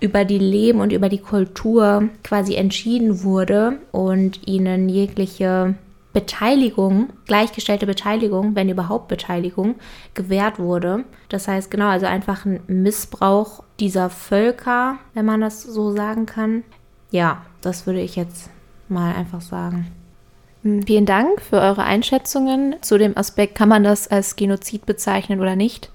über 0.00 0.24
die 0.24 0.38
Leben 0.38 0.80
und 0.80 0.92
über 0.92 1.08
die 1.08 1.18
Kultur 1.18 2.08
quasi 2.22 2.56
entschieden 2.56 3.22
wurde 3.22 3.78
und 3.90 4.46
ihnen 4.46 4.88
jegliche 4.88 5.76
Beteiligung, 6.12 7.08
gleichgestellte 7.26 7.86
Beteiligung, 7.86 8.54
wenn 8.54 8.68
überhaupt 8.68 9.08
Beteiligung, 9.08 9.74
gewährt 10.14 10.58
wurde. 10.58 11.04
Das 11.28 11.48
heißt, 11.48 11.70
genau, 11.70 11.88
also 11.88 12.06
einfach 12.06 12.44
ein 12.44 12.60
Missbrauch 12.68 13.64
dieser 13.80 14.10
Völker, 14.10 14.98
wenn 15.14 15.24
man 15.24 15.40
das 15.40 15.62
so 15.62 15.92
sagen 15.92 16.26
kann. 16.26 16.62
Ja, 17.10 17.42
das 17.62 17.86
würde 17.86 18.00
ich 18.00 18.14
jetzt 18.14 18.50
mal 18.88 19.14
einfach 19.14 19.40
sagen. 19.40 19.88
Hm, 20.64 20.82
Vielen 20.82 21.06
Dank 21.06 21.40
für 21.40 21.60
eure 21.60 21.84
Einschätzungen 21.84 22.76
zu 22.80 22.98
dem 22.98 23.16
Aspekt, 23.16 23.54
kann 23.54 23.68
man 23.68 23.84
das 23.84 24.08
als 24.08 24.34
Genozid 24.34 24.86
bezeichnen 24.86 25.40
oder 25.40 25.54
nicht. 25.54 25.90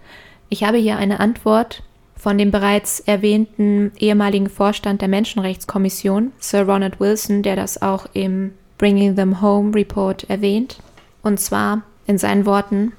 Ich 0.47 0.63
habe 0.63 0.77
hier 0.77 0.97
eine 0.97 1.19
Antwort 1.19 1.83
von 2.15 2.37
dem 2.37 2.51
bereits 2.51 2.99
erwähnten 2.99 3.91
ehemaligen 3.97 4.49
Vorstand 4.49 5.01
der 5.01 5.07
Menschenrechtskommission, 5.07 6.33
Sir 6.39 6.63
Ronald 6.63 6.99
Wilson, 6.99 7.43
der 7.43 7.55
das 7.55 7.81
auch 7.81 8.07
im 8.13 8.53
Bringing 8.77 9.15
Them 9.15 9.41
Home 9.41 9.73
Report 9.73 10.29
erwähnt. 10.29 10.79
Und 11.23 11.39
zwar 11.39 11.83
in 12.07 12.17
seinen 12.17 12.45
Worten, 12.45 12.91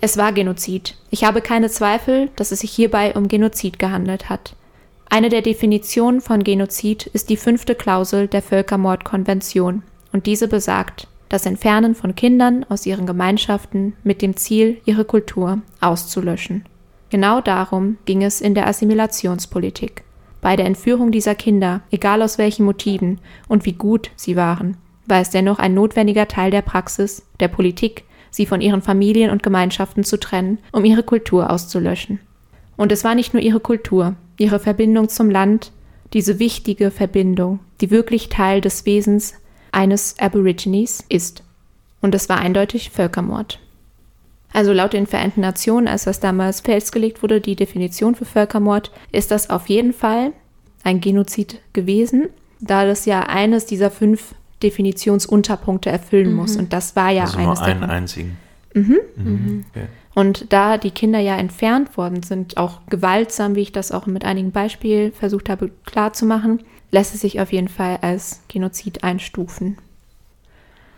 es 0.00 0.16
war 0.16 0.32
Genozid. 0.32 0.96
Ich 1.10 1.24
habe 1.24 1.40
keine 1.40 1.70
Zweifel, 1.70 2.28
dass 2.36 2.52
es 2.52 2.60
sich 2.60 2.70
hierbei 2.70 3.14
um 3.14 3.28
Genozid 3.28 3.78
gehandelt 3.78 4.28
hat. 4.28 4.54
Eine 5.08 5.28
der 5.28 5.42
Definitionen 5.42 6.20
von 6.20 6.44
Genozid 6.44 7.06
ist 7.06 7.30
die 7.30 7.36
fünfte 7.36 7.74
Klausel 7.74 8.28
der 8.28 8.42
Völkermordkonvention 8.42 9.82
und 10.16 10.24
diese 10.24 10.48
besagt, 10.48 11.08
das 11.28 11.44
Entfernen 11.44 11.94
von 11.94 12.14
Kindern 12.14 12.64
aus 12.70 12.86
ihren 12.86 13.04
Gemeinschaften 13.04 13.92
mit 14.02 14.22
dem 14.22 14.34
Ziel, 14.34 14.78
ihre 14.86 15.04
Kultur 15.04 15.60
auszulöschen. 15.82 16.64
Genau 17.10 17.42
darum 17.42 17.98
ging 18.06 18.22
es 18.22 18.40
in 18.40 18.54
der 18.54 18.66
Assimilationspolitik. 18.66 20.04
Bei 20.40 20.56
der 20.56 20.64
Entführung 20.64 21.12
dieser 21.12 21.34
Kinder, 21.34 21.82
egal 21.90 22.22
aus 22.22 22.38
welchen 22.38 22.64
Motiven 22.64 23.20
und 23.46 23.66
wie 23.66 23.74
gut 23.74 24.10
sie 24.16 24.36
waren, 24.36 24.78
war 25.04 25.20
es 25.20 25.28
dennoch 25.28 25.58
ein 25.58 25.74
notwendiger 25.74 26.28
Teil 26.28 26.50
der 26.50 26.62
Praxis, 26.62 27.22
der 27.38 27.48
Politik, 27.48 28.04
sie 28.30 28.46
von 28.46 28.62
ihren 28.62 28.80
Familien 28.80 29.30
und 29.30 29.42
Gemeinschaften 29.42 30.02
zu 30.02 30.18
trennen, 30.18 30.56
um 30.72 30.86
ihre 30.86 31.02
Kultur 31.02 31.50
auszulöschen. 31.50 32.20
Und 32.78 32.90
es 32.90 33.04
war 33.04 33.14
nicht 33.14 33.34
nur 33.34 33.42
ihre 33.42 33.60
Kultur, 33.60 34.14
ihre 34.38 34.60
Verbindung 34.60 35.10
zum 35.10 35.28
Land, 35.28 35.72
diese 36.14 36.38
wichtige 36.38 36.90
Verbindung, 36.90 37.58
die 37.82 37.90
wirklich 37.90 38.30
Teil 38.30 38.62
des 38.62 38.86
Wesens 38.86 39.34
eines 39.76 40.18
Aborigines 40.18 41.04
ist. 41.08 41.42
Und 42.00 42.14
es 42.14 42.28
war 42.28 42.38
eindeutig 42.38 42.90
Völkermord. 42.90 43.60
Also 44.52 44.72
laut 44.72 44.94
den 44.94 45.06
Vereinten 45.06 45.42
Nationen, 45.42 45.86
als 45.86 46.04
das 46.04 46.18
damals 46.18 46.62
festgelegt 46.62 47.22
wurde, 47.22 47.42
die 47.42 47.56
Definition 47.56 48.14
für 48.14 48.24
Völkermord, 48.24 48.90
ist 49.12 49.30
das 49.30 49.50
auf 49.50 49.68
jeden 49.68 49.92
Fall 49.92 50.32
ein 50.82 51.00
Genozid 51.00 51.60
gewesen, 51.74 52.28
da 52.58 52.86
das 52.86 53.04
ja 53.04 53.22
eines 53.22 53.66
dieser 53.66 53.90
fünf 53.90 54.34
Definitionsunterpunkte 54.62 55.90
erfüllen 55.90 56.32
muss. 56.32 56.56
Und 56.56 56.72
das 56.72 56.96
war 56.96 57.10
ja 57.10 57.24
also 57.24 57.36
eines 57.36 57.58
nur 57.58 57.68
einen 57.68 57.80
davon. 57.80 57.94
einzigen. 57.94 58.36
Mhm. 58.72 59.64
Okay. 59.70 59.86
Und 60.14 60.50
da 60.54 60.78
die 60.78 60.90
Kinder 60.90 61.18
ja 61.18 61.36
entfernt 61.36 61.98
worden 61.98 62.22
sind, 62.22 62.56
auch 62.56 62.80
gewaltsam, 62.88 63.56
wie 63.56 63.60
ich 63.60 63.72
das 63.72 63.92
auch 63.92 64.06
mit 64.06 64.24
einigen 64.24 64.52
Beispielen 64.52 65.12
versucht 65.12 65.50
habe 65.50 65.70
klarzumachen, 65.84 66.62
lässt 66.90 67.14
es 67.14 67.20
sich 67.20 67.40
auf 67.40 67.52
jeden 67.52 67.68
Fall 67.68 67.98
als 68.02 68.42
Genozid 68.48 69.04
einstufen. 69.04 69.78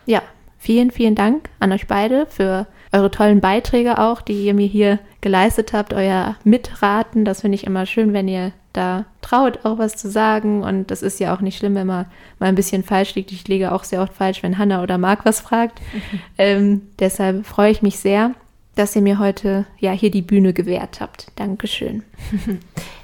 ja, 0.07 0.23
vielen, 0.59 0.91
vielen 0.91 1.15
Dank 1.15 1.49
an 1.61 1.73
euch 1.73 1.87
beide 1.87 2.27
für 2.27 2.67
eure 2.93 3.11
tollen 3.11 3.41
Beiträge 3.41 3.99
auch, 3.99 4.21
die 4.21 4.45
ihr 4.45 4.55
mir 4.55 4.67
hier 4.67 4.99
geleistet 5.21 5.73
habt, 5.73 5.93
euer 5.93 6.37
Mitraten. 6.45 7.25
Das 7.25 7.43
finde 7.43 7.57
ich 7.57 7.65
immer 7.67 7.87
schön, 7.87 8.13
wenn 8.13 8.29
ihr 8.29 8.53
da 8.73 9.05
traut, 9.21 9.65
auch 9.65 9.79
was 9.79 9.97
zu 9.97 10.11
sagen. 10.11 10.63
Und 10.63 10.91
das 10.91 11.03
ist 11.03 11.21
ja 11.21 11.35
auch 11.35 11.41
nicht 11.41 11.59
schlimm, 11.59 11.75
wenn 11.75 11.87
man 11.87 12.07
mal 12.39 12.47
ein 12.47 12.55
bisschen 12.55 12.83
falsch 12.83 13.15
liegt. 13.15 13.33
Ich 13.33 13.47
liege 13.49 13.73
auch 13.73 13.85
sehr 13.85 14.01
oft 14.03 14.15
falsch, 14.15 14.43
wenn 14.43 14.57
Hanna 14.59 14.83
oder 14.83 14.99
Marc 14.99 15.25
was 15.25 15.41
fragt. 15.41 15.81
Mhm. 15.93 16.21
Ähm, 16.39 16.83
deshalb 16.99 17.47
freue 17.47 17.71
ich 17.73 17.83
mich 17.83 17.99
sehr, 17.99 18.33
dass 18.77 18.95
ihr 18.95 19.03
mir 19.03 19.19
heute 19.19 19.67
ja 19.81 19.91
hier 19.91 20.11
die 20.11 20.23
Bühne 20.23 20.53
gewährt 20.53 21.01
habt. 21.01 21.29
Dankeschön. 21.37 22.05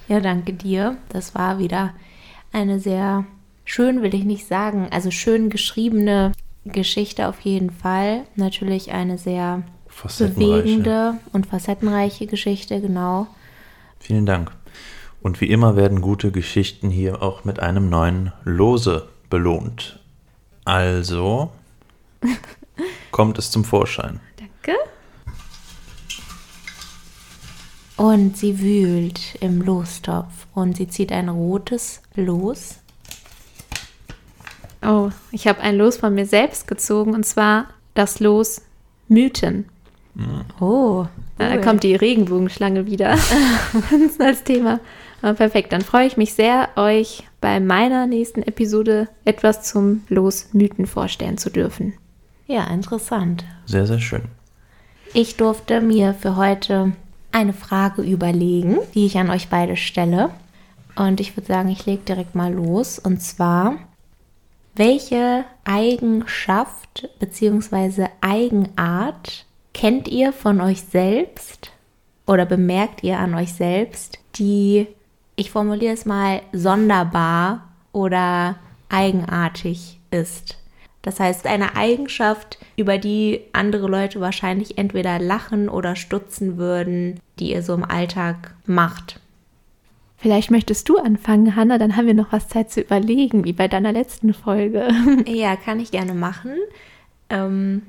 Ja, 0.06 0.20
danke 0.20 0.52
dir. 0.52 0.98
Das 1.08 1.34
war 1.34 1.58
wieder 1.58 1.94
eine 2.54 2.80
sehr 2.80 3.24
schön, 3.64 4.02
will 4.02 4.14
ich 4.14 4.24
nicht 4.24 4.46
sagen, 4.46 4.88
also 4.90 5.10
schön 5.10 5.50
geschriebene 5.50 6.32
Geschichte 6.64 7.28
auf 7.28 7.40
jeden 7.40 7.70
Fall. 7.70 8.22
Natürlich 8.36 8.92
eine 8.92 9.18
sehr 9.18 9.62
bewegende 10.18 11.14
und 11.32 11.46
facettenreiche 11.46 12.26
Geschichte, 12.26 12.80
genau. 12.80 13.26
Vielen 13.98 14.26
Dank. 14.26 14.52
Und 15.22 15.40
wie 15.40 15.46
immer 15.46 15.76
werden 15.76 16.00
gute 16.00 16.30
Geschichten 16.30 16.90
hier 16.90 17.22
auch 17.22 17.44
mit 17.44 17.60
einem 17.60 17.88
neuen 17.88 18.32
Lose 18.44 19.08
belohnt. 19.30 20.00
Also 20.64 21.50
kommt 23.10 23.38
es 23.38 23.50
zum 23.50 23.64
Vorschein. 23.64 24.20
Danke. 24.36 24.78
Und 27.96 28.36
sie 28.36 28.60
wühlt 28.60 29.36
im 29.40 29.62
Lostopf 29.62 30.46
und 30.54 30.76
sie 30.76 30.88
zieht 30.88 31.12
ein 31.12 31.28
rotes 31.28 32.02
Los. 32.16 32.80
Oh, 34.82 35.10
ich 35.30 35.46
habe 35.46 35.60
ein 35.60 35.76
Los 35.76 35.96
von 35.96 36.14
mir 36.14 36.26
selbst 36.26 36.66
gezogen 36.66 37.14
und 37.14 37.24
zwar 37.24 37.68
das 37.94 38.20
Los 38.20 38.62
Mythen. 39.08 39.66
Oh, 40.60 41.06
da 41.38 41.56
kommt 41.58 41.82
die 41.82 41.96
Regenbogenschlange 41.96 42.86
wieder 42.86 43.16
als 44.18 44.44
Thema. 44.44 44.80
Aber 45.22 45.34
perfekt, 45.34 45.72
dann 45.72 45.80
freue 45.80 46.06
ich 46.06 46.16
mich 46.16 46.34
sehr, 46.34 46.68
euch 46.76 47.24
bei 47.40 47.58
meiner 47.58 48.06
nächsten 48.06 48.42
Episode 48.42 49.08
etwas 49.24 49.62
zum 49.62 50.02
Los 50.08 50.48
Mythen 50.52 50.86
vorstellen 50.86 51.38
zu 51.38 51.50
dürfen. 51.50 51.94
Ja, 52.46 52.64
interessant. 52.64 53.44
Sehr, 53.66 53.86
sehr 53.86 54.00
schön. 54.00 54.22
Ich 55.14 55.36
durfte 55.36 55.80
mir 55.80 56.14
für 56.14 56.36
heute 56.36 56.92
eine 57.34 57.52
Frage 57.52 58.02
überlegen, 58.02 58.78
die 58.94 59.06
ich 59.06 59.18
an 59.18 59.28
euch 59.28 59.48
beide 59.48 59.76
stelle. 59.76 60.30
Und 60.94 61.20
ich 61.20 61.36
würde 61.36 61.48
sagen, 61.48 61.68
ich 61.68 61.84
lege 61.84 62.02
direkt 62.04 62.34
mal 62.34 62.52
los. 62.52 62.98
Und 63.00 63.20
zwar, 63.20 63.74
welche 64.76 65.44
Eigenschaft 65.64 67.08
bzw. 67.18 68.06
Eigenart 68.20 69.46
kennt 69.72 70.06
ihr 70.06 70.32
von 70.32 70.60
euch 70.60 70.82
selbst 70.82 71.72
oder 72.26 72.46
bemerkt 72.46 73.02
ihr 73.02 73.18
an 73.18 73.34
euch 73.34 73.52
selbst, 73.52 74.20
die, 74.36 74.86
ich 75.34 75.50
formuliere 75.50 75.94
es 75.94 76.06
mal, 76.06 76.40
sonderbar 76.52 77.68
oder 77.92 78.56
eigenartig 78.88 79.98
ist? 80.12 80.58
Das 81.02 81.20
heißt, 81.20 81.46
eine 81.46 81.76
Eigenschaft, 81.76 82.58
über 82.76 82.96
die 82.96 83.42
andere 83.52 83.88
Leute 83.88 84.20
wahrscheinlich 84.20 84.78
entweder 84.78 85.18
lachen 85.18 85.68
oder 85.68 85.96
stutzen 85.96 86.56
würden, 86.56 87.20
die 87.38 87.52
ihr 87.52 87.62
so 87.62 87.74
im 87.74 87.84
Alltag 87.84 88.54
macht. 88.66 89.20
Vielleicht 90.16 90.50
möchtest 90.50 90.88
du 90.88 90.96
anfangen, 90.96 91.54
Hanna, 91.54 91.76
dann 91.76 91.96
haben 91.96 92.06
wir 92.06 92.14
noch 92.14 92.32
was 92.32 92.48
Zeit 92.48 92.70
zu 92.70 92.80
überlegen, 92.80 93.44
wie 93.44 93.52
bei 93.52 93.68
deiner 93.68 93.92
letzten 93.92 94.32
Folge. 94.32 94.88
Ja, 95.26 95.56
kann 95.56 95.80
ich 95.80 95.90
gerne 95.90 96.14
machen. 96.14 96.52
Ähm, 97.28 97.82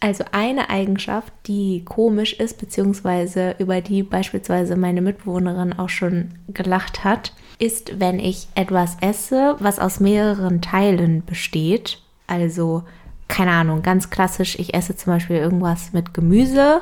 also 0.00 0.24
eine 0.32 0.70
Eigenschaft, 0.70 1.32
die 1.46 1.84
komisch 1.84 2.32
ist, 2.32 2.58
beziehungsweise 2.58 3.56
über 3.58 3.82
die 3.82 4.02
beispielsweise 4.02 4.74
meine 4.74 5.02
Mitbewohnerin 5.02 5.74
auch 5.74 5.90
schon 5.90 6.30
gelacht 6.48 7.04
hat, 7.04 7.34
ist, 7.58 8.00
wenn 8.00 8.18
ich 8.18 8.48
etwas 8.54 8.96
esse, 9.02 9.56
was 9.58 9.78
aus 9.78 10.00
mehreren 10.00 10.62
Teilen 10.62 11.22
besteht. 11.26 12.00
Also, 12.26 12.84
keine 13.28 13.50
Ahnung, 13.50 13.82
ganz 13.82 14.08
klassisch, 14.08 14.58
ich 14.58 14.72
esse 14.72 14.96
zum 14.96 15.12
Beispiel 15.12 15.36
irgendwas 15.36 15.92
mit 15.92 16.14
Gemüse 16.14 16.80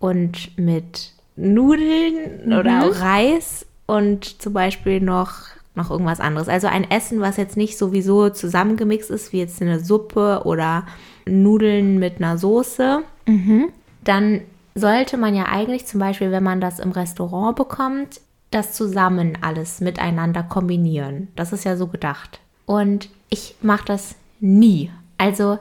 und 0.00 0.58
mit 0.58 1.12
Nudeln 1.36 2.46
mhm. 2.46 2.52
oder 2.52 2.84
auch 2.84 3.00
Reis 3.00 3.66
und 3.86 4.42
zum 4.42 4.52
Beispiel 4.52 5.00
noch, 5.00 5.34
noch 5.74 5.90
irgendwas 5.90 6.20
anderes. 6.20 6.48
Also 6.48 6.66
ein 6.66 6.90
Essen, 6.90 7.20
was 7.20 7.36
jetzt 7.36 7.56
nicht 7.56 7.78
sowieso 7.78 8.30
zusammengemixt 8.30 9.10
ist, 9.10 9.32
wie 9.32 9.38
jetzt 9.38 9.60
eine 9.62 9.80
Suppe 9.80 10.42
oder 10.44 10.86
Nudeln 11.26 11.98
mit 11.98 12.16
einer 12.16 12.38
Soße, 12.38 13.02
mhm. 13.26 13.68
dann 14.02 14.40
sollte 14.74 15.16
man 15.16 15.34
ja 15.34 15.44
eigentlich 15.46 15.86
zum 15.86 16.00
Beispiel, 16.00 16.30
wenn 16.30 16.42
man 16.42 16.60
das 16.60 16.78
im 16.78 16.92
Restaurant 16.92 17.56
bekommt, 17.56 18.20
das 18.50 18.72
zusammen 18.72 19.38
alles 19.40 19.80
miteinander 19.80 20.42
kombinieren. 20.42 21.28
Das 21.36 21.52
ist 21.52 21.64
ja 21.64 21.76
so 21.76 21.86
gedacht. 21.86 22.40
Und 22.64 23.08
ich 23.28 23.56
mache 23.62 23.86
das 23.86 24.14
nie. 24.40 24.90
Also 25.18 25.58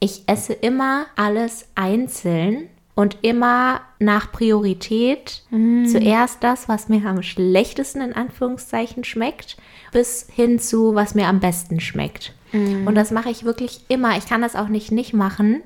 ich 0.00 0.24
esse 0.26 0.52
immer 0.52 1.06
alles 1.16 1.68
einzeln 1.74 2.68
und 2.94 3.18
immer 3.22 3.80
nach 3.98 4.30
Priorität 4.30 5.42
mm. 5.50 5.86
zuerst 5.86 6.44
das, 6.44 6.68
was 6.68 6.88
mir 6.88 7.04
am 7.06 7.22
schlechtesten 7.22 8.00
in 8.00 8.12
Anführungszeichen 8.12 9.04
schmeckt, 9.04 9.56
bis 9.92 10.28
hin 10.32 10.58
zu, 10.58 10.94
was 10.94 11.14
mir 11.14 11.26
am 11.26 11.40
besten 11.40 11.80
schmeckt. 11.80 12.32
Mm. 12.52 12.86
Und 12.86 12.94
das 12.94 13.10
mache 13.10 13.30
ich 13.30 13.44
wirklich 13.44 13.80
immer. 13.88 14.16
Ich 14.16 14.26
kann 14.26 14.42
das 14.42 14.54
auch 14.54 14.68
nicht 14.68 14.92
nicht 14.92 15.12
machen. 15.12 15.62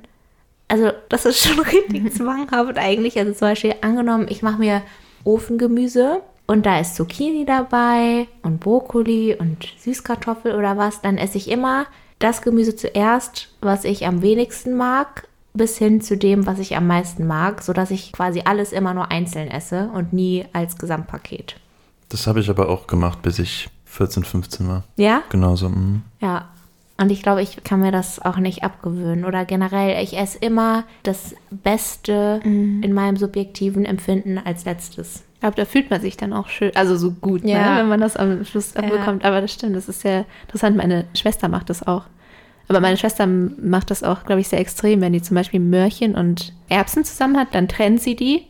Also 0.69 0.91
das 1.09 1.27
ist 1.27 1.47
schon 1.47 1.61
richtig 1.65 2.13
zwanghaft 2.15 2.79
eigentlich. 2.79 3.19
Also 3.19 3.33
zum 3.33 3.49
Beispiel 3.49 3.75
angenommen, 3.83 4.27
ich 4.31 4.43
mache 4.43 4.59
mir 4.59 4.83
Ofengemüse 5.25 6.23
und 6.47 6.65
da 6.65 6.81
ist 6.81 6.97
Zucchini 6.97 7.45
dabei 7.45 8.27
und 8.43 8.61
Brokkoli 8.61 9.37
und 9.39 9.69
Süßkartoffel 9.79 10.55
oder 10.55 10.79
was, 10.79 11.03
dann 11.03 11.19
esse 11.19 11.37
ich 11.37 11.51
immer 11.51 11.87
das 12.19 12.41
Gemüse 12.41 12.75
zuerst, 12.75 13.51
was 13.61 13.85
ich 13.85 14.07
am 14.07 14.23
wenigsten 14.23 14.75
mag 14.75 15.28
bis 15.59 15.77
hin 15.77 16.01
zu 16.01 16.17
dem, 16.17 16.47
was 16.47 16.59
ich 16.59 16.77
am 16.77 16.87
meisten 16.87 17.27
mag, 17.27 17.63
sodass 17.63 17.91
ich 17.91 18.13
quasi 18.13 18.43
alles 18.47 18.73
immer 18.73 18.95
nur 18.95 19.11
einzeln 19.11 19.49
esse 19.49 19.91
und 19.93 20.15
nie 20.15 20.47
als 20.55 20.79
Gesamtpaket. 20.79 21.57
Das 22.09 22.27
habe 22.27 22.41
ich 22.41 22.49
aber 22.49 22.71
auch 22.71 22.87
gemacht, 22.87 23.21
bis 23.21 23.39
ich 23.39 23.69
14, 23.85 24.25
15 24.25 24.69
war. 24.69 24.85
Ja? 24.97 25.23
Genauso. 25.29 25.69
Mhm. 25.69 26.03
Ja. 26.21 26.49
Und 27.01 27.11
ich 27.11 27.23
glaube, 27.23 27.43
ich 27.43 27.63
kann 27.63 27.81
mir 27.81 27.93
das 27.93 28.21
auch 28.21 28.39
nicht 28.39 28.65
abgewöhnen. 28.65 29.25
Oder 29.25 29.45
generell, 29.45 30.03
ich 30.03 30.17
esse 30.17 30.39
immer 30.39 30.85
das 31.05 31.35
Beste 31.51 32.41
mhm. 32.43 32.83
in 32.83 32.93
meinem 32.93 33.17
subjektiven 33.17 33.85
Empfinden 33.85 34.39
als 34.39 34.65
letztes. 34.65 35.25
Ich 35.35 35.41
glaube, 35.41 35.55
da 35.55 35.65
fühlt 35.65 35.91
man 35.91 36.01
sich 36.01 36.17
dann 36.17 36.33
auch 36.33 36.49
schön, 36.49 36.73
also 36.75 36.97
so 36.97 37.13
gut, 37.13 37.45
ne, 37.45 37.53
ja. 37.53 37.75
ne, 37.75 37.81
wenn 37.81 37.89
man 37.89 38.01
das 38.01 38.17
am 38.17 38.45
Schluss 38.45 38.75
abbekommt. 38.75 39.23
Ja. 39.23 39.29
Aber 39.29 39.41
das 39.41 39.53
stimmt, 39.53 39.77
das 39.77 39.89
ist 39.89 40.01
sehr 40.01 40.25
interessant. 40.43 40.77
Meine 40.77 41.05
Schwester 41.15 41.49
macht 41.49 41.71
das 41.71 41.87
auch. 41.87 42.07
Aber 42.69 42.81
meine 42.81 42.97
Schwester 42.97 43.27
macht 43.27 43.91
das 43.91 44.03
auch, 44.03 44.25
glaube 44.25 44.41
ich, 44.41 44.49
sehr 44.49 44.61
extrem. 44.61 45.01
Wenn 45.01 45.13
die 45.13 45.23
zum 45.23 45.35
Beispiel 45.35 45.61
Möhrchen 45.61 46.15
und 46.15 46.53
Erbsen 46.69 47.05
zusammen 47.05 47.39
hat, 47.39 47.55
dann 47.55 47.69
trennt 47.69 48.01
sie 48.01 48.15
die. 48.15 48.47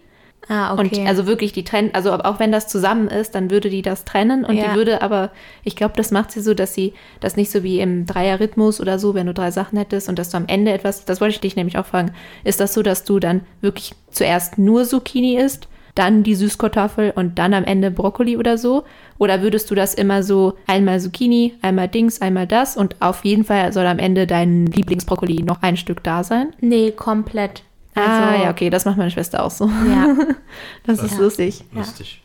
Ah, 0.48 0.72
okay. 0.72 1.00
Und 1.00 1.06
also 1.06 1.26
wirklich 1.26 1.52
die 1.52 1.62
trennen, 1.62 1.90
also 1.92 2.12
auch 2.12 2.38
wenn 2.38 2.50
das 2.50 2.68
zusammen 2.68 3.08
ist, 3.08 3.34
dann 3.34 3.50
würde 3.50 3.68
die 3.68 3.82
das 3.82 4.06
trennen 4.06 4.46
und 4.46 4.56
ja. 4.56 4.68
die 4.70 4.76
würde 4.76 5.02
aber, 5.02 5.30
ich 5.62 5.76
glaube, 5.76 5.94
das 5.96 6.10
macht 6.10 6.30
sie 6.30 6.40
so, 6.40 6.54
dass 6.54 6.74
sie 6.74 6.94
das 7.20 7.36
nicht 7.36 7.50
so 7.50 7.62
wie 7.62 7.80
im 7.80 8.06
Dreierrhythmus 8.06 8.80
oder 8.80 8.98
so, 8.98 9.14
wenn 9.14 9.26
du 9.26 9.34
drei 9.34 9.50
Sachen 9.50 9.76
hättest 9.76 10.08
und 10.08 10.18
dass 10.18 10.30
du 10.30 10.38
am 10.38 10.46
Ende 10.46 10.72
etwas, 10.72 11.04
das 11.04 11.20
wollte 11.20 11.34
ich 11.34 11.40
dich 11.40 11.56
nämlich 11.56 11.76
auch 11.76 11.84
fragen, 11.84 12.12
ist 12.44 12.60
das 12.60 12.72
so, 12.72 12.82
dass 12.82 13.04
du 13.04 13.18
dann 13.18 13.42
wirklich 13.60 13.94
zuerst 14.10 14.56
nur 14.56 14.84
Zucchini 14.86 15.36
isst 15.36 15.68
dann 15.98 16.22
die 16.22 16.34
Süßkartoffel 16.34 17.12
und 17.14 17.38
dann 17.38 17.54
am 17.54 17.64
Ende 17.64 17.90
Brokkoli 17.90 18.36
oder 18.36 18.56
so? 18.56 18.84
Oder 19.18 19.42
würdest 19.42 19.70
du 19.70 19.74
das 19.74 19.94
immer 19.94 20.22
so 20.22 20.54
einmal 20.66 21.00
Zucchini, 21.00 21.54
einmal 21.62 21.88
Dings, 21.88 22.20
einmal 22.20 22.46
das 22.46 22.76
und 22.76 22.96
auf 23.00 23.24
jeden 23.24 23.44
Fall 23.44 23.72
soll 23.72 23.86
am 23.86 23.98
Ende 23.98 24.26
dein 24.26 24.66
Lieblingsbrokkoli 24.66 25.42
noch 25.42 25.62
ein 25.62 25.76
Stück 25.76 26.02
da 26.04 26.22
sein? 26.22 26.54
Nee, 26.60 26.92
komplett. 26.92 27.62
Ah, 27.94 28.00
also, 28.00 28.38
ah, 28.38 28.44
ja, 28.44 28.50
okay, 28.50 28.70
das 28.70 28.84
macht 28.84 28.96
meine 28.96 29.10
Schwester 29.10 29.42
auch 29.42 29.50
so. 29.50 29.66
Ja. 29.66 30.14
das 30.86 31.02
ist 31.02 31.14
ja. 31.14 31.18
lustig. 31.18 31.64
Lustig. 31.72 32.22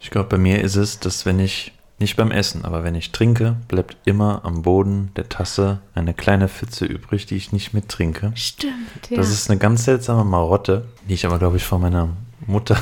Ich 0.00 0.10
glaube, 0.10 0.28
bei 0.28 0.38
mir 0.38 0.60
ist 0.60 0.76
es, 0.76 0.98
dass 0.98 1.24
wenn 1.24 1.38
ich, 1.38 1.72
nicht 2.00 2.16
beim 2.16 2.32
Essen, 2.32 2.64
aber 2.64 2.82
wenn 2.82 2.96
ich 2.96 3.12
trinke, 3.12 3.56
bleibt 3.68 3.96
immer 4.04 4.44
am 4.44 4.62
Boden 4.62 5.10
der 5.16 5.28
Tasse 5.28 5.80
eine 5.94 6.12
kleine 6.12 6.48
Pfütze 6.48 6.84
übrig, 6.84 7.26
die 7.26 7.36
ich 7.36 7.52
nicht 7.52 7.72
mittrinke. 7.72 8.32
Stimmt, 8.34 8.74
ja. 9.08 9.16
Das 9.16 9.30
ist 9.30 9.48
eine 9.48 9.60
ganz 9.60 9.84
seltsame 9.84 10.24
Marotte, 10.24 10.86
die 11.08 11.14
ich 11.14 11.24
aber, 11.24 11.38
glaube 11.38 11.56
ich, 11.56 11.64
von 11.64 11.80
meiner 11.80 12.08
Mutter. 12.46 12.76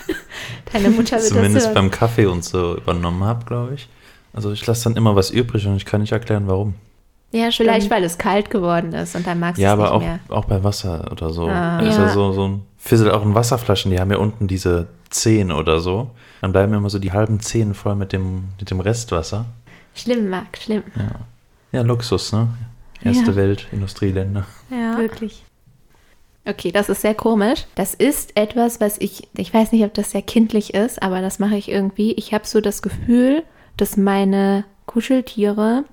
Deine 0.72 0.90
Mutter 0.90 1.16
wird 1.16 1.28
Zumindest 1.28 1.66
das 1.66 1.74
beim 1.74 1.90
Kaffee 1.90 2.26
und 2.26 2.44
so 2.44 2.76
übernommen 2.76 3.24
habe, 3.24 3.44
glaube 3.44 3.74
ich. 3.74 3.88
Also 4.32 4.52
ich 4.52 4.66
lasse 4.66 4.84
dann 4.84 4.96
immer 4.96 5.14
was 5.14 5.30
übrig 5.30 5.66
und 5.66 5.76
ich 5.76 5.84
kann 5.84 6.00
nicht 6.00 6.12
erklären, 6.12 6.44
warum. 6.46 6.74
Ja, 7.32 7.50
vielleicht 7.50 7.90
weil 7.90 8.04
es 8.04 8.18
kalt 8.18 8.50
geworden 8.50 8.92
ist 8.92 9.16
und 9.16 9.26
dann 9.26 9.40
magst 9.40 9.58
du 9.58 9.62
ja, 9.62 9.72
es 9.72 9.78
nicht 9.78 9.88
auch, 9.88 10.00
mehr. 10.00 10.08
Ja, 10.08 10.18
aber 10.28 10.36
auch 10.36 10.44
bei 10.44 10.62
Wasser 10.62 11.10
oder 11.10 11.30
so. 11.30 11.46
Ah. 11.48 11.80
Ist 11.80 11.96
ja. 11.96 12.08
so, 12.10 12.32
so 12.32 12.48
ein 12.48 12.62
Fizzle 12.78 13.14
auch 13.14 13.22
in 13.22 13.34
Wasserflaschen, 13.34 13.90
die 13.90 13.98
haben 13.98 14.10
ja 14.10 14.18
unten 14.18 14.48
diese 14.48 14.88
Zehen 15.08 15.50
oder 15.50 15.80
so. 15.80 16.10
Dann 16.42 16.52
bleiben 16.52 16.74
immer 16.74 16.90
so 16.90 16.98
die 16.98 17.12
halben 17.12 17.40
Zehen 17.40 17.74
voll 17.74 17.94
mit 17.94 18.12
dem, 18.12 18.48
mit 18.58 18.70
dem 18.70 18.80
Restwasser. 18.80 19.46
Schlimm, 19.94 20.28
Marc, 20.28 20.58
schlimm. 20.58 20.82
Ja. 20.96 21.10
ja, 21.72 21.82
Luxus, 21.82 22.32
ne? 22.32 22.48
Erste 23.02 23.30
Ja. 23.30 23.36
Welt, 23.36 23.66
Industrieländer. 23.72 24.46
Ja. 24.70 24.98
Wirklich. 24.98 25.42
Okay, 26.44 26.72
das 26.72 26.88
ist 26.88 27.02
sehr 27.02 27.14
komisch. 27.14 27.66
Das 27.76 27.94
ist 27.94 28.36
etwas, 28.36 28.80
was 28.80 28.98
ich, 28.98 29.28
ich 29.36 29.54
weiß 29.54 29.70
nicht, 29.72 29.84
ob 29.84 29.94
das 29.94 30.10
sehr 30.10 30.22
kindlich 30.22 30.74
ist, 30.74 31.00
aber 31.00 31.20
das 31.20 31.38
mache 31.38 31.56
ich 31.56 31.70
irgendwie. 31.70 32.12
Ich 32.12 32.34
habe 32.34 32.46
so 32.46 32.60
das 32.60 32.82
Gefühl, 32.82 33.44
dass 33.76 33.96
meine 33.96 34.64
Kuscheltiere 34.86 35.84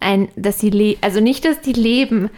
ein, 0.00 0.28
dass 0.36 0.58
sie 0.58 0.70
le 0.70 0.96
also 1.02 1.20
nicht, 1.20 1.44
dass 1.44 1.60
die 1.60 1.72
leben, 1.72 2.30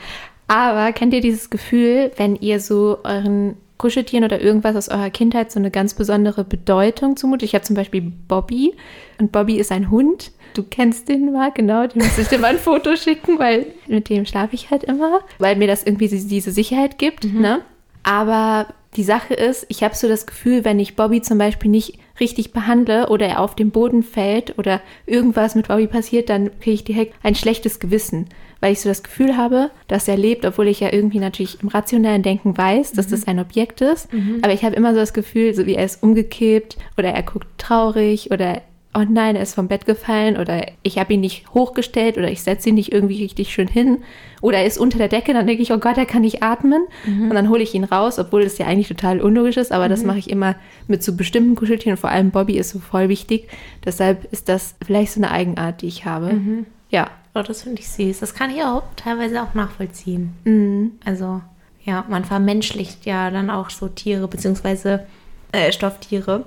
aber 0.49 0.93
kennt 0.93 1.15
ihr 1.15 1.21
dieses 1.21 1.51
Gefühl, 1.51 2.13
wenn 2.17 2.37
ihr 2.37 2.61
so 2.61 2.99
euren 3.05 3.57
Kuscheltieren 3.79 4.25
oder 4.25 4.41
irgendwas 4.41 4.77
aus 4.77 4.89
eurer 4.89 5.11
Kindheit 5.11 5.53
so 5.53 5.59
eine 5.59 5.71
ganz 5.71 5.95
besondere 5.95 6.45
Bedeutung 6.45 7.17
zumutet? 7.17 7.45
Ich 7.45 7.55
habe 7.55 7.65
zum 7.65 7.77
Beispiel 7.77 8.13
Bobby 8.29 8.75
und 9.19 9.33
Bobby 9.33 9.59
ist 9.59 9.73
ein 9.73 9.91
Hund. 9.91 10.33
Du 10.55 10.63
kennst 10.63 11.09
den 11.09 11.33
mal, 11.33 11.53
genau, 11.53 11.87
den 11.87 12.03
muss 12.03 12.17
ich 12.17 12.29
dir 12.29 12.39
mal 12.39 12.53
ein 12.53 12.59
Foto 12.59 12.97
schicken, 12.97 13.39
weil 13.39 13.67
mit 13.87 14.09
dem 14.09 14.25
schlafe 14.25 14.55
ich 14.55 14.71
halt 14.71 14.85
immer, 14.85 15.21
weil 15.39 15.57
mir 15.57 15.69
das 15.69 15.83
irgendwie 15.83 16.09
diese 16.09 16.51
Sicherheit 16.51 16.99
gibt, 16.99 17.25
ne? 17.25 17.61
Aber 18.03 18.69
die 18.97 19.03
Sache 19.03 19.35
ist, 19.35 19.67
ich 19.69 19.83
habe 19.83 19.95
so 19.95 20.09
das 20.09 20.27
Gefühl, 20.27 20.65
wenn 20.65 20.81
ich 20.81 20.97
Bobby 20.97 21.21
zum 21.21 21.37
Beispiel 21.37 21.71
nicht 21.71 21.99
richtig 22.19 22.53
behandle 22.53 23.09
oder 23.09 23.27
er 23.27 23.41
auf 23.41 23.55
den 23.55 23.71
Boden 23.71 24.03
fällt 24.03 24.59
oder 24.59 24.81
irgendwas 25.05 25.55
mit 25.55 25.69
Bobby 25.69 25.87
passiert, 25.87 26.31
dann 26.31 26.51
kriege 26.61 26.75
ich 26.75 26.85
direkt 26.85 27.15
ein 27.23 27.35
schlechtes 27.35 27.79
Gewissen, 27.79 28.29
weil 28.61 28.73
ich 28.73 28.81
so 28.81 28.89
das 28.89 29.03
Gefühl 29.03 29.37
habe, 29.37 29.71
dass 29.89 30.09
er 30.09 30.17
lebt, 30.17 30.45
obwohl 30.45 30.69
ich 30.69 30.81
ja 30.81 30.93
irgendwie 30.93 31.19
natürlich 31.19 31.63
im 31.63 31.69
rationellen 31.69 32.23
Denken 32.23 32.57
weiß, 32.57 32.93
dass 32.93 33.07
das 33.09 33.27
ein 33.27 33.39
Objekt 33.39 33.81
ist. 33.81 34.09
Aber 34.43 34.53
ich 34.53 34.65
habe 34.65 34.75
immer 34.77 34.93
so 34.95 35.01
das 35.01 35.13
Gefühl, 35.13 35.55
so 35.55 35.67
wie 35.67 35.75
er 35.75 35.85
ist 35.85 36.03
umgekippt 36.03 36.77
oder 36.97 37.11
er 37.11 37.23
guckt 37.23 37.49
traurig 37.59 38.31
oder 38.31 38.63
oh 38.95 39.05
nein, 39.07 39.37
er 39.37 39.43
ist 39.43 39.55
vom 39.55 39.69
Bett 39.69 39.85
gefallen 39.85 40.39
oder 40.39 40.67
ich 40.83 40.99
habe 40.99 41.13
ihn 41.13 41.21
nicht 41.21 41.53
hochgestellt 41.53 42.17
oder 42.17 42.31
ich 42.31 42.43
setze 42.43 42.71
ihn 42.71 42.77
nicht 42.77 42.93
irgendwie 42.93 43.23
richtig 43.23 43.53
schön 43.53 43.69
hin. 43.69 43.99
Oder 44.41 44.59
er 44.59 44.67
ist 44.67 44.79
unter 44.79 44.97
der 44.97 45.09
Decke, 45.09 45.35
dann 45.35 45.47
denke 45.47 45.63
ich, 45.63 45.71
oh 45.71 45.79
Gott, 45.79 45.99
er 45.99 46.07
kann 46.07 46.23
nicht 46.23 46.43
atmen. 46.43 46.87
Und 47.07 47.35
dann 47.35 47.51
hole 47.51 47.63
ich 47.63 47.75
ihn 47.75 47.85
raus, 47.85 48.19
obwohl 48.19 48.45
das 48.45 48.57
ja 48.57 48.65
eigentlich 48.65 48.89
total 48.89 49.21
unlogisch 49.21 49.59
ist, 49.59 49.71
aber 49.71 49.91
das 49.91 50.03
mache 50.03 50.19
ich 50.19 50.31
immer 50.31 50.55
mit 50.89 51.03
so 51.03 51.15
bestimmten 51.15 51.57
Kuscheltieren, 51.57 51.99
vor 51.99 52.09
allem 52.11 52.31
Bobby 52.31 52.57
ist 52.57 52.71
so 52.71 52.79
voll 52.79 53.11
wichtig, 53.11 53.49
deshalb 53.85 54.33
ist 54.33 54.49
das 54.49 54.77
vielleicht 54.85 55.13
so 55.13 55.21
eine 55.21 55.31
Eigenart, 55.31 55.83
die 55.83 55.89
ich 55.89 56.07
habe. 56.07 56.31
Ja, 56.89 57.11
Oh, 57.37 57.43
das 57.43 57.63
finde 57.63 57.83
ich 57.83 57.89
süß. 57.91 58.21
Das 58.21 58.35
kann 58.35 58.51
ich 58.51 58.63
auch 58.63 58.83
teilweise 58.97 59.43
auch 59.43 59.53
nachvollziehen. 59.53 60.33
Mhm. 60.45 60.93
Also, 61.05 61.43
ja, 61.85 62.07
man 62.09 62.25
vermenschlicht 62.25 63.05
ja 63.05 63.31
dann 63.31 63.51
auch 63.51 63.69
so 63.69 63.89
Tiere, 63.89 64.27
beziehungsweise 64.27 65.07
äh, 65.53 65.71
Stofftiere. 65.71 66.47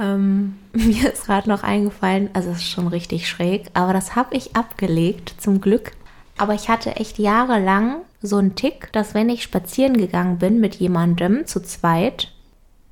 Ähm, 0.00 0.56
mir 0.72 1.12
ist 1.12 1.26
gerade 1.26 1.48
noch 1.48 1.62
eingefallen, 1.62 2.30
also 2.32 2.50
es 2.50 2.58
ist 2.58 2.70
schon 2.70 2.88
richtig 2.88 3.28
schräg, 3.28 3.66
aber 3.74 3.92
das 3.92 4.16
habe 4.16 4.34
ich 4.34 4.56
abgelegt, 4.56 5.34
zum 5.38 5.60
Glück. 5.60 5.92
Aber 6.38 6.54
ich 6.54 6.70
hatte 6.70 6.96
echt 6.96 7.18
jahrelang 7.18 7.96
so 8.22 8.38
einen 8.38 8.54
Tick, 8.54 8.90
dass 8.92 9.12
wenn 9.12 9.28
ich 9.28 9.42
spazieren 9.42 9.98
gegangen 9.98 10.38
bin 10.38 10.58
mit 10.58 10.76
jemandem 10.76 11.46
zu 11.46 11.60
zweit, 11.60 12.32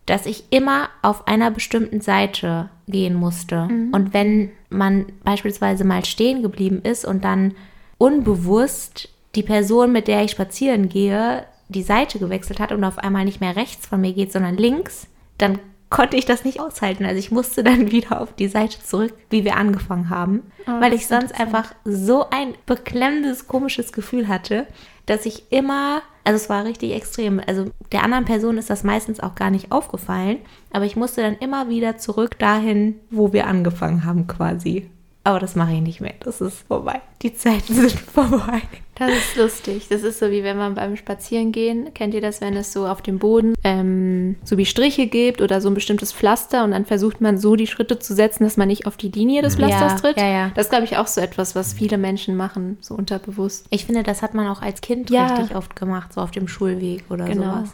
dass 0.09 0.27
ich 0.27 0.45
immer 0.51 0.89
auf 1.03 1.29
einer 1.29 1.51
bestimmten 1.51 2.01
Seite 2.01 2.71
gehen 2.87 3.15
musste. 3.15 3.69
Und 3.93 4.15
wenn 4.15 4.51
man 4.71 5.07
beispielsweise 5.23 5.85
mal 5.85 6.05
stehen 6.05 6.43
geblieben 6.43 6.81
ist 6.83 7.05
und 7.05 7.25
dann 7.25 7.55
unbewusst 7.99 9.09
die 9.35 9.43
Person, 9.43 9.93
mit 9.93 10.09
der 10.09 10.25
ich 10.25 10.31
spazieren 10.31 10.89
gehe, 10.89 11.45
die 11.69 11.83
Seite 11.83 12.19
gewechselt 12.19 12.61
hat 12.61 12.73
und 12.73 12.85
auf 12.85 12.99
einmal 12.99 13.25
nicht 13.25 13.41
mehr 13.41 13.57
rechts 13.57 13.87
von 13.87 14.01
mir 14.01 14.13
geht, 14.15 14.33
sondern 14.33 14.57
links, 14.57 15.07
dann 15.37 15.59
konnte 15.91 16.17
ich 16.17 16.25
das 16.25 16.45
nicht 16.45 16.61
aushalten. 16.61 17.05
Also 17.05 17.19
ich 17.19 17.31
musste 17.31 17.63
dann 17.63 17.91
wieder 17.93 18.21
auf 18.21 18.35
die 18.35 18.49
Seite 18.49 18.83
zurück, 18.83 19.15
wie 19.31 19.45
wir 19.45 19.57
angefangen 19.57 20.11
haben, 20.11 20.51
weil 20.67 20.93
ich 20.93 21.07
sonst 21.07 21.39
einfach 21.39 21.75
so 21.85 22.29
ein 22.31 22.55
beklemmendes, 22.67 23.47
komisches 23.47 23.93
Gefühl 23.93 24.29
hatte, 24.29 24.67
dass 25.07 25.27
ich 25.27 25.51
immer, 25.51 26.03
also 26.29 26.37
es 26.37 26.51
war 26.51 26.67
richtig 26.67 26.93
extrem. 26.93 27.41
Also 27.47 27.71
der 27.91 28.05
anderen 28.05 28.27
Person 28.27 28.59
ist 28.59 28.69
das 28.69 28.85
meistens 28.85 29.19
auch 29.19 29.35
gar 29.35 29.51
nicht 29.51 29.73
aufgefallen, 29.73 30.41
aber 30.71 30.85
ich 30.85 30.95
musste 30.95 31.23
dann 31.23 31.39
immer 31.39 31.71
wieder 31.71 31.97
zurück 31.97 32.39
dahin, 32.39 32.97
wo 33.11 33.33
wir 33.33 33.47
angefangen 33.47 34.05
haben 34.05 34.27
quasi. 34.27 34.91
Aber 35.29 35.41
das 35.41 35.55
mache 35.57 35.75
ich 35.75 35.83
nicht 35.83 36.01
mehr. 36.01 36.15
Das 36.21 36.41
ist 36.41 36.67
vorbei. 36.69 37.03
Die 37.21 37.35
Zeiten 37.35 37.75
sind 37.75 37.91
vorbei. 38.15 38.63
Das 38.95 39.11
ist 39.13 39.37
lustig. 39.37 39.87
Das 39.91 40.03
ist 40.03 40.21
so 40.21 40.31
wie 40.31 40.43
wenn 40.43 40.57
man 40.57 40.75
beim 40.75 40.97
Spazierengehen, 40.97 41.93
kennt 41.93 42.15
ihr 42.15 42.23
das, 42.23 42.41
wenn 42.41 42.57
es 42.57 42.73
so 42.73 42.87
auf 42.87 43.03
dem 43.03 43.19
Boden 43.19 43.53
ähm, 43.63 44.37
so 44.43 44.57
wie 44.57 44.65
Striche 44.65 45.07
gibt 45.07 45.43
oder 45.43 45.61
so 45.61 45.69
ein 45.69 45.75
bestimmtes 45.75 46.15
Pflaster 46.15 46.65
und 46.65 46.71
dann 46.71 46.87
versucht 46.87 47.21
man 47.21 47.37
so 47.37 47.57
die 47.57 47.67
Schritte 47.67 47.99
zu 47.99 48.15
setzen, 48.15 48.45
dass 48.45 48.57
man 48.57 48.69
nicht 48.69 48.87
auf 48.87 48.97
die 48.97 49.11
Linie 49.11 49.43
des 49.43 49.57
Pflasters 49.57 49.93
Ja, 49.93 49.99
tritt? 49.99 50.17
ja, 50.17 50.27
ja. 50.27 50.51
Das 50.55 50.67
ist, 50.67 50.71
glaube 50.71 50.85
ich, 50.87 50.97
auch 50.97 51.07
so 51.09 51.21
etwas, 51.21 51.55
was 51.55 51.75
viele 51.75 51.99
Menschen 51.99 52.35
machen, 52.35 52.79
so 52.81 52.95
unterbewusst. 52.95 53.67
Ich 53.69 53.85
finde, 53.85 54.03
das 54.05 54.23
hat 54.23 54.33
man 54.33 54.49
auch 54.49 54.63
als 54.63 54.81
Kind 54.81 55.11
Ja. 55.11 55.27
richtig 55.37 55.55
oft 55.55 55.77
gemacht, 55.77 56.15
so 56.15 56.23
auf 56.23 56.31
dem 56.31 56.49
Schulweg 56.49 57.05
oder 57.11 57.27
Genau. 57.27 57.43
sowas. 57.57 57.69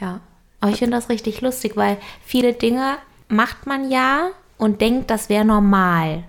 Ja. 0.00 0.20
Aber 0.60 0.72
ich 0.72 0.78
finde 0.78 0.96
das 0.96 1.08
richtig 1.08 1.40
lustig, 1.40 1.76
weil 1.76 1.98
viele 2.24 2.52
Dinge 2.52 2.96
macht 3.28 3.66
man 3.66 3.90
ja 3.90 4.30
und 4.58 4.80
denkt, 4.80 5.10
das 5.10 5.28
wäre 5.28 5.44
normal. 5.44 6.24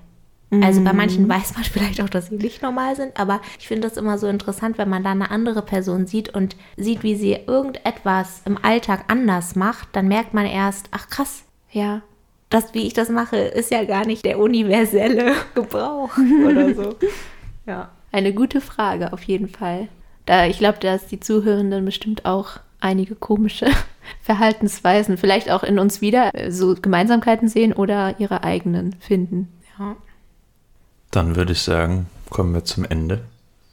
Also 0.61 0.81
bei 0.83 0.93
manchen 0.93 1.27
weiß 1.27 1.55
man 1.55 1.63
vielleicht 1.65 2.01
auch, 2.01 2.09
dass 2.09 2.27
sie 2.27 2.35
nicht 2.37 2.61
normal 2.61 2.95
sind, 2.95 3.19
aber 3.19 3.41
ich 3.59 3.67
finde 3.67 3.87
das 3.89 3.97
immer 3.97 4.17
so 4.17 4.27
interessant, 4.27 4.77
wenn 4.77 4.87
man 4.89 5.03
da 5.03 5.11
eine 5.11 5.31
andere 5.31 5.61
Person 5.61 6.07
sieht 6.07 6.29
und 6.29 6.55
sieht, 6.77 7.03
wie 7.03 7.15
sie 7.15 7.33
irgendetwas 7.47 8.41
im 8.45 8.57
Alltag 8.63 9.05
anders 9.07 9.55
macht, 9.55 9.89
dann 9.93 10.07
merkt 10.07 10.33
man 10.33 10.45
erst, 10.45 10.87
ach 10.91 11.09
krass, 11.09 11.43
Ja. 11.71 12.01
das, 12.49 12.73
wie 12.73 12.85
ich 12.87 12.93
das 12.93 13.09
mache, 13.09 13.37
ist 13.37 13.71
ja 13.71 13.83
gar 13.83 14.05
nicht 14.05 14.23
der 14.23 14.39
universelle 14.39 15.33
Gebrauch 15.55 16.11
oder 16.47 16.73
so. 16.73 16.95
Ja. 17.67 17.89
Eine 18.11 18.31
gute 18.33 18.61
Frage, 18.61 19.11
auf 19.11 19.23
jeden 19.23 19.47
Fall. 19.49 19.87
Da, 20.27 20.45
ich 20.45 20.59
glaube, 20.59 20.77
dass 20.79 21.07
die 21.07 21.19
Zuhörenden 21.19 21.83
bestimmt 21.83 22.23
auch 22.23 22.59
einige 22.79 23.15
komische 23.15 23.65
Verhaltensweisen 24.21 25.17
vielleicht 25.17 25.49
auch 25.51 25.63
in 25.63 25.79
uns 25.79 26.01
wieder 26.01 26.33
äh, 26.33 26.51
so 26.51 26.75
Gemeinsamkeiten 26.79 27.47
sehen 27.47 27.73
oder 27.73 28.19
ihre 28.19 28.43
eigenen 28.43 28.93
finden. 28.99 29.49
ja. 29.79 29.95
Dann 31.15 31.35
würde 31.37 31.53
ich 31.53 31.61
sagen, 31.61 32.07
kommen 32.29 32.53
wir 32.53 32.65
zum 32.65 32.83
Ende. 32.83 33.21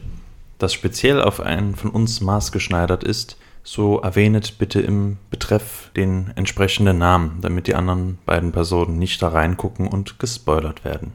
das 0.63 0.73
speziell 0.73 1.21
auf 1.21 1.39
einen 1.41 1.75
von 1.75 1.91
uns 1.91 2.21
maßgeschneidert 2.21 3.03
ist, 3.03 3.37
so 3.63 3.99
erwähnet 3.99 4.57
bitte 4.57 4.81
im 4.81 5.17
Betreff 5.29 5.91
den 5.95 6.31
entsprechenden 6.35 6.97
Namen, 6.97 7.39
damit 7.41 7.67
die 7.67 7.75
anderen 7.75 8.17
beiden 8.25 8.51
Personen 8.51 8.97
nicht 8.97 9.21
da 9.21 9.29
reingucken 9.29 9.87
und 9.87 10.19
gespoilert 10.19 10.83
werden. 10.83 11.13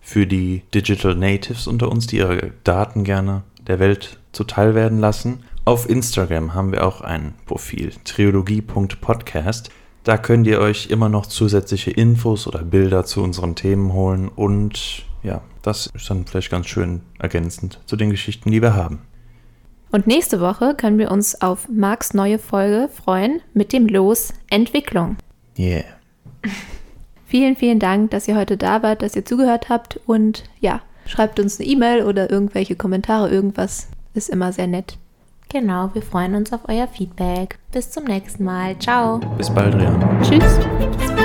Für 0.00 0.26
die 0.26 0.62
Digital 0.74 1.14
Natives 1.14 1.66
unter 1.66 1.90
uns, 1.90 2.06
die 2.06 2.18
ihre 2.18 2.52
Daten 2.62 3.04
gerne 3.04 3.42
der 3.66 3.78
Welt 3.78 4.18
zuteil 4.32 4.74
werden 4.74 4.98
lassen, 4.98 5.44
auf 5.64 5.88
Instagram 5.88 6.52
haben 6.54 6.72
wir 6.72 6.86
auch 6.86 7.00
ein 7.00 7.34
Profil, 7.46 7.92
triologie.podcast. 8.04 9.70
Da 10.02 10.18
könnt 10.18 10.46
ihr 10.46 10.60
euch 10.60 10.88
immer 10.90 11.08
noch 11.08 11.24
zusätzliche 11.24 11.90
Infos 11.90 12.46
oder 12.46 12.62
Bilder 12.62 13.06
zu 13.06 13.22
unseren 13.22 13.54
Themen 13.54 13.92
holen 13.94 14.28
und 14.28 15.06
ja, 15.24 15.40
das 15.62 15.88
ist 15.88 16.08
dann 16.08 16.24
vielleicht 16.26 16.50
ganz 16.50 16.68
schön 16.68 17.00
ergänzend 17.18 17.80
zu 17.86 17.96
den 17.96 18.10
Geschichten, 18.10 18.50
die 18.52 18.62
wir 18.62 18.74
haben. 18.74 19.00
Und 19.90 20.06
nächste 20.06 20.40
Woche 20.40 20.74
können 20.74 20.98
wir 20.98 21.10
uns 21.10 21.40
auf 21.40 21.68
Marks 21.68 22.14
neue 22.14 22.38
Folge 22.38 22.88
freuen 22.88 23.40
mit 23.54 23.72
dem 23.72 23.86
Los 23.86 24.32
Entwicklung. 24.50 25.16
Yeah. 25.58 25.84
Vielen, 27.26 27.56
vielen 27.56 27.80
Dank, 27.80 28.12
dass 28.12 28.28
ihr 28.28 28.36
heute 28.36 28.56
da 28.56 28.84
wart, 28.84 29.02
dass 29.02 29.16
ihr 29.16 29.24
zugehört 29.24 29.68
habt 29.68 29.98
und 30.06 30.44
ja, 30.60 30.82
schreibt 31.04 31.40
uns 31.40 31.58
eine 31.58 31.68
E-Mail 31.68 32.04
oder 32.04 32.30
irgendwelche 32.30 32.76
Kommentare, 32.76 33.28
irgendwas 33.28 33.88
ist 34.12 34.28
immer 34.28 34.52
sehr 34.52 34.68
nett. 34.68 34.98
Genau, 35.48 35.90
wir 35.94 36.02
freuen 36.02 36.36
uns 36.36 36.52
auf 36.52 36.60
euer 36.68 36.86
Feedback. 36.86 37.58
Bis 37.72 37.90
zum 37.90 38.04
nächsten 38.04 38.44
Mal. 38.44 38.78
Ciao. 38.78 39.18
Bis 39.36 39.50
bald, 39.50 39.74
Rian. 39.74 40.00
Tschüss. 40.22 40.58
Bis 40.98 41.08
bald. 41.08 41.23